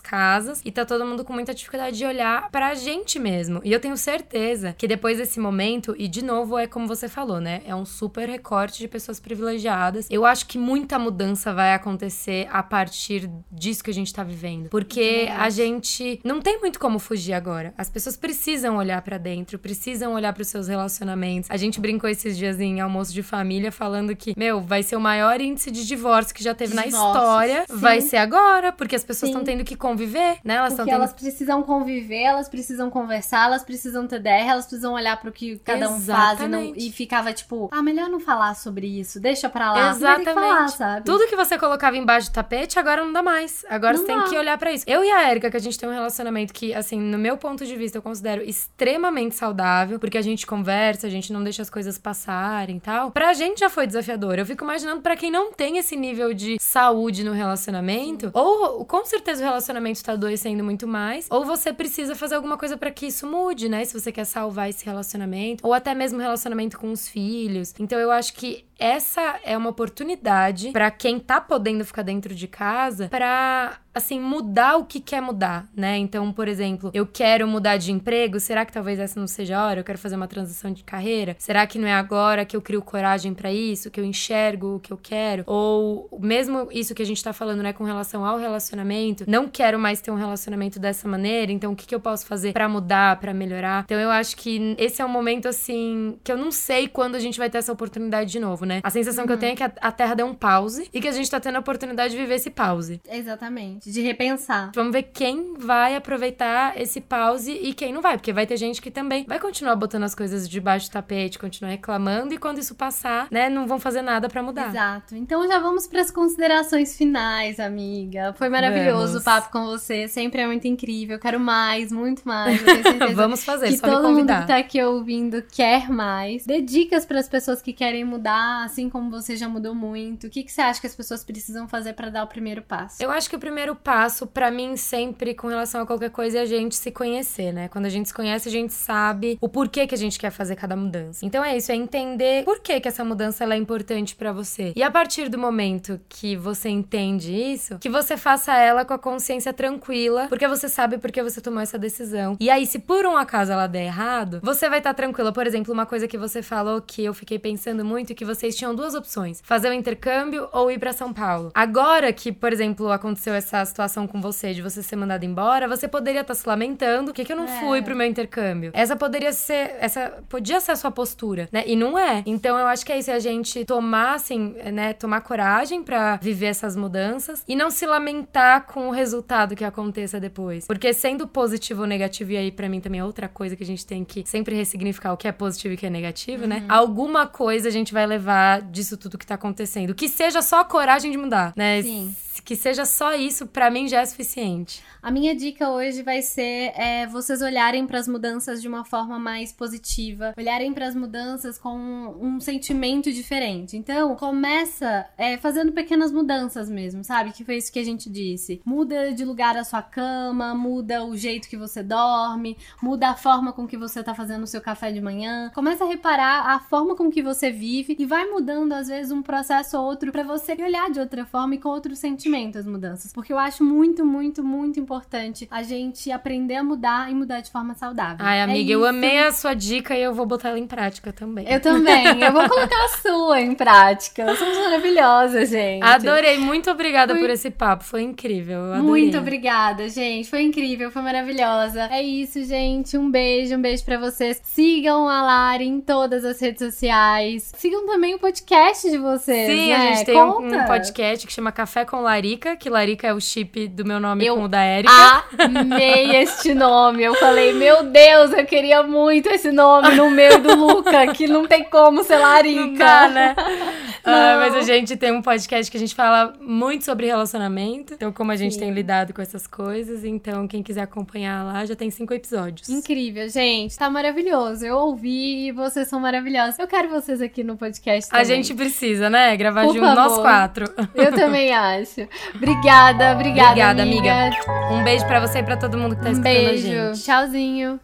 casas 0.00 0.60
e 0.64 0.70
tá 0.70 0.84
todo 0.84 1.04
mundo 1.04 1.24
com 1.24 1.32
muita 1.32 1.54
dificuldade 1.54 1.96
de 1.96 2.04
olhar 2.04 2.50
pra 2.50 2.74
gente 2.74 3.18
mesmo. 3.18 3.60
E 3.64 3.72
eu 3.72 3.80
tenho 3.80 3.96
certeza 3.96 4.74
que 4.76 4.88
depois 4.88 5.18
desse 5.18 5.38
momento, 5.40 5.94
e 5.98 6.08
de 6.08 6.22
novo 6.22 6.58
é 6.58 6.66
como 6.66 6.86
você 6.86 7.08
falou, 7.08 7.40
né? 7.40 7.62
É 7.66 7.74
um 7.74 7.84
super 7.84 8.28
recorte 8.28 8.78
de 8.78 8.88
pessoas 8.88 9.20
privilegiadas. 9.20 10.06
Eu 10.10 10.24
acho 10.24 10.46
que 10.46 10.58
muita 10.58 10.98
mudança 10.98 11.52
vai 11.52 11.74
acontecer 11.74 12.48
a 12.50 12.62
partir 12.62 13.30
disso 13.50 13.82
que 13.82 13.90
a 13.90 13.94
gente 13.94 14.12
tá 14.12 14.22
vivendo. 14.22 14.68
Porque 14.68 15.28
a 15.36 15.50
gente 15.50 16.20
não 16.24 16.40
tem 16.40 16.60
muito 16.60 16.78
como 16.78 16.98
fugir 16.98 17.32
agora. 17.32 17.74
As 17.76 17.88
pessoas 17.90 18.16
precisam 18.16 18.76
olhar 18.76 19.00
para 19.02 19.18
dentro, 19.18 19.58
precisam 19.58 20.14
olhar 20.14 20.32
para 20.32 20.42
os 20.42 20.48
seus 20.48 20.68
relacionamentos. 20.68 21.50
A 21.50 21.56
gente 21.56 21.80
brincou 21.80 22.08
esses 22.08 22.36
dias 22.36 22.60
em 22.60 22.80
almoço 22.80 23.12
de 23.12 23.22
família 23.22 23.72
falando 23.72 24.14
que, 24.14 24.34
meu, 24.36 24.60
vai 24.60 24.82
ser 24.82 24.96
o 24.96 25.00
maior 25.00 25.40
índice 25.40 25.70
de 25.70 25.86
divórcio 25.86 26.34
que 26.34 26.42
já 26.42 26.54
teve 26.54 26.74
na 26.74 26.86
história. 26.86 27.20
Sim. 27.68 27.76
Vai 27.76 28.00
ser 28.00 28.16
agora, 28.16 28.72
porque 28.72 28.96
as 28.96 29.04
pessoas 29.04 29.30
estão 29.30 29.44
tendo 29.44 29.64
que 29.64 29.76
conviver, 29.76 30.38
né? 30.44 30.54
Elas 30.54 30.72
estão 30.72 30.84
tendo... 30.84 30.94
elas 30.94 31.12
precisam 31.12 31.62
conviver, 31.62 32.22
elas 32.22 32.48
precisam 32.48 32.90
conversar, 32.90 33.46
elas 33.46 33.64
precisam 33.64 34.06
ter 34.06 34.20
DR, 34.20 34.48
elas 34.48 34.66
precisam 34.66 34.92
olhar 34.92 35.20
pro 35.20 35.32
que 35.32 35.58
cada 35.58 35.88
um 35.88 36.00
faz 36.00 36.40
e, 36.40 36.48
não, 36.48 36.72
e, 36.76 36.90
ficava 36.90 37.32
tipo, 37.32 37.68
ah, 37.72 37.82
melhor 37.82 38.08
não 38.08 38.20
falar 38.20 38.54
sobre 38.54 38.86
isso, 38.86 39.20
deixa 39.20 39.48
pra 39.48 39.72
lá. 39.72 39.90
Exatamente. 39.90 40.34
Falar, 40.34 40.68
sabe? 40.68 41.04
Tudo 41.04 41.26
que 41.26 41.36
você 41.36 41.58
colocava 41.58 41.96
embaixo 41.96 42.30
do 42.30 42.34
tapete, 42.34 42.78
agora 42.78 43.04
não 43.04 43.12
dá 43.12 43.22
mais. 43.22 43.64
Agora 43.68 43.96
não 43.96 44.00
você 44.04 44.12
dá. 44.12 44.20
tem 44.20 44.30
que 44.30 44.38
olhar 44.38 44.56
para 44.58 44.72
isso. 44.72 44.84
Eu 44.86 45.04
e 45.04 45.10
a 45.10 45.30
Erika, 45.30 45.50
que 45.50 45.56
a 45.56 45.60
gente 45.60 45.78
tem 45.78 45.88
um 45.88 45.92
relacionamento 45.92 46.52
que, 46.52 46.74
assim, 46.74 46.98
no 46.98 47.18
meu 47.18 47.36
ponto 47.36 47.64
de 47.64 47.76
vista, 47.76 47.98
eu 47.98 48.02
considero 48.02 48.42
extremamente 48.42 49.34
saudável, 49.34 49.98
porque 49.98 50.18
a 50.18 50.22
gente 50.22 50.46
conversa, 50.46 51.06
a 51.06 51.10
gente 51.10 51.32
não 51.32 51.42
deixa 51.42 51.62
as 51.62 51.70
coisas 51.70 51.98
passarem 51.98 52.76
e 52.76 52.80
tal. 52.80 53.10
Pra 53.10 53.32
gente 53.32 53.60
já 53.60 53.70
foi 53.70 53.86
desafiador. 53.86 54.38
Eu 54.38 54.46
fico 54.46 54.64
imaginando 54.64 55.02
para 55.02 55.16
quem 55.16 55.30
não 55.30 55.52
tem 55.52 55.78
esse 55.78 55.96
nível 55.96 56.32
de 56.32 56.56
saúde 56.60 57.11
no 57.22 57.32
relacionamento, 57.32 58.30
ou 58.32 58.84
com 58.84 59.04
certeza 59.04 59.42
o 59.42 59.44
relacionamento 59.44 60.02
tá 60.02 60.12
adoecendo 60.12 60.64
muito 60.64 60.86
mais, 60.88 61.26
ou 61.30 61.44
você 61.44 61.72
precisa 61.72 62.14
fazer 62.14 62.36
alguma 62.36 62.56
coisa 62.56 62.76
para 62.76 62.90
que 62.90 63.06
isso 63.06 63.26
mude, 63.26 63.68
né? 63.68 63.84
Se 63.84 63.98
você 63.98 64.10
quer 64.10 64.24
salvar 64.24 64.70
esse 64.70 64.84
relacionamento, 64.84 65.66
ou 65.66 65.74
até 65.74 65.94
mesmo 65.94 66.18
relacionamento 66.20 66.78
com 66.78 66.90
os 66.90 67.08
filhos. 67.08 67.74
Então 67.78 67.98
eu 67.98 68.10
acho 68.10 68.32
que 68.32 68.64
essa 68.78 69.38
é 69.44 69.56
uma 69.56 69.70
oportunidade 69.70 70.70
para 70.72 70.90
quem 70.90 71.18
tá 71.20 71.40
podendo 71.40 71.84
ficar 71.84 72.02
dentro 72.02 72.34
de 72.34 72.48
casa 72.48 73.08
para 73.08 73.78
assim, 73.94 74.18
mudar 74.18 74.76
o 74.76 74.84
que 74.84 75.00
quer 75.00 75.20
mudar, 75.20 75.68
né? 75.76 75.98
Então, 75.98 76.32
por 76.32 76.48
exemplo, 76.48 76.90
eu 76.94 77.06
quero 77.06 77.46
mudar 77.46 77.76
de 77.76 77.92
emprego, 77.92 78.40
será 78.40 78.64
que 78.64 78.72
talvez 78.72 78.98
essa 78.98 79.18
não 79.18 79.26
seja 79.26 79.58
a 79.58 79.66
hora? 79.66 79.80
Eu 79.80 79.84
quero 79.84 79.98
fazer 79.98 80.16
uma 80.16 80.28
transição 80.28 80.72
de 80.72 80.82
carreira? 80.82 81.36
Será 81.38 81.66
que 81.66 81.78
não 81.78 81.86
é 81.86 81.92
agora 81.92 82.44
que 82.44 82.56
eu 82.56 82.62
crio 82.62 82.82
coragem 82.82 83.34
para 83.34 83.52
isso, 83.52 83.90
que 83.90 84.00
eu 84.00 84.04
enxergo 84.04 84.76
o 84.76 84.80
que 84.80 84.92
eu 84.92 84.96
quero? 84.96 85.44
Ou 85.46 86.08
mesmo 86.20 86.68
isso 86.72 86.94
que 86.94 87.02
a 87.02 87.06
gente 87.06 87.22
tá 87.22 87.32
falando, 87.32 87.62
né, 87.62 87.72
com 87.72 87.84
relação 87.84 88.24
ao 88.24 88.38
relacionamento, 88.38 89.24
não 89.26 89.48
quero 89.48 89.78
mais 89.78 90.00
ter 90.00 90.10
um 90.10 90.16
relacionamento 90.16 90.78
dessa 90.78 91.06
maneira, 91.06 91.52
então 91.52 91.72
o 91.72 91.76
que, 91.76 91.86
que 91.86 91.94
eu 91.94 92.00
posso 92.00 92.26
fazer 92.26 92.52
para 92.52 92.68
mudar, 92.68 93.20
para 93.20 93.34
melhorar? 93.34 93.82
Então, 93.84 93.98
eu 93.98 94.10
acho 94.10 94.36
que 94.36 94.74
esse 94.78 95.02
é 95.02 95.04
um 95.04 95.08
momento 95.08 95.48
assim 95.48 96.18
que 96.24 96.32
eu 96.32 96.36
não 96.36 96.50
sei 96.50 96.88
quando 96.88 97.14
a 97.14 97.20
gente 97.20 97.38
vai 97.38 97.50
ter 97.50 97.58
essa 97.58 97.72
oportunidade 97.72 98.30
de 98.30 98.40
novo, 98.40 98.64
né? 98.64 98.80
A 98.82 98.90
sensação 98.90 99.24
uhum. 99.24 99.26
que 99.26 99.32
eu 99.32 99.36
uhum. 99.36 99.40
tenho 99.40 99.52
é 99.52 99.56
que 99.56 99.62
a, 99.62 99.72
a 99.80 99.92
Terra 99.92 100.14
deu 100.14 100.26
um 100.26 100.34
pause 100.34 100.88
e 100.92 101.00
que 101.00 101.08
a 101.08 101.12
gente 101.12 101.30
tá 101.30 101.38
tendo 101.38 101.56
a 101.56 101.60
oportunidade 101.60 102.14
de 102.14 102.20
viver 102.20 102.34
esse 102.34 102.50
pause. 102.50 103.00
Exatamente 103.10 103.81
de 103.90 104.00
repensar. 104.00 104.70
Vamos 104.74 104.92
ver 104.92 105.04
quem 105.04 105.54
vai 105.58 105.96
aproveitar 105.96 106.80
esse 106.80 107.00
pause 107.00 107.52
e 107.52 107.74
quem 107.74 107.92
não 107.92 108.00
vai, 108.00 108.16
porque 108.16 108.32
vai 108.32 108.46
ter 108.46 108.56
gente 108.56 108.80
que 108.80 108.90
também 108.90 109.24
vai 109.26 109.38
continuar 109.38 109.76
botando 109.76 110.04
as 110.04 110.14
coisas 110.14 110.48
debaixo 110.48 110.88
do 110.88 110.92
tapete, 110.92 111.38
continuar 111.38 111.70
reclamando 111.70 112.34
e 112.34 112.38
quando 112.38 112.58
isso 112.58 112.74
passar, 112.74 113.26
né, 113.30 113.48
não 113.48 113.66
vão 113.66 113.78
fazer 113.78 114.02
nada 114.02 114.28
para 114.28 114.42
mudar. 114.42 114.68
Exato. 114.68 115.16
Então 115.16 115.46
já 115.48 115.58
vamos 115.58 115.86
para 115.86 116.00
as 116.00 116.10
considerações 116.10 116.96
finais, 116.96 117.58
amiga. 117.58 118.34
Foi 118.36 118.48
maravilhoso 118.48 119.14
vamos. 119.14 119.22
o 119.22 119.24
papo 119.24 119.50
com 119.50 119.64
você, 119.66 120.08
sempre 120.08 120.42
é 120.42 120.46
muito 120.46 120.66
incrível. 120.66 121.18
Quero 121.18 121.40
mais, 121.40 121.90
muito 121.90 122.26
mais. 122.26 122.60
vamos 123.14 123.44
fazer, 123.44 123.68
que 123.68 123.78
só 123.78 123.86
todo 123.86 124.08
me 124.08 124.14
convidar. 124.14 124.34
mundo 124.34 124.42
que 124.42 124.48
tá 124.48 124.58
aqui 124.58 124.82
ouvindo 124.82 125.42
quer 125.42 125.88
mais. 125.90 126.44
Dê 126.44 126.60
dicas 126.60 127.04
para 127.04 127.18
as 127.18 127.28
pessoas 127.28 127.60
que 127.60 127.72
querem 127.72 128.04
mudar, 128.04 128.64
assim 128.64 128.88
como 128.88 129.10
você 129.10 129.36
já 129.36 129.48
mudou 129.48 129.74
muito. 129.74 130.26
O 130.26 130.30
que 130.30 130.42
que 130.42 130.52
você 130.52 130.60
acha 130.60 130.80
que 130.80 130.86
as 130.86 130.94
pessoas 130.94 131.24
precisam 131.24 131.66
fazer 131.66 131.94
para 131.94 132.10
dar 132.10 132.24
o 132.24 132.26
primeiro 132.26 132.62
passo? 132.62 133.02
Eu 133.02 133.10
acho 133.10 133.28
que 133.28 133.36
o 133.36 133.38
primeiro 133.38 133.71
primeiro 133.72 133.76
passo 133.76 134.26
para 134.26 134.50
mim 134.50 134.76
sempre 134.76 135.34
com 135.34 135.48
relação 135.48 135.82
a 135.82 135.86
qualquer 135.86 136.10
coisa 136.10 136.38
é 136.38 136.42
a 136.42 136.46
gente 136.46 136.74
se 136.74 136.90
conhecer, 136.90 137.52
né? 137.52 137.68
Quando 137.68 137.86
a 137.86 137.88
gente 137.88 138.08
se 138.08 138.14
conhece, 138.14 138.48
a 138.48 138.52
gente 138.52 138.72
sabe 138.72 139.38
o 139.40 139.48
porquê 139.48 139.86
que 139.86 139.94
a 139.94 139.98
gente 139.98 140.18
quer 140.18 140.30
fazer 140.30 140.56
cada 140.56 140.76
mudança. 140.76 141.24
Então 141.24 141.44
é 141.44 141.56
isso, 141.56 141.72
é 141.72 141.74
entender 141.74 142.44
por 142.44 142.60
que 142.60 142.80
que 142.80 142.88
essa 142.88 143.04
mudança 143.04 143.44
é 143.44 143.56
importante 143.56 144.14
para 144.14 144.32
você. 144.32 144.72
E 144.76 144.82
a 144.82 144.90
partir 144.90 145.28
do 145.28 145.38
momento 145.38 146.00
que 146.08 146.36
você 146.36 146.68
entende 146.68 147.32
isso, 147.32 147.78
que 147.78 147.88
você 147.88 148.16
faça 148.16 148.56
ela 148.56 148.84
com 148.84 148.94
a 148.94 148.98
consciência 148.98 149.52
tranquila, 149.52 150.26
porque 150.28 150.46
você 150.46 150.68
sabe 150.68 150.98
por 150.98 151.10
que 151.10 151.22
você 151.22 151.40
tomou 151.40 151.60
essa 151.60 151.78
decisão. 151.78 152.36
E 152.40 152.50
aí, 152.50 152.66
se 152.66 152.78
por 152.78 153.04
um 153.04 153.16
acaso 153.16 153.52
ela 153.52 153.66
der 153.66 153.86
errado, 153.86 154.40
você 154.42 154.68
vai 154.68 154.78
estar 154.78 154.90
tá 154.90 154.94
tranquila. 154.94 155.32
Por 155.32 155.46
exemplo, 155.46 155.72
uma 155.72 155.86
coisa 155.86 156.06
que 156.06 156.18
você 156.18 156.42
falou 156.42 156.80
que 156.80 157.04
eu 157.04 157.14
fiquei 157.14 157.38
pensando 157.38 157.84
muito 157.84 158.14
que 158.14 158.24
vocês 158.24 158.56
tinham 158.56 158.74
duas 158.74 158.94
opções: 158.94 159.40
fazer 159.42 159.70
o 159.70 159.72
intercâmbio 159.72 160.48
ou 160.52 160.70
ir 160.70 160.78
para 160.78 160.92
São 160.92 161.12
Paulo. 161.12 161.50
Agora 161.54 162.12
que, 162.12 162.32
por 162.32 162.52
exemplo, 162.52 162.90
aconteceu 162.90 163.34
essa 163.34 163.61
situação 163.64 164.06
com 164.06 164.20
você 164.20 164.54
de 164.54 164.62
você 164.62 164.82
ser 164.82 164.96
mandado 164.96 165.24
embora, 165.24 165.68
você 165.68 165.88
poderia 165.88 166.22
estar 166.22 166.34
tá 166.34 166.40
se 166.40 166.48
lamentando, 166.48 167.06
por 167.06 167.14
que, 167.14 167.24
que 167.24 167.32
eu 167.32 167.36
não 167.36 167.44
é. 167.44 167.60
fui 167.60 167.82
pro 167.82 167.96
meu 167.96 168.06
intercâmbio? 168.06 168.70
Essa 168.74 168.96
poderia 168.96 169.32
ser, 169.32 169.76
essa 169.78 170.22
podia 170.28 170.60
ser 170.60 170.72
a 170.72 170.76
sua 170.76 170.90
postura, 170.90 171.48
né? 171.52 171.64
E 171.66 171.76
não 171.76 171.98
é. 171.98 172.22
Então 172.26 172.58
eu 172.58 172.66
acho 172.66 172.84
que 172.84 172.92
é 172.92 172.98
isso, 172.98 173.10
é 173.10 173.14
a 173.14 173.18
gente 173.18 173.64
tomar, 173.64 174.14
assim, 174.14 174.54
né, 174.72 174.92
tomar 174.92 175.20
coragem 175.20 175.82
para 175.82 176.16
viver 176.16 176.46
essas 176.46 176.76
mudanças 176.76 177.42
e 177.46 177.54
não 177.56 177.70
se 177.70 177.86
lamentar 177.86 178.66
com 178.66 178.88
o 178.88 178.90
resultado 178.90 179.54
que 179.54 179.64
aconteça 179.64 180.18
depois. 180.20 180.66
Porque 180.66 180.92
sendo 180.92 181.26
positivo 181.26 181.82
ou 181.82 181.86
negativo, 181.86 182.32
e 182.32 182.36
aí 182.36 182.52
para 182.52 182.68
mim 182.68 182.80
também 182.80 183.00
é 183.00 183.04
outra 183.04 183.28
coisa 183.28 183.56
que 183.56 183.62
a 183.62 183.66
gente 183.66 183.86
tem 183.86 184.04
que 184.04 184.24
sempre 184.26 184.54
ressignificar 184.54 185.12
o 185.12 185.16
que 185.16 185.28
é 185.28 185.32
positivo 185.32 185.74
e 185.74 185.76
o 185.76 185.78
que 185.78 185.86
é 185.86 185.90
negativo, 185.90 186.46
né? 186.46 186.56
uhum. 186.56 186.62
né? 186.62 186.66
Alguma 186.68 187.26
coisa 187.26 187.68
a 187.68 187.72
gente 187.72 187.92
vai 187.92 188.06
levar 188.06 188.62
disso 188.62 188.96
tudo 188.96 189.18
que 189.18 189.26
tá 189.26 189.34
acontecendo. 189.34 189.94
Que 189.94 190.08
seja 190.08 190.42
só 190.42 190.60
a 190.60 190.64
coragem 190.64 191.10
de 191.10 191.18
mudar, 191.18 191.52
né? 191.56 191.82
Sim 191.82 192.14
que 192.40 192.56
seja 192.56 192.84
só 192.84 193.14
isso, 193.14 193.46
para 193.46 193.70
mim 193.70 193.86
já 193.88 194.00
é 194.00 194.06
suficiente. 194.06 194.82
A 195.02 195.10
minha 195.10 195.34
dica 195.34 195.68
hoje 195.68 196.02
vai 196.02 196.22
ser 196.22 196.72
é, 196.76 197.06
vocês 197.08 197.42
olharem 197.42 197.86
para 197.86 197.98
as 197.98 198.08
mudanças 198.08 198.62
de 198.62 198.68
uma 198.68 198.84
forma 198.84 199.18
mais 199.18 199.52
positiva, 199.52 200.32
olharem 200.38 200.72
para 200.72 200.86
as 200.86 200.94
mudanças 200.94 201.58
com 201.58 201.76
um, 201.76 202.40
sentimento 202.40 203.12
diferente. 203.12 203.76
Então, 203.76 204.14
começa 204.16 205.06
é, 205.18 205.36
fazendo 205.36 205.72
pequenas 205.72 206.12
mudanças 206.12 206.70
mesmo, 206.70 207.04
sabe? 207.04 207.32
Que 207.32 207.44
foi 207.44 207.56
isso 207.56 207.72
que 207.72 207.78
a 207.78 207.84
gente 207.84 208.08
disse. 208.08 208.62
Muda 208.64 209.12
de 209.12 209.24
lugar 209.24 209.56
a 209.56 209.64
sua 209.64 209.82
cama, 209.82 210.54
muda 210.54 211.04
o 211.04 211.16
jeito 211.16 211.48
que 211.48 211.56
você 211.56 211.82
dorme, 211.82 212.56
muda 212.80 213.10
a 213.10 213.16
forma 213.16 213.52
com 213.52 213.66
que 213.66 213.76
você 213.76 214.02
tá 214.02 214.14
fazendo 214.14 214.44
o 214.44 214.46
seu 214.46 214.60
café 214.60 214.92
de 214.92 215.00
manhã. 215.00 215.50
Começa 215.54 215.84
a 215.84 215.88
reparar 215.88 216.50
a 216.50 216.60
forma 216.60 216.94
com 216.94 217.10
que 217.10 217.22
você 217.22 217.50
vive 217.50 217.96
e 217.98 218.06
vai 218.06 218.26
mudando 218.26 218.72
às 218.72 218.88
vezes 218.88 219.10
um 219.10 219.22
processo 219.22 219.76
ou 219.76 219.84
outro 219.84 220.12
para 220.12 220.22
você 220.22 220.52
olhar 220.52 220.90
de 220.90 221.00
outra 221.00 221.26
forma 221.26 221.56
e 221.56 221.58
com 221.58 221.68
outro 221.68 221.96
sentimento 221.96 222.21
sentimento 222.22 222.58
as 222.58 222.66
mudanças. 222.66 223.12
Porque 223.12 223.32
eu 223.32 223.38
acho 223.38 223.64
muito, 223.64 224.04
muito, 224.04 224.44
muito 224.44 224.78
importante 224.78 225.48
a 225.50 225.62
gente 225.62 226.10
aprender 226.10 226.56
a 226.56 226.64
mudar 226.64 227.10
e 227.10 227.14
mudar 227.14 227.40
de 227.40 227.50
forma 227.50 227.74
saudável. 227.74 228.24
Ai, 228.24 228.38
é 228.38 228.42
amiga, 228.42 228.72
é 228.72 228.74
eu 228.74 228.86
amei 228.86 229.18
a 229.18 229.32
sua 229.32 229.54
dica 229.54 229.96
e 229.96 230.02
eu 230.02 230.14
vou 230.14 230.24
botar 230.24 230.50
ela 230.50 230.58
em 230.58 230.66
prática 230.66 231.12
também. 231.12 231.46
Eu 231.50 231.60
também. 231.60 232.20
Eu 232.22 232.32
vou 232.32 232.48
colocar 232.48 232.84
a 232.84 232.88
sua 233.00 233.40
em 233.40 233.54
prática. 233.54 234.34
Somos 234.36 234.56
maravilhosas, 234.58 235.50
gente. 235.50 235.82
Adorei. 235.82 236.38
Muito 236.38 236.70
obrigada 236.70 237.12
foi... 237.12 237.20
por 237.20 237.30
esse 237.30 237.50
papo. 237.50 237.84
Foi 237.84 238.02
incrível. 238.02 238.60
Muito 238.82 239.18
obrigada, 239.18 239.88
gente. 239.88 240.28
Foi 240.30 240.42
incrível, 240.42 240.90
foi 240.90 241.02
maravilhosa. 241.02 241.88
É 241.90 242.02
isso, 242.02 242.42
gente. 242.44 242.96
Um 242.96 243.10
beijo, 243.10 243.56
um 243.56 243.60
beijo 243.60 243.84
para 243.84 243.98
vocês. 243.98 244.40
Sigam 244.44 245.08
a 245.08 245.22
Lari 245.22 245.66
em 245.66 245.80
todas 245.80 246.24
as 246.24 246.40
redes 246.40 246.62
sociais. 246.62 247.52
Sigam 247.56 247.86
também 247.86 248.14
o 248.14 248.18
podcast 248.18 248.88
de 248.88 248.98
vocês. 248.98 249.50
Sim, 249.50 249.68
né? 249.68 249.74
a 249.74 249.94
gente 249.94 250.06
tem 250.06 250.16
um, 250.16 250.38
um 250.38 250.64
podcast 250.66 251.26
que 251.26 251.32
chama 251.32 251.50
Café 251.50 251.84
com 251.84 252.00
Lari 252.00 252.11
Larica, 252.12 252.56
que 252.56 252.68
Larica 252.68 253.06
é 253.06 253.14
o 253.14 253.20
chip 253.20 253.68
do 253.68 253.86
meu 253.86 253.98
nome 253.98 254.26
eu 254.26 254.36
com 254.36 254.44
o 254.44 254.48
da 254.48 254.62
Erika. 254.62 255.24
Amei 255.38 256.16
este 256.16 256.52
nome. 256.52 257.02
Eu 257.02 257.14
falei, 257.14 257.54
meu 257.54 257.84
Deus, 257.84 258.32
eu 258.32 258.44
queria 258.44 258.82
muito 258.82 259.30
esse 259.30 259.50
nome 259.50 259.94
no 259.94 260.10
meio 260.10 260.38
do 260.42 260.54
Luca, 260.54 261.06
que 261.14 261.26
não 261.26 261.46
tem 261.46 261.64
como 261.64 262.04
ser 262.04 262.18
Larica. 262.18 262.60
Não 262.60 262.74
dá, 262.74 263.08
né? 263.08 263.34
Uh, 264.02 264.34
mas 264.40 264.56
a 264.56 264.62
gente 264.62 264.96
tem 264.96 265.12
um 265.12 265.22
podcast 265.22 265.70
que 265.70 265.76
a 265.76 265.80
gente 265.80 265.94
fala 265.94 266.34
muito 266.40 266.84
sobre 266.84 267.06
relacionamento. 267.06 267.94
Então, 267.94 268.10
como 268.10 268.32
a 268.32 268.36
gente 268.36 268.54
Sim. 268.54 268.60
tem 268.60 268.72
lidado 268.72 269.14
com 269.14 269.22
essas 269.22 269.46
coisas. 269.46 270.04
Então, 270.04 270.48
quem 270.48 270.60
quiser 270.60 270.82
acompanhar 270.82 271.44
lá, 271.44 271.64
já 271.64 271.76
tem 271.76 271.88
cinco 271.88 272.12
episódios. 272.12 272.68
Incrível, 272.68 273.28
gente. 273.28 273.78
Tá 273.78 273.88
maravilhoso. 273.88 274.66
Eu 274.66 274.76
ouvi 274.76 275.46
e 275.46 275.52
vocês 275.52 275.86
são 275.86 276.00
maravilhosos. 276.00 276.58
Eu 276.58 276.66
quero 276.66 276.88
vocês 276.88 277.22
aqui 277.22 277.44
no 277.44 277.56
podcast 277.56 278.10
também. 278.10 278.22
A 278.22 278.24
gente 278.24 278.52
precisa, 278.54 279.08
né? 279.08 279.36
Gravar 279.36 279.66
Por 279.66 279.74
junto, 279.74 279.86
favor. 279.86 280.02
nós 280.02 280.18
quatro. 280.18 280.64
Eu 280.96 281.12
também 281.12 281.54
acho. 281.54 282.01
Obrigada, 282.34 283.12
obrigada, 283.12 283.50
Obrigada, 283.50 283.82
amiga. 283.82 284.12
amiga. 284.12 284.72
Um 284.72 284.82
beijo 284.84 285.06
para 285.06 285.20
você 285.20 285.38
e 285.38 285.42
pra 285.42 285.56
todo 285.56 285.76
mundo 285.78 285.96
que 285.96 286.02
tá 286.02 286.08
um 286.08 286.12
escutando 286.12 286.34
beijo. 286.34 286.66
a 286.68 286.92
gente. 286.92 287.02
Tchauzinho. 287.04 287.80